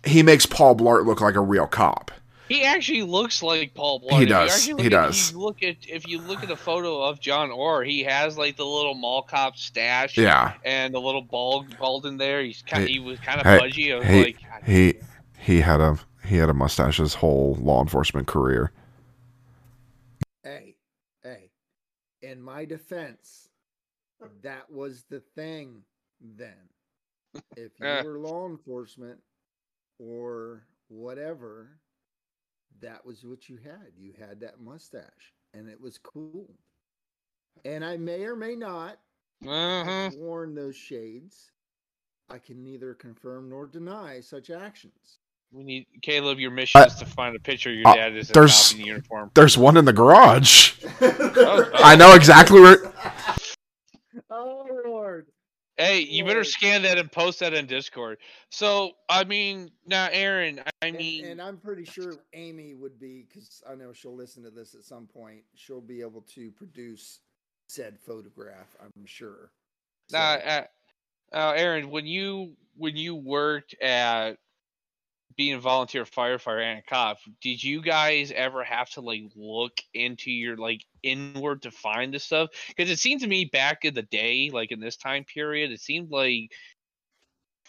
He 0.04 0.24
makes 0.24 0.44
paul 0.44 0.74
blart 0.74 1.06
look 1.06 1.20
like 1.20 1.36
a 1.36 1.40
real 1.40 1.68
cop 1.68 2.10
He 2.52 2.64
actually 2.64 3.02
looks 3.02 3.42
like 3.42 3.72
Paul 3.74 4.00
Blart. 4.00 4.18
He 4.20 4.26
does. 4.26 4.64
He 4.66 4.72
at- 4.72 4.90
does. 4.90 5.28
If 5.28 5.32
you 5.32 5.38
look 5.40 5.62
at 5.62 5.76
if 5.88 6.06
you 6.06 6.20
look 6.20 6.42
at 6.42 6.50
a 6.50 6.56
photo 6.56 7.02
of 7.02 7.18
John 7.20 7.50
Orr, 7.50 7.82
he 7.82 8.02
has 8.04 8.36
like 8.36 8.56
the 8.56 8.66
little 8.66 8.94
mall 8.94 9.22
cop 9.22 9.56
stash. 9.56 10.18
Yeah. 10.18 10.54
And 10.64 10.92
the 10.92 11.00
little 11.00 11.22
bald 11.22 11.78
bald 11.78 12.04
in 12.06 12.16
there. 12.18 12.42
He's 12.42 12.62
kind. 12.62 12.84
Hey, 12.86 12.92
he 12.92 12.98
was 12.98 13.18
kind 13.20 13.40
of 13.40 13.46
hey, 13.46 13.58
pudgy. 13.58 13.92
I 13.92 13.96
was 13.98 14.06
he, 14.06 14.22
like, 14.24 14.38
God, 14.42 14.62
he 14.64 14.94
he 15.38 15.60
had 15.60 15.80
a 15.80 15.98
he 16.26 16.36
had 16.36 16.50
a 16.50 16.54
mustache 16.54 16.98
his 16.98 17.14
whole 17.14 17.54
law 17.60 17.80
enforcement 17.82 18.26
career 18.26 18.72
Hey, 20.42 20.76
hey. 21.22 21.50
In 22.20 22.40
my 22.42 22.64
defense, 22.64 23.48
that 24.42 24.70
was 24.70 25.04
the 25.08 25.20
thing 25.34 25.82
then. 26.20 26.68
If 27.56 27.72
you 27.80 27.86
Eh. 27.86 28.02
were 28.02 28.18
law 28.18 28.46
enforcement 28.48 29.20
or 29.98 30.64
whatever, 30.88 31.78
that 32.82 33.04
was 33.04 33.24
what 33.24 33.48
you 33.48 33.58
had. 33.64 33.92
You 33.98 34.12
had 34.18 34.40
that 34.40 34.60
mustache, 34.60 35.32
and 35.54 35.68
it 35.68 35.80
was 35.80 35.98
cool. 35.98 36.48
And 37.64 37.84
I 37.84 37.96
may 37.96 38.24
or 38.24 38.36
may 38.36 38.54
not 38.54 38.98
uh-huh. 39.46 39.84
have 39.84 40.14
worn 40.14 40.54
those 40.54 40.76
shades. 40.76 41.50
I 42.30 42.38
can 42.38 42.62
neither 42.64 42.94
confirm 42.94 43.48
nor 43.50 43.66
deny 43.66 44.20
such 44.20 44.50
actions. 44.50 45.18
We 45.52 45.64
need 45.64 45.86
Caleb. 46.00 46.38
Your 46.38 46.50
mission 46.50 46.80
Uh, 46.80 46.86
is 46.86 46.94
to 46.94 47.04
find 47.04 47.36
a 47.36 47.40
picture 47.40 47.68
of 47.70 47.76
your 47.76 47.88
uh, 47.88 47.94
dad 47.94 48.16
is 48.16 48.30
in 48.30 48.32
there's- 48.32 48.72
a 48.72 48.78
uniform. 48.78 49.30
there's 49.34 49.58
one 49.58 49.76
in 49.76 49.84
the 49.84 49.92
garage 49.92 50.72
Oh, 51.02 51.70
i 51.74 51.94
know 51.94 52.14
exactly 52.14 52.58
where 52.60 52.90
Oh 54.30 54.66
Lord! 54.68 54.81
Hey, 55.78 56.00
you 56.00 56.24
better 56.24 56.44
scan 56.44 56.82
that 56.82 56.98
and 56.98 57.10
post 57.10 57.40
that 57.40 57.54
in 57.54 57.66
Discord. 57.66 58.18
So, 58.50 58.92
I 59.08 59.24
mean, 59.24 59.70
now, 59.86 60.08
Aaron, 60.12 60.60
I 60.60 60.86
And, 60.86 60.96
mean, 60.96 61.24
and 61.24 61.40
I'm 61.40 61.56
pretty 61.56 61.84
sure 61.84 62.16
Amy 62.34 62.74
would 62.74 63.00
be, 63.00 63.24
because 63.26 63.62
I 63.68 63.74
know 63.74 63.92
she'll 63.92 64.14
listen 64.14 64.42
to 64.42 64.50
this 64.50 64.74
at 64.74 64.84
some 64.84 65.06
point. 65.06 65.44
She'll 65.54 65.80
be 65.80 66.02
able 66.02 66.22
to 66.34 66.50
produce 66.50 67.20
said 67.68 67.98
photograph. 67.98 68.76
I'm 68.80 69.06
sure. 69.06 69.50
So, 70.08 70.18
now, 70.18 70.34
uh, 70.34 70.64
uh, 71.32 71.52
Aaron, 71.56 71.90
when 71.90 72.06
you 72.06 72.54
when 72.76 72.96
you 72.96 73.14
worked 73.14 73.74
at 73.80 74.36
being 75.36 75.54
a 75.54 75.60
volunteer 75.60 76.04
firefighter 76.04 76.62
and 76.62 76.78
a 76.80 76.82
cop, 76.82 77.18
did 77.40 77.62
you 77.62 77.82
guys 77.82 78.32
ever 78.34 78.64
have 78.64 78.90
to 78.90 79.00
like 79.00 79.22
look 79.34 79.80
into 79.94 80.30
your 80.30 80.56
like 80.56 80.84
inward 81.02 81.62
to 81.62 81.70
find 81.70 82.12
this 82.12 82.24
stuff? 82.24 82.50
Because 82.68 82.90
it 82.90 82.98
seemed 82.98 83.20
to 83.22 83.26
me 83.26 83.44
back 83.44 83.84
in 83.84 83.94
the 83.94 84.02
day, 84.02 84.50
like 84.52 84.72
in 84.72 84.80
this 84.80 84.96
time 84.96 85.24
period, 85.24 85.70
it 85.70 85.80
seemed 85.80 86.10
like 86.10 86.50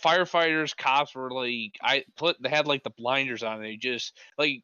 firefighters, 0.04 0.76
cops 0.76 1.16
were 1.16 1.32
like 1.32 1.78
I 1.82 2.04
put 2.18 2.42
they 2.42 2.50
had 2.50 2.68
like 2.68 2.84
the 2.84 2.90
blinders 2.90 3.44
on. 3.44 3.62
They 3.62 3.78
just 3.78 4.18
like 4.38 4.64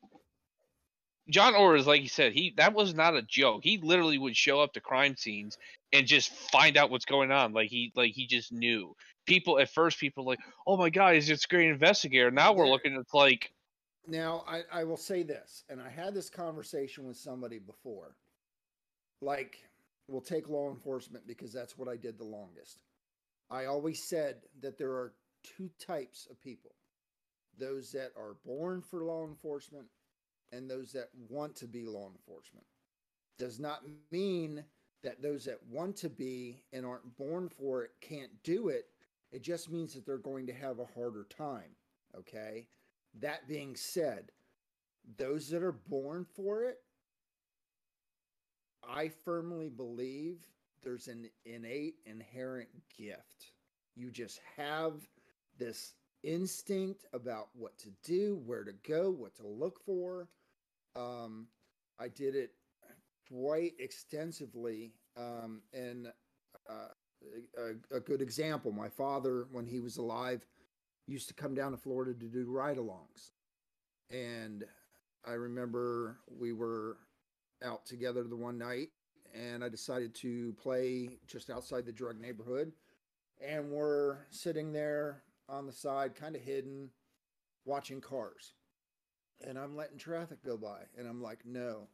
John 1.30 1.56
Orr 1.56 1.76
is 1.76 1.88
like 1.88 2.02
you 2.02 2.10
said, 2.10 2.34
he 2.34 2.54
that 2.58 2.74
was 2.74 2.94
not 2.94 3.16
a 3.16 3.22
joke. 3.22 3.62
He 3.64 3.78
literally 3.78 4.18
would 4.18 4.36
show 4.36 4.62
up 4.62 4.74
to 4.74 4.82
crime 4.82 5.16
scenes 5.16 5.58
and 5.94 6.08
just 6.08 6.32
find 6.52 6.78
out 6.78 6.90
what's 6.90 7.06
going 7.06 7.32
on. 7.32 7.54
Like 7.54 7.70
he 7.70 7.92
like 7.96 8.14
he 8.14 8.28
just 8.28 8.52
knew. 8.52 8.96
People 9.30 9.60
at 9.60 9.70
first 9.70 10.00
people 10.00 10.26
like, 10.26 10.40
oh 10.66 10.76
my 10.76 10.90
god, 10.90 11.14
he's 11.14 11.30
a 11.30 11.38
great 11.48 11.70
investigator. 11.70 12.32
Now 12.32 12.52
we're 12.52 12.68
looking 12.68 12.96
at 12.96 13.06
like 13.14 13.54
Now, 14.08 14.44
I, 14.48 14.64
I 14.72 14.84
will 14.84 14.98
say 14.98 15.22
this, 15.24 15.64
and 15.70 15.80
I 15.80 15.90
had 15.90 16.16
this 16.16 16.30
conversation 16.30 17.06
with 17.08 17.16
somebody 17.16 17.60
before. 17.60 18.16
Like, 19.22 19.58
we'll 20.08 20.20
take 20.22 20.50
law 20.50 20.72
enforcement 20.72 21.28
because 21.28 21.54
that's 21.54 21.78
what 21.78 21.88
I 21.88 21.96
did 21.96 22.18
the 22.18 22.24
longest. 22.24 22.80
I 23.52 23.66
always 23.66 24.04
said 24.04 24.38
that 24.62 24.78
there 24.80 24.92
are 24.92 25.14
two 25.44 25.70
types 25.80 26.28
of 26.30 26.42
people 26.42 26.72
those 27.60 27.92
that 27.92 28.12
are 28.18 28.38
born 28.46 28.82
for 28.82 29.04
law 29.04 29.26
enforcement 29.26 29.86
and 30.54 30.70
those 30.70 30.92
that 30.94 31.10
want 31.30 31.56
to 31.58 31.68
be 31.68 31.86
law 31.86 32.10
enforcement. 32.10 32.66
Does 33.38 33.60
not 33.60 33.82
mean 34.12 34.64
that 35.04 35.22
those 35.22 35.46
that 35.46 35.60
want 35.70 35.98
to 35.98 36.10
be 36.10 36.64
and 36.74 36.86
aren't 36.86 37.18
born 37.18 37.50
for 37.50 37.84
it 37.84 37.92
can't 38.02 38.32
do 38.44 38.70
it. 38.70 38.86
It 39.32 39.44
just 39.44 39.72
means 39.72 39.94
that 39.94 40.06
they're 40.06 40.18
going 40.18 40.48
to 40.48 40.54
have 40.54 40.80
a 40.80 40.86
harder 40.86 41.26
time. 41.30 41.76
Okay. 42.18 42.68
That 43.20 43.48
being 43.48 43.76
said, 43.76 44.32
those 45.18 45.50
that 45.50 45.64
are 45.64 45.72
born 45.72 46.26
for 46.36 46.64
it, 46.64 46.78
I 48.88 49.10
firmly 49.10 49.70
believe 49.70 50.38
there's 50.84 51.08
an 51.08 51.30
innate, 51.46 51.96
inherent 52.06 52.70
gift. 52.98 53.52
You 53.96 54.12
just 54.12 54.40
have 54.58 54.94
this 55.58 55.94
instinct 56.24 57.06
about 57.14 57.50
what 57.54 57.78
to 57.80 57.90
do, 58.04 58.42
where 58.46 58.64
to 58.64 58.74
go, 58.88 59.10
what 59.10 59.36
to 59.38 59.48
look 59.48 59.80
for. 59.86 60.30
Um, 60.96 61.48
I 62.00 62.08
did 62.08 62.36
it 62.36 62.52
quite 63.32 63.74
extensively. 63.80 64.94
Um, 65.18 65.62
and 65.74 66.08
uh, 66.70 66.90
a, 67.58 67.98
a 67.98 68.00
good 68.00 68.22
example 68.22 68.72
my 68.72 68.90
father, 68.90 69.48
when 69.52 69.66
he 69.66 69.80
was 69.80 69.98
alive, 69.98 70.46
used 71.08 71.28
to 71.28 71.34
come 71.34 71.56
down 71.56 71.72
to 71.72 71.78
Florida 71.78 72.14
to 72.14 72.26
do 72.26 72.46
ride 72.50 72.78
alongs. 72.78 73.32
And 74.12 74.64
I 75.26 75.34
remember 75.34 76.18
we 76.28 76.54
were 76.54 76.98
out 77.64 77.86
together 77.86 78.24
the 78.24 78.36
one 78.36 78.58
night 78.58 78.90
and 79.34 79.64
I 79.64 79.70
decided 79.70 80.16
to 80.16 80.54
play 80.54 81.20
just 81.28 81.50
outside 81.50 81.86
the 81.86 81.92
drug 81.92 82.20
neighborhood. 82.20 82.72
And 83.46 83.70
we're 83.70 84.18
sitting 84.30 84.72
there 84.72 85.24
on 85.48 85.66
the 85.66 85.72
side, 85.72 86.16
kind 86.16 86.36
of 86.36 86.42
hidden, 86.42 86.90
watching 87.66 88.02
cars. 88.02 88.54
And 89.46 89.58
I'm 89.58 89.76
letting 89.76 89.98
traffic 89.98 90.44
go 90.44 90.58
by. 90.58 90.82
And 90.98 91.08
I'm 91.08 91.22
like, 91.22 91.40
no, 91.46 91.88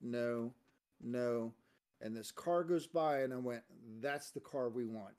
no, 0.00 0.52
no. 1.00 1.52
And 2.02 2.16
this 2.16 2.32
car 2.32 2.64
goes 2.64 2.88
by, 2.88 3.20
and 3.20 3.32
I 3.32 3.36
went, 3.36 3.62
that's 4.00 4.30
the 4.30 4.40
car 4.40 4.68
we 4.68 4.84
want. 4.84 5.14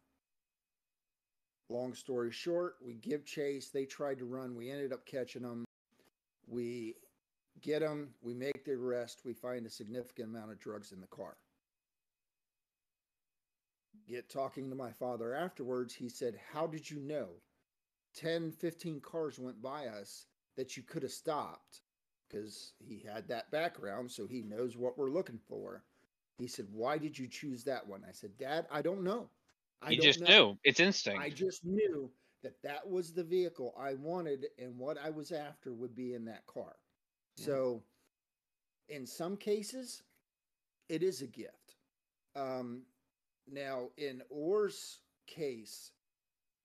Long 1.69 1.93
story 1.93 2.29
short, 2.29 2.75
we 2.85 2.95
give 2.95 3.25
chase. 3.25 3.69
They 3.69 3.85
tried 3.85 4.19
to 4.19 4.25
run. 4.25 4.55
We 4.55 4.69
ended 4.69 4.91
up 4.91 5.05
catching 5.05 5.43
them. 5.43 5.63
We 6.45 6.95
get 7.61 7.79
them. 7.79 8.09
We 8.21 8.33
make 8.33 8.65
the 8.65 8.73
arrest. 8.73 9.21
We 9.23 9.33
find 9.33 9.65
a 9.65 9.69
significant 9.69 10.27
amount 10.27 10.51
of 10.51 10.59
drugs 10.59 10.91
in 10.91 10.99
the 10.99 11.07
car. 11.07 11.37
Get 14.05 14.29
talking 14.29 14.69
to 14.69 14.75
my 14.75 14.91
father 14.91 15.33
afterwards. 15.33 15.95
He 15.95 16.09
said, 16.09 16.37
How 16.51 16.67
did 16.67 16.91
you 16.91 16.99
know 16.99 17.27
10, 18.15 18.51
15 18.51 18.99
cars 18.99 19.39
went 19.39 19.61
by 19.61 19.87
us 19.87 20.25
that 20.57 20.75
you 20.75 20.83
could 20.83 21.03
have 21.03 21.13
stopped? 21.13 21.79
Because 22.27 22.73
he 22.79 23.01
had 23.07 23.29
that 23.29 23.51
background, 23.51 24.11
so 24.11 24.27
he 24.27 24.41
knows 24.41 24.75
what 24.75 24.97
we're 24.97 25.09
looking 25.09 25.39
for. 25.47 25.83
He 26.37 26.47
said, 26.47 26.65
Why 26.71 26.97
did 26.97 27.17
you 27.17 27.27
choose 27.27 27.63
that 27.65 27.85
one? 27.87 28.03
I 28.07 28.11
said, 28.11 28.31
Dad, 28.37 28.67
I 28.71 28.81
don't 28.81 29.03
know. 29.03 29.29
I 29.81 29.91
he 29.91 29.97
don't 29.97 30.05
just 30.05 30.21
know. 30.21 30.27
knew. 30.27 30.57
It's 30.63 30.79
instinct. 30.79 31.21
I 31.21 31.29
just 31.29 31.65
knew 31.65 32.09
that 32.41 32.61
that 32.63 32.89
was 32.89 33.13
the 33.13 33.23
vehicle 33.23 33.73
I 33.77 33.93
wanted 33.95 34.47
and 34.59 34.77
what 34.77 34.97
I 35.03 35.09
was 35.09 35.31
after 35.31 35.73
would 35.73 35.95
be 35.95 36.13
in 36.13 36.25
that 36.25 36.45
car. 36.45 36.75
So, 37.35 37.81
in 38.89 39.07
some 39.07 39.37
cases, 39.37 40.03
it 40.89 41.01
is 41.01 41.21
a 41.21 41.27
gift. 41.27 41.75
Um, 42.35 42.83
now, 43.51 43.89
in 43.97 44.21
Orr's 44.29 44.99
case, 45.25 45.91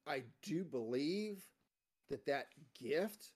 I 0.07 0.23
do 0.43 0.65
believe 0.65 1.45
that 2.09 2.27
that 2.27 2.49
gift 2.79 3.33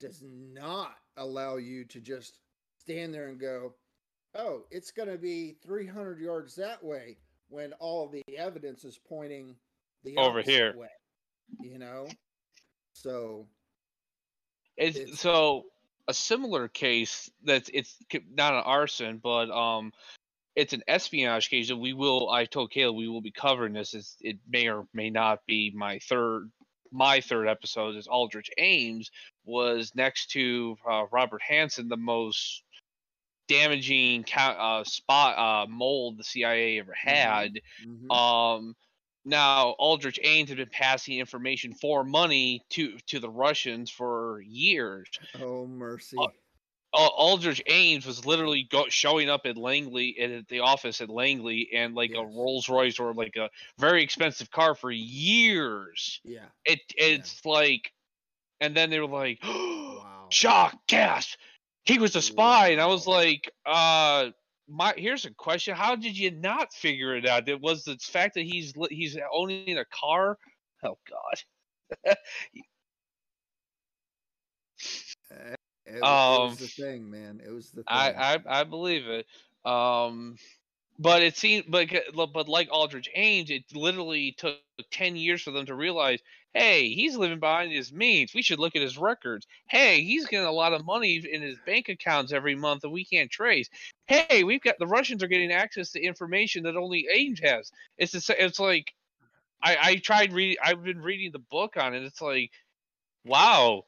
does 0.00 0.22
not 0.22 0.96
allow 1.16 1.56
you 1.56 1.84
to 1.84 2.00
just 2.00 2.38
stand 2.78 3.14
there 3.14 3.28
and 3.28 3.38
go, 3.38 3.74
oh, 4.34 4.64
it's 4.70 4.90
going 4.90 5.08
to 5.08 5.18
be 5.18 5.56
300 5.64 6.18
yards 6.20 6.54
that 6.56 6.82
way 6.82 7.18
when 7.48 7.72
all 7.74 8.08
the 8.08 8.22
evidence 8.36 8.84
is 8.84 8.98
pointing 9.08 9.54
the 10.04 10.16
Over 10.16 10.42
here. 10.42 10.74
way, 10.76 10.88
you 11.60 11.78
know? 11.78 12.06
So, 12.94 13.46
It's, 14.76 14.96
It's- 14.98 15.20
so 15.20 15.66
a 16.08 16.14
similar 16.14 16.66
case 16.66 17.30
that's 17.44 17.70
it's 17.72 17.96
not 18.34 18.54
an 18.54 18.62
arson, 18.64 19.18
but 19.22 19.50
um, 19.50 19.92
it's 20.56 20.72
an 20.72 20.82
espionage 20.88 21.48
case 21.48 21.68
that 21.68 21.76
we 21.76 21.92
will. 21.92 22.28
I 22.30 22.44
told 22.44 22.72
Caleb 22.72 22.96
we 22.96 23.08
will 23.08 23.20
be 23.20 23.30
covering 23.30 23.72
this. 23.74 23.94
It's, 23.94 24.16
it 24.20 24.38
may 24.48 24.68
or 24.68 24.86
may 24.92 25.10
not 25.10 25.40
be 25.46 25.70
my 25.74 25.98
third 26.00 26.50
my 26.90 27.20
third 27.20 27.46
episode. 27.48 27.94
Is 27.96 28.08
Aldrich 28.08 28.50
Ames 28.58 29.10
was 29.44 29.92
next 29.94 30.30
to 30.32 30.76
uh, 30.90 31.04
Robert 31.12 31.40
Hanssen 31.48 31.88
the 31.88 31.96
most 31.96 32.64
damaging 33.48 34.24
uh, 34.36 34.84
spot 34.84 35.38
uh, 35.38 35.66
mold 35.70 36.18
the 36.18 36.24
CIA 36.24 36.78
ever 36.78 36.94
had. 36.94 37.60
mhm. 37.86 38.10
Um, 38.14 38.76
now 39.24 39.70
Aldrich 39.78 40.18
Ames 40.22 40.48
had 40.48 40.58
been 40.58 40.68
passing 40.70 41.18
information 41.18 41.74
for 41.74 42.02
money 42.04 42.62
to 42.70 42.98
to 43.08 43.20
the 43.20 43.30
Russians 43.30 43.90
for 43.90 44.40
years. 44.40 45.08
oh, 45.40 45.66
mercy. 45.66 46.16
uh, 46.18 46.26
Al- 46.94 47.14
Aldrich 47.16 47.62
Ames 47.66 48.04
was 48.04 48.26
literally 48.26 48.64
go- 48.70 48.88
showing 48.88 49.30
up 49.30 49.46
at 49.46 49.56
Langley 49.56 50.18
at 50.18 50.48
the 50.48 50.60
office 50.60 51.00
at 51.00 51.08
Langley 51.08 51.70
and 51.72 51.94
like 51.94 52.10
a 52.10 52.22
Rolls 52.24 52.68
Royce 52.68 52.98
or 52.98 53.14
like 53.14 53.36
a 53.36 53.48
very 53.78 54.02
expensive 54.02 54.50
car 54.50 54.74
for 54.74 54.90
years. 54.90 56.20
yeah. 56.24 56.46
It 56.64 56.80
it's 56.96 57.44
like, 57.46 57.92
and 58.60 58.74
then 58.76 58.90
they 58.90 59.00
were 59.00 59.06
like, 59.06 59.38
Wow. 59.44 60.26
shock, 60.30 60.76
gasp, 60.86 61.38
he 61.84 61.98
was 61.98 62.14
a 62.16 62.22
spy, 62.22 62.68
and 62.68 62.80
I 62.80 62.86
was 62.86 63.06
like, 63.06 63.50
uh. 63.66 64.30
My 64.68 64.94
here's 64.96 65.24
a 65.26 65.34
question: 65.34 65.74
How 65.74 65.96
did 65.96 66.16
you 66.16 66.30
not 66.30 66.72
figure 66.72 67.16
it 67.16 67.26
out? 67.26 67.48
It 67.48 67.60
was 67.60 67.84
the 67.84 67.96
fact 67.98 68.34
that 68.34 68.42
he's 68.44 68.72
he's 68.90 69.18
owning 69.32 69.64
a 69.64 69.70
car. 69.70 70.22
Oh 70.68 70.80
God! 70.90 71.26
It, 75.30 75.58
it 75.86 76.08
was 76.08 76.40
the 76.40 76.46
Um, 76.46 76.56
thing, 76.68 77.10
man. 77.10 77.40
It 77.44 77.50
was 77.50 77.70
the 77.70 77.84
thing. 77.84 77.86
I, 77.86 78.34
I 78.34 78.60
I 78.60 78.64
believe 78.64 79.06
it. 79.08 79.26
Um, 79.64 80.36
but 81.02 81.22
it 81.22 81.36
seemed 81.36 81.66
but 81.70 81.88
but 82.32 82.48
like 82.48 82.68
Aldrich 82.70 83.08
Ames, 83.14 83.50
it 83.50 83.64
literally 83.74 84.32
took 84.32 84.60
ten 84.90 85.16
years 85.16 85.42
for 85.42 85.50
them 85.50 85.66
to 85.66 85.74
realize, 85.74 86.20
hey, 86.54 86.90
he's 86.90 87.16
living 87.16 87.40
behind 87.40 87.72
his 87.72 87.92
means. 87.92 88.34
We 88.34 88.42
should 88.42 88.58
look 88.58 88.76
at 88.76 88.82
his 88.82 88.98
records. 88.98 89.46
Hey, 89.68 90.02
he's 90.02 90.26
getting 90.28 90.46
a 90.46 90.52
lot 90.52 90.72
of 90.74 90.84
money 90.84 91.16
in 91.16 91.42
his 91.42 91.58
bank 91.60 91.88
accounts 91.88 92.32
every 92.32 92.54
month 92.54 92.82
that 92.82 92.90
we 92.90 93.04
can't 93.04 93.30
trace. 93.30 93.68
Hey, 94.06 94.44
we've 94.44 94.62
got 94.62 94.78
the 94.78 94.86
Russians 94.86 95.22
are 95.22 95.28
getting 95.28 95.52
access 95.52 95.92
to 95.92 96.02
information 96.02 96.64
that 96.64 96.76
only 96.76 97.06
Ames 97.12 97.40
has. 97.40 97.72
It's 97.98 98.12
the, 98.12 98.44
it's 98.44 98.60
like 98.60 98.94
I 99.62 99.76
I 99.80 99.96
tried 99.96 100.32
reading. 100.32 100.58
I've 100.64 100.84
been 100.84 101.02
reading 101.02 101.32
the 101.32 101.40
book 101.40 101.76
on 101.76 101.94
it. 101.94 102.04
It's 102.04 102.22
like, 102.22 102.52
wow 103.24 103.84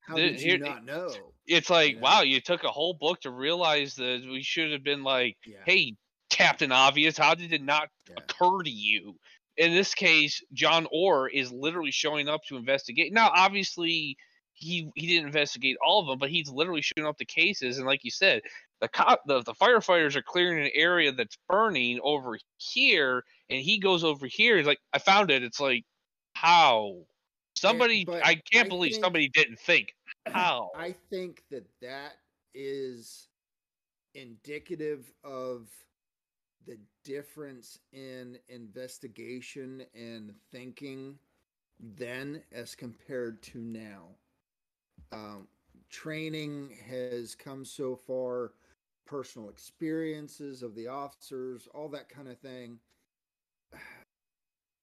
How 0.00 0.18
did 0.20 0.40
you 0.42 0.56
not 0.56 0.82
know? 0.84 1.34
it's 1.46 1.70
like 1.70 2.00
wow 2.00 2.22
you 2.22 2.40
took 2.40 2.64
a 2.64 2.70
whole 2.70 2.94
book 2.94 3.20
to 3.20 3.30
realize 3.30 3.94
that 3.96 4.26
we 4.28 4.42
should 4.42 4.72
have 4.72 4.82
been 4.84 5.04
like 5.04 5.38
Yeah. 5.44 5.64
hey 5.64 5.96
captain 6.30 6.72
obvious 6.72 7.16
how 7.16 7.34
did 7.34 7.52
it 7.52 7.62
not 7.62 7.88
Yeah. 8.08 8.16
occur 8.18 8.62
to 8.62 8.70
you? 8.70 9.16
In 9.56 9.72
this 9.72 9.94
case 9.94 10.42
john 10.52 10.86
orr 10.92 11.28
is 11.28 11.50
literally 11.52 11.90
showing 11.92 12.28
up 12.28 12.42
to 12.48 12.56
investigate. 12.56 13.12
Now 13.12 13.30
obviously 13.34 14.16
he 14.52 14.88
he 14.94 15.06
didn't 15.06 15.26
investigate 15.26 15.76
all 15.84 16.00
of 16.00 16.06
them 16.06 16.18
but 16.18 16.30
he's 16.30 16.48
literally 16.50 16.82
showing 16.82 17.06
up 17.06 17.18
to 17.18 17.24
cases. 17.24 17.78
And 17.78 17.86
like 17.86 18.04
you 18.04 18.10
said 18.10 18.42
the 18.80 18.88
cop 18.88 19.20
the, 19.26 19.42
the 19.42 19.54
firefighters 19.54 20.16
are 20.16 20.22
clearing 20.22 20.62
an 20.64 20.70
area 20.74 21.10
that's 21.12 21.38
burning 21.48 21.98
over 22.02 22.38
here 22.58 23.22
and 23.48 23.60
he 23.62 23.78
goes 23.78 24.04
over 24.04 24.26
here. 24.26 24.56
He's 24.58 24.66
like 24.66 24.80
i 24.92 24.98
found 24.98 25.30
it. 25.30 25.42
It's 25.42 25.60
like 25.60 25.84
how? 26.34 26.96
Somebody 27.54 28.06
i 28.22 28.34
can't 28.52 28.66
I 28.66 28.68
believe 28.68 28.92
think- 28.92 29.04
somebody 29.04 29.28
didn't 29.30 29.58
think. 29.60 29.94
How? 30.26 30.70
I 30.76 30.94
think 31.08 31.42
that 31.50 31.64
that 31.80 32.14
is 32.52 33.28
indicative 34.14 35.10
of 35.24 35.68
the 36.66 36.78
difference 37.04 37.78
in 37.92 38.38
investigation 38.48 39.82
and 39.94 40.34
thinking 40.52 41.18
then 41.78 42.42
as 42.52 42.74
compared 42.74 43.42
to 43.42 43.58
now. 43.58 44.08
Um, 45.12 45.46
training 45.90 46.76
has 46.88 47.34
come 47.34 47.64
so 47.64 47.96
far, 47.96 48.52
personal 49.06 49.48
experiences 49.48 50.62
of 50.62 50.74
the 50.74 50.88
officers, 50.88 51.68
all 51.74 51.88
that 51.90 52.08
kind 52.08 52.28
of 52.28 52.38
thing. 52.38 52.78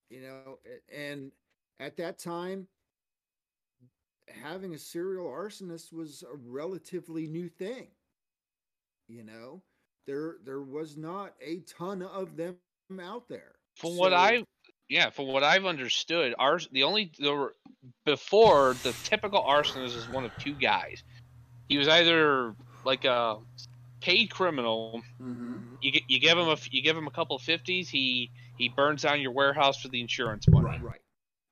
You 0.09 0.21
know, 0.21 0.59
and 0.95 1.31
at 1.79 1.97
that 1.97 2.19
time, 2.19 2.67
having 4.27 4.75
a 4.75 4.77
serial 4.77 5.25
arsonist 5.25 5.91
was 5.91 6.23
a 6.23 6.36
relatively 6.36 7.27
new 7.27 7.49
thing. 7.49 7.88
You 9.07 9.23
know, 9.23 9.63
there 10.06 10.36
there 10.45 10.62
was 10.62 10.97
not 10.97 11.34
a 11.41 11.60
ton 11.62 12.01
of 12.01 12.36
them 12.36 12.58
out 13.01 13.28
there. 13.30 13.56
From 13.78 13.97
what 13.97 14.12
So- 14.12 14.18
I, 14.18 14.43
yeah, 14.89 15.10
from 15.10 15.28
what 15.28 15.43
I've 15.43 15.66
understood, 15.66 16.36
ars 16.38 16.68
the 16.72 16.84
only 16.84 17.12
there 17.20 17.36
were 17.36 17.56
before 18.06 18.76
the 18.84 18.93
typical 19.04 19.41
arsonist 19.41 19.95
is 19.95 20.08
one 20.10 20.26
of 20.26 20.32
two 20.38 20.54
guys. 20.54 21.04
He 21.70 21.78
was 21.78 21.88
either 21.88 22.56
like 22.86 23.06
a 23.06 23.38
paid 24.01 24.30
criminal. 24.30 25.01
Mhm. 25.22 25.78
You 25.82 25.91
get 25.91 26.04
you 26.08 26.20
give 26.20 26.38
him 26.38 26.49
a 26.49 26.58
you 26.72 26.82
give 26.82 26.97
him 26.97 27.08
a 27.08 27.12
couple 27.12 27.36
of 27.36 27.41
fifties. 27.41 27.89
He 27.89 28.30
he 28.58 28.70
burns 28.70 29.01
down 29.01 29.22
your 29.22 29.32
warehouse 29.32 29.82
for 29.82 29.88
the 29.88 30.01
insurance 30.01 30.47
money. 30.47 30.66
right, 30.68 30.82
right, 30.84 31.01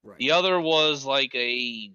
right. 0.04 0.18
The 0.20 0.32
other 0.32 0.60
was 0.60 1.06
like 1.06 1.34
a 1.34 1.92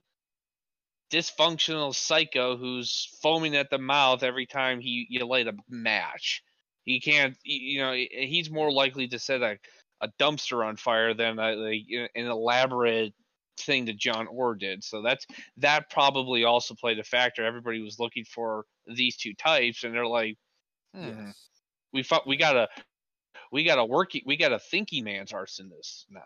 dysfunctional 1.10 1.94
psycho 1.94 2.56
who's 2.56 3.16
foaming 3.22 3.56
at 3.56 3.70
the 3.70 3.78
mouth 3.78 4.22
every 4.22 4.46
time 4.46 4.80
he 4.80 5.06
you 5.08 5.24
light 5.26 5.46
a 5.46 5.54
match. 5.68 6.42
He 6.84 7.00
can't, 7.00 7.36
you 7.42 7.80
know, 7.80 7.92
he's 7.92 8.50
more 8.50 8.70
likely 8.70 9.08
to 9.08 9.18
set 9.18 9.42
a, 9.42 9.58
a 10.00 10.08
dumpster 10.20 10.64
on 10.64 10.76
fire 10.76 11.14
than 11.14 11.38
a, 11.38 11.52
like, 11.54 11.82
an 12.14 12.26
elaborate 12.26 13.12
thing 13.58 13.86
that 13.86 13.96
John 13.96 14.28
Orr 14.28 14.54
did. 14.54 14.84
So 14.84 15.02
that's 15.02 15.26
that 15.58 15.90
probably 15.90 16.44
also 16.44 16.74
played 16.74 16.98
a 17.00 17.04
factor. 17.04 17.44
Everybody 17.44 17.80
was 17.80 17.98
looking 17.98 18.24
for 18.24 18.66
these 18.86 19.16
two 19.16 19.34
types, 19.34 19.82
and 19.82 19.94
they're 19.94 20.06
like, 20.06 20.36
hmm, 20.94 21.08
Yes. 21.08 21.48
we 21.92 22.02
fought, 22.04 22.26
we 22.26 22.36
got 22.36 22.56
a 22.56 22.68
we 23.50 23.64
got 23.64 23.78
a 23.78 23.84
working 23.84 24.22
we 24.26 24.36
got 24.36 24.52
a 24.52 24.58
thinking 24.58 25.04
man's 25.04 25.32
arsonist 25.32 26.04
now. 26.10 26.20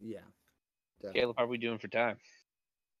Yeah. 0.00 0.20
Caleb, 1.12 1.36
how 1.38 1.44
are 1.44 1.48
we 1.48 1.58
doing 1.58 1.78
for 1.78 1.88
time? 1.88 2.18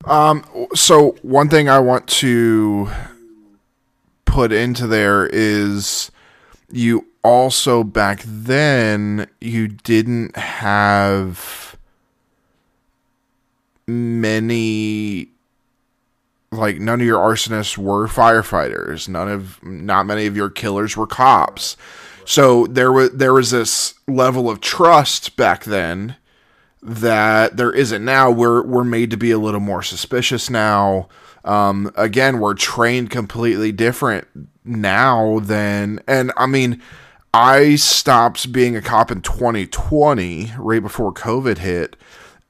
Um, 0.04 0.44
so 0.74 1.16
one 1.22 1.48
thing 1.48 1.68
I 1.68 1.78
want 1.78 2.06
to 2.08 2.90
put 4.24 4.52
into 4.52 4.86
there 4.86 5.26
is 5.26 6.10
you 6.70 7.06
also 7.22 7.84
back 7.84 8.22
then 8.24 9.28
you 9.40 9.68
didn't 9.68 10.36
have 10.36 11.76
many 13.86 15.28
like 16.52 16.78
none 16.80 17.00
of 17.00 17.06
your 17.06 17.18
arsonists 17.18 17.76
were 17.76 18.08
firefighters. 18.08 19.08
None 19.08 19.28
of 19.28 19.62
not 19.62 20.06
many 20.06 20.26
of 20.26 20.36
your 20.36 20.50
killers 20.50 20.96
were 20.96 21.06
cops. 21.06 21.76
So 22.24 22.66
there 22.66 22.92
was 22.92 23.10
there 23.10 23.32
was 23.32 23.50
this 23.50 23.94
level 24.08 24.48
of 24.48 24.60
trust 24.60 25.36
back 25.36 25.64
then 25.64 26.16
that 26.82 27.56
there 27.56 27.72
isn't 27.72 28.04
now. 28.04 28.30
We're 28.30 28.62
we're 28.62 28.84
made 28.84 29.10
to 29.10 29.16
be 29.16 29.30
a 29.30 29.38
little 29.38 29.60
more 29.60 29.82
suspicious 29.82 30.48
now. 30.50 31.08
Um, 31.44 31.92
again, 31.96 32.38
we're 32.38 32.54
trained 32.54 33.10
completely 33.10 33.72
different 33.72 34.26
now 34.64 35.40
than, 35.40 36.00
and 36.06 36.32
I 36.36 36.46
mean, 36.46 36.82
I 37.32 37.76
stopped 37.76 38.52
being 38.52 38.76
a 38.76 38.82
cop 38.82 39.10
in 39.10 39.22
2020, 39.22 40.52
right 40.58 40.82
before 40.82 41.12
COVID 41.12 41.58
hit, 41.58 41.96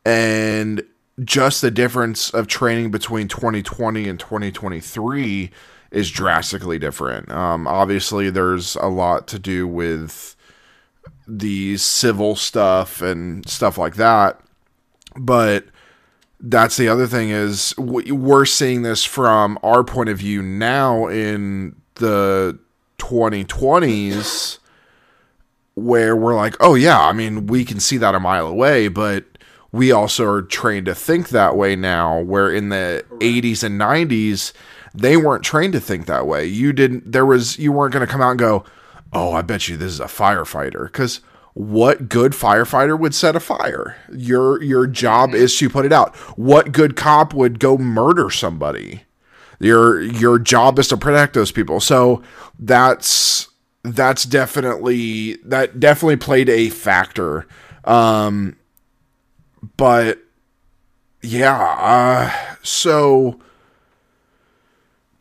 and 0.04 0.82
just 1.22 1.60
the 1.60 1.70
difference 1.70 2.30
of 2.30 2.46
training 2.46 2.90
between 2.90 3.28
2020 3.28 4.08
and 4.08 4.18
2023 4.18 5.50
is 5.90 6.10
drastically 6.10 6.78
different. 6.78 7.30
Um, 7.30 7.66
obviously, 7.66 8.30
there's 8.30 8.76
a 8.76 8.86
lot 8.86 9.26
to 9.28 9.38
do 9.38 9.66
with 9.66 10.34
the 11.38 11.76
civil 11.76 12.34
stuff 12.36 13.00
and 13.00 13.48
stuff 13.48 13.78
like 13.78 13.96
that. 13.96 14.40
But 15.16 15.66
that's 16.40 16.76
the 16.76 16.88
other 16.88 17.06
thing 17.06 17.30
is 17.30 17.74
we're 17.76 18.46
seeing 18.46 18.82
this 18.82 19.04
from 19.04 19.58
our 19.62 19.84
point 19.84 20.08
of 20.08 20.18
view 20.18 20.42
now 20.42 21.06
in 21.06 21.76
the 21.96 22.58
2020s 22.98 24.58
where 25.74 26.16
we're 26.16 26.34
like 26.34 26.56
oh 26.60 26.74
yeah 26.74 27.00
i 27.00 27.12
mean 27.12 27.46
we 27.46 27.64
can 27.64 27.78
see 27.78 27.96
that 27.96 28.14
a 28.14 28.20
mile 28.20 28.46
away 28.46 28.88
but 28.88 29.24
we 29.72 29.92
also 29.92 30.26
are 30.26 30.42
trained 30.42 30.86
to 30.86 30.94
think 30.94 31.28
that 31.28 31.56
way 31.56 31.76
now 31.76 32.20
where 32.20 32.50
in 32.50 32.70
the 32.70 33.04
80s 33.18 33.62
and 33.62 33.80
90s 33.80 34.52
they 34.94 35.16
weren't 35.16 35.44
trained 35.44 35.72
to 35.72 35.80
think 35.80 36.06
that 36.06 36.26
way 36.26 36.44
you 36.44 36.72
didn't 36.72 37.10
there 37.10 37.26
was 37.26 37.58
you 37.58 37.70
weren't 37.70 37.92
going 37.92 38.06
to 38.06 38.10
come 38.10 38.20
out 38.20 38.30
and 38.30 38.38
go 38.38 38.64
oh 39.12 39.32
i 39.32 39.42
bet 39.42 39.68
you 39.68 39.76
this 39.76 39.92
is 39.92 40.00
a 40.00 40.04
firefighter 40.04 40.84
because 40.84 41.20
what 41.54 42.08
good 42.08 42.32
firefighter 42.32 42.98
would 42.98 43.14
set 43.14 43.36
a 43.36 43.40
fire? 43.40 43.96
Your 44.12 44.62
your 44.62 44.86
job 44.86 45.34
is 45.34 45.56
to 45.58 45.68
put 45.68 45.84
it 45.84 45.92
out. 45.92 46.14
What 46.38 46.72
good 46.72 46.96
cop 46.96 47.34
would 47.34 47.58
go 47.58 47.76
murder 47.76 48.30
somebody? 48.30 49.02
Your 49.58 50.00
your 50.00 50.38
job 50.38 50.78
is 50.78 50.88
to 50.88 50.96
protect 50.96 51.34
those 51.34 51.52
people. 51.52 51.80
So 51.80 52.22
that's 52.58 53.48
that's 53.82 54.24
definitely 54.24 55.34
that 55.44 55.80
definitely 55.80 56.16
played 56.16 56.48
a 56.48 56.70
factor. 56.70 57.46
Um 57.84 58.56
but 59.76 60.18
yeah 61.22 61.54
uh 61.54 62.56
so 62.62 63.38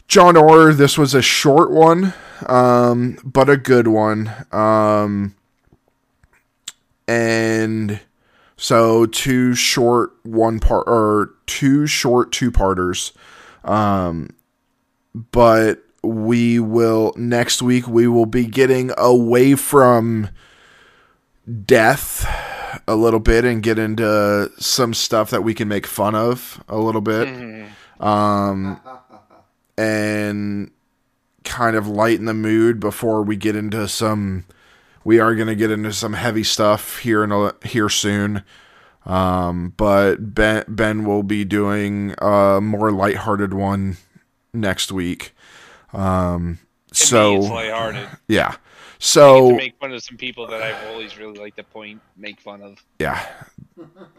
john 0.07 0.37
orr 0.37 0.73
this 0.73 0.97
was 0.97 1.13
a 1.13 1.21
short 1.21 1.71
one 1.71 2.13
um 2.47 3.17
but 3.23 3.49
a 3.49 3.57
good 3.57 3.87
one. 3.87 4.31
Um 4.51 5.35
and 7.07 7.99
so 8.55 9.05
two 9.05 9.55
short 9.55 10.11
one 10.23 10.59
part 10.59 10.83
or 10.87 11.31
two 11.47 11.87
short 11.87 12.31
two 12.31 12.51
parters 12.51 13.13
um 13.63 14.29
but 15.31 15.83
we 16.03 16.59
will 16.59 17.13
next 17.17 17.61
week 17.61 17.87
we 17.87 18.07
will 18.07 18.25
be 18.27 18.45
getting 18.45 18.91
away 18.97 19.55
from 19.55 20.29
death 21.65 22.27
a 22.87 22.95
little 22.95 23.19
bit 23.19 23.43
and 23.43 23.63
get 23.63 23.79
into 23.79 24.51
some 24.59 24.93
stuff 24.93 25.31
that 25.31 25.43
we 25.43 25.53
can 25.53 25.67
make 25.67 25.87
fun 25.87 26.13
of 26.13 26.63
a 26.69 26.77
little 26.77 27.01
bit. 27.01 27.27
Um 27.99 28.79
and 29.77 30.71
kind 31.49 31.75
of 31.75 31.87
lighten 31.87 32.25
the 32.25 32.33
mood 32.33 32.79
before 32.79 33.21
we 33.23 33.35
get 33.35 33.55
into 33.55 33.87
some 33.87 34.45
we 35.03 35.19
are 35.19 35.35
going 35.35 35.47
to 35.47 35.55
get 35.55 35.71
into 35.71 35.91
some 35.91 36.13
heavy 36.13 36.43
stuff 36.43 36.99
here 36.99 37.23
in 37.23 37.31
a, 37.31 37.53
here 37.65 37.89
soon 37.89 38.43
um 39.05 39.73
but 39.75 40.33
ben 40.33 40.63
ben 40.67 41.03
will 41.03 41.23
be 41.23 41.43
doing 41.43 42.13
a 42.19 42.59
more 42.61 42.91
lighthearted 42.91 43.53
one 43.53 43.97
next 44.53 44.91
week 44.91 45.33
um 45.93 46.59
so 46.93 47.35
lighthearted. 47.35 48.07
yeah 48.27 48.55
so 48.99 49.49
to 49.49 49.55
make 49.57 49.77
fun 49.79 49.91
of 49.91 50.03
some 50.03 50.17
people 50.17 50.45
that 50.45 50.61
I've 50.61 50.87
always 50.87 51.17
really 51.17 51.39
liked 51.39 51.57
to 51.57 51.63
point 51.63 52.01
make 52.15 52.39
fun 52.39 52.61
of. 52.61 52.83
yeah 52.99 53.25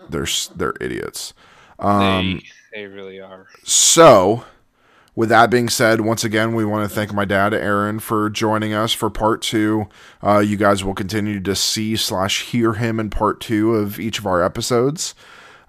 they're 0.08 0.26
they're 0.56 0.74
idiots 0.80 1.32
um 1.78 2.40
they 2.72 2.80
they 2.80 2.86
really 2.86 3.20
are. 3.20 3.46
So, 3.64 4.44
with 5.14 5.28
that 5.28 5.50
being 5.50 5.68
said, 5.68 6.00
once 6.02 6.24
again, 6.24 6.54
we 6.54 6.64
want 6.64 6.88
to 6.88 6.94
thank 6.94 7.12
my 7.12 7.24
dad, 7.24 7.52
Aaron, 7.52 7.98
for 7.98 8.30
joining 8.30 8.72
us 8.72 8.92
for 8.92 9.10
part 9.10 9.42
two. 9.42 9.88
Uh, 10.22 10.38
you 10.38 10.56
guys 10.56 10.84
will 10.84 10.94
continue 10.94 11.40
to 11.40 11.56
see 11.56 11.96
slash 11.96 12.44
hear 12.44 12.74
him 12.74 13.00
in 13.00 13.10
part 13.10 13.40
two 13.40 13.74
of 13.74 13.98
each 13.98 14.18
of 14.18 14.26
our 14.26 14.42
episodes. 14.42 15.14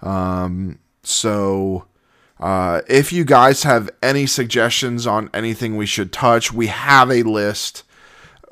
Um, 0.01 0.79
so, 1.03 1.85
uh, 2.39 2.81
if 2.87 3.11
you 3.13 3.23
guys 3.23 3.63
have 3.63 3.89
any 4.01 4.25
suggestions 4.25 5.05
on 5.05 5.29
anything 5.33 5.75
we 5.75 5.85
should 5.85 6.11
touch, 6.11 6.51
we 6.51 6.67
have 6.67 7.11
a 7.11 7.23
list. 7.23 7.83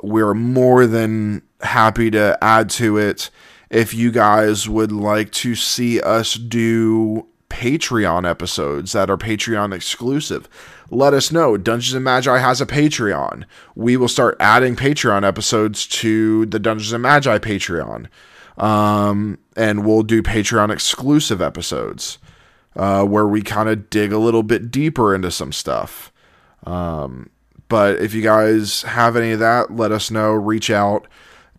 We're 0.02 0.36
more 0.36 0.86
than 0.86 1.42
happy 1.62 2.12
to 2.12 2.38
add 2.42 2.70
to 2.72 2.98
it. 2.98 3.30
If 3.70 3.94
you 3.94 4.12
guys 4.12 4.68
would 4.68 4.92
like 4.92 5.32
to 5.34 5.56
see 5.56 6.02
us 6.02 6.34
do 6.34 7.28
Patreon 7.50 8.30
episodes 8.30 8.92
that 8.94 9.10
are 9.10 9.18
Patreon 9.18 9.74
exclusive, 9.74 10.48
let 10.90 11.14
us 11.14 11.32
know. 11.32 11.58
Dungeons 11.58 11.94
and 11.94 12.04
Magi 12.04 12.38
has 12.38 12.62
a 12.62 12.66
Patreon. 12.66 13.46
We 13.76 13.98
will 13.98 14.08
start 14.08 14.38
adding 14.40 14.76
Patreon 14.76 15.28
episodes 15.28 15.86
to 15.88 16.46
the 16.46 16.60
Dungeons 16.60 16.94
and 16.94 17.04
Magi 17.04 17.38
Patreon. 17.40 18.08
Um, 18.58 19.40
and 19.56 19.86
we'll 19.86 20.04
do 20.04 20.22
Patreon 20.22 20.72
exclusive 20.72 21.42
episodes 21.42 22.18
uh, 22.76 23.04
where 23.04 23.28
we 23.28 23.42
kind 23.42 23.70
of 23.70 23.90
dig 23.90 24.12
a 24.12 24.18
little 24.18 24.44
bit 24.44 24.72
deeper 24.72 25.16
into 25.16 25.32
some 25.32 25.52
stuff. 25.52 26.12
Um, 26.66 27.30
but 27.68 28.00
if 28.02 28.14
you 28.14 28.22
guys 28.22 28.82
have 28.84 29.16
any 29.16 29.32
of 29.32 29.40
that, 29.40 29.76
let 29.76 29.92
us 29.92 30.12
know. 30.12 30.32
Reach 30.32 30.70
out. 30.70 31.08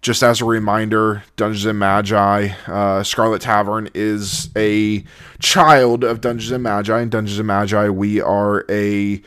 Just 0.02 0.22
as 0.22 0.40
a 0.40 0.46
reminder, 0.46 1.24
Dungeons 1.36 1.66
and 1.66 1.78
Magi, 1.78 2.48
uh, 2.66 3.02
Scarlet 3.02 3.42
Tavern 3.42 3.90
is 3.92 4.48
a 4.56 5.04
child 5.40 6.04
of 6.04 6.22
Dungeons 6.22 6.50
and 6.50 6.62
Magi. 6.62 7.00
And 7.00 7.10
Dungeons 7.10 7.38
and 7.38 7.46
Magi, 7.46 7.88
we 7.90 8.18
are 8.20 8.64
a 8.70 9.20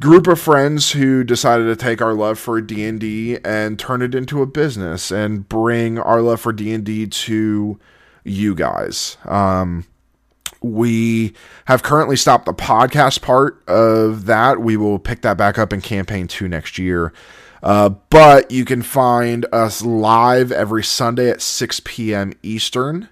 group 0.00 0.28
of 0.28 0.40
friends 0.40 0.92
who 0.92 1.24
decided 1.24 1.64
to 1.64 1.76
take 1.76 2.00
our 2.00 2.14
love 2.14 2.38
for 2.38 2.60
D&D 2.60 3.38
and 3.44 3.78
turn 3.78 4.00
it 4.00 4.14
into 4.14 4.42
a 4.42 4.46
business 4.46 5.10
and 5.10 5.48
bring 5.48 5.98
our 5.98 6.22
love 6.22 6.40
for 6.40 6.52
D&D 6.52 7.08
to 7.08 7.80
you 8.24 8.54
guys. 8.54 9.16
Um, 9.24 9.84
we 10.62 11.34
have 11.64 11.82
currently 11.82 12.16
stopped 12.16 12.46
the 12.46 12.54
podcast 12.54 13.22
part 13.22 13.62
of 13.68 14.26
that. 14.26 14.60
We 14.60 14.76
will 14.76 15.00
pick 15.00 15.22
that 15.22 15.36
back 15.36 15.58
up 15.58 15.72
in 15.72 15.80
campaign 15.80 16.28
two 16.28 16.48
next 16.48 16.78
year. 16.78 17.12
Uh, 17.62 17.90
but 18.10 18.50
you 18.50 18.64
can 18.64 18.82
find 18.82 19.46
us 19.52 19.82
live 19.82 20.50
every 20.50 20.82
Sunday 20.82 21.30
at 21.30 21.40
6 21.40 21.80
p.m. 21.84 22.32
Eastern 22.42 23.08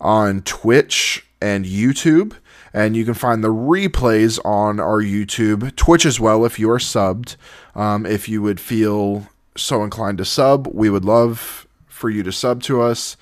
on 0.00 0.42
Twitch 0.42 1.26
and 1.40 1.64
YouTube. 1.64 2.34
And 2.72 2.96
you 2.96 3.04
can 3.04 3.14
find 3.14 3.42
the 3.42 3.48
replays 3.48 4.38
on 4.44 4.78
our 4.78 5.02
YouTube, 5.02 5.74
Twitch 5.74 6.06
as 6.06 6.20
well, 6.20 6.44
if 6.44 6.58
you 6.58 6.70
are 6.70 6.78
subbed. 6.78 7.36
Um, 7.74 8.06
if 8.06 8.28
you 8.28 8.42
would 8.42 8.60
feel 8.60 9.28
so 9.56 9.82
inclined 9.82 10.18
to 10.18 10.24
sub, 10.24 10.68
we 10.68 10.88
would 10.88 11.04
love 11.04 11.66
for 11.88 12.08
you 12.08 12.22
to 12.22 12.32
sub 12.32 12.62
to 12.62 12.80
us. 12.80 13.16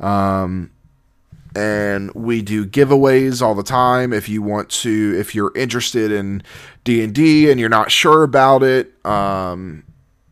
Um, 0.00 0.72
and 1.54 2.12
we 2.12 2.42
do 2.42 2.66
giveaways 2.66 3.40
all 3.40 3.54
the 3.54 3.62
time 3.62 4.12
if 4.12 4.28
you 4.28 4.42
want 4.42 4.68
to 4.68 5.16
if 5.18 5.34
you're 5.34 5.52
interested 5.56 6.12
in 6.12 6.42
d&d 6.84 7.50
and 7.50 7.58
you're 7.58 7.68
not 7.70 7.90
sure 7.90 8.22
about 8.22 8.62
it 8.62 8.94
um, 9.06 9.82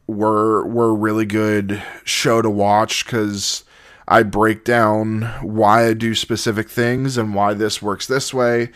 we're 0.07 0.65
we're 0.67 0.91
a 0.91 0.95
really 0.95 1.27
good 1.27 1.83
show 2.05 2.41
to 2.41 2.51
watch 2.51 3.05
because 3.05 3.65
i 4.09 4.23
break 4.23 4.65
down 4.65 5.23
why 5.43 5.87
i 5.87 5.93
do 5.93 6.15
specific 6.15 6.69
things 6.69 7.17
and 7.17 7.35
why 7.35 7.53
this 7.55 7.83
works 7.83 8.07
this 8.07 8.33
way 8.33 8.71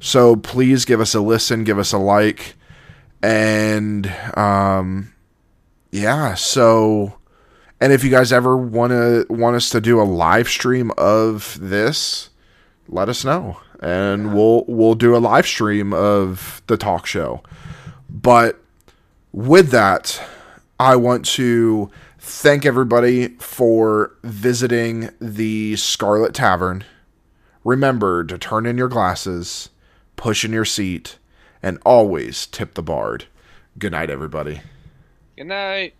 so 0.00 0.36
please 0.36 0.84
give 0.84 1.00
us 1.00 1.14
a 1.14 1.20
listen 1.20 1.64
give 1.64 1.78
us 1.78 1.92
a 1.92 1.98
like 1.98 2.54
and 3.22 4.06
um, 4.36 5.12
yeah 5.90 6.34
so 6.34 7.14
and 7.84 7.92
if 7.92 8.02
you 8.02 8.10
guys 8.10 8.32
ever 8.32 8.56
want 8.56 8.92
to 8.92 9.26
want 9.28 9.56
us 9.56 9.68
to 9.70 9.78
do 9.80 10.00
a 10.00 10.04
live 10.04 10.48
stream 10.48 10.90
of 10.96 11.58
this, 11.60 12.30
let 12.88 13.10
us 13.10 13.26
know, 13.26 13.60
and 13.80 14.34
we'll 14.34 14.64
we'll 14.66 14.94
do 14.94 15.14
a 15.14 15.18
live 15.18 15.46
stream 15.46 15.92
of 15.92 16.62
the 16.66 16.78
talk 16.78 17.04
show. 17.04 17.42
But 18.08 18.58
with 19.32 19.68
that, 19.70 20.18
I 20.78 20.96
want 20.96 21.24
to 21.26 21.90
thank 22.18 22.66
everybody 22.66 23.28
for 23.38 24.16
visiting 24.24 25.10
the 25.20 25.76
Scarlet 25.76 26.34
Tavern. 26.34 26.84
Remember 27.62 28.24
to 28.24 28.36
turn 28.38 28.66
in 28.66 28.76
your 28.76 28.88
glasses, 28.88 29.70
push 30.16 30.44
in 30.44 30.52
your 30.52 30.64
seat, 30.64 31.18
and 31.62 31.78
always 31.86 32.46
tip 32.46 32.74
the 32.74 32.82
bard. 32.82 33.26
Good 33.78 33.92
night, 33.92 34.10
everybody. 34.10 34.62
Good 35.36 35.46
night. 35.46 35.94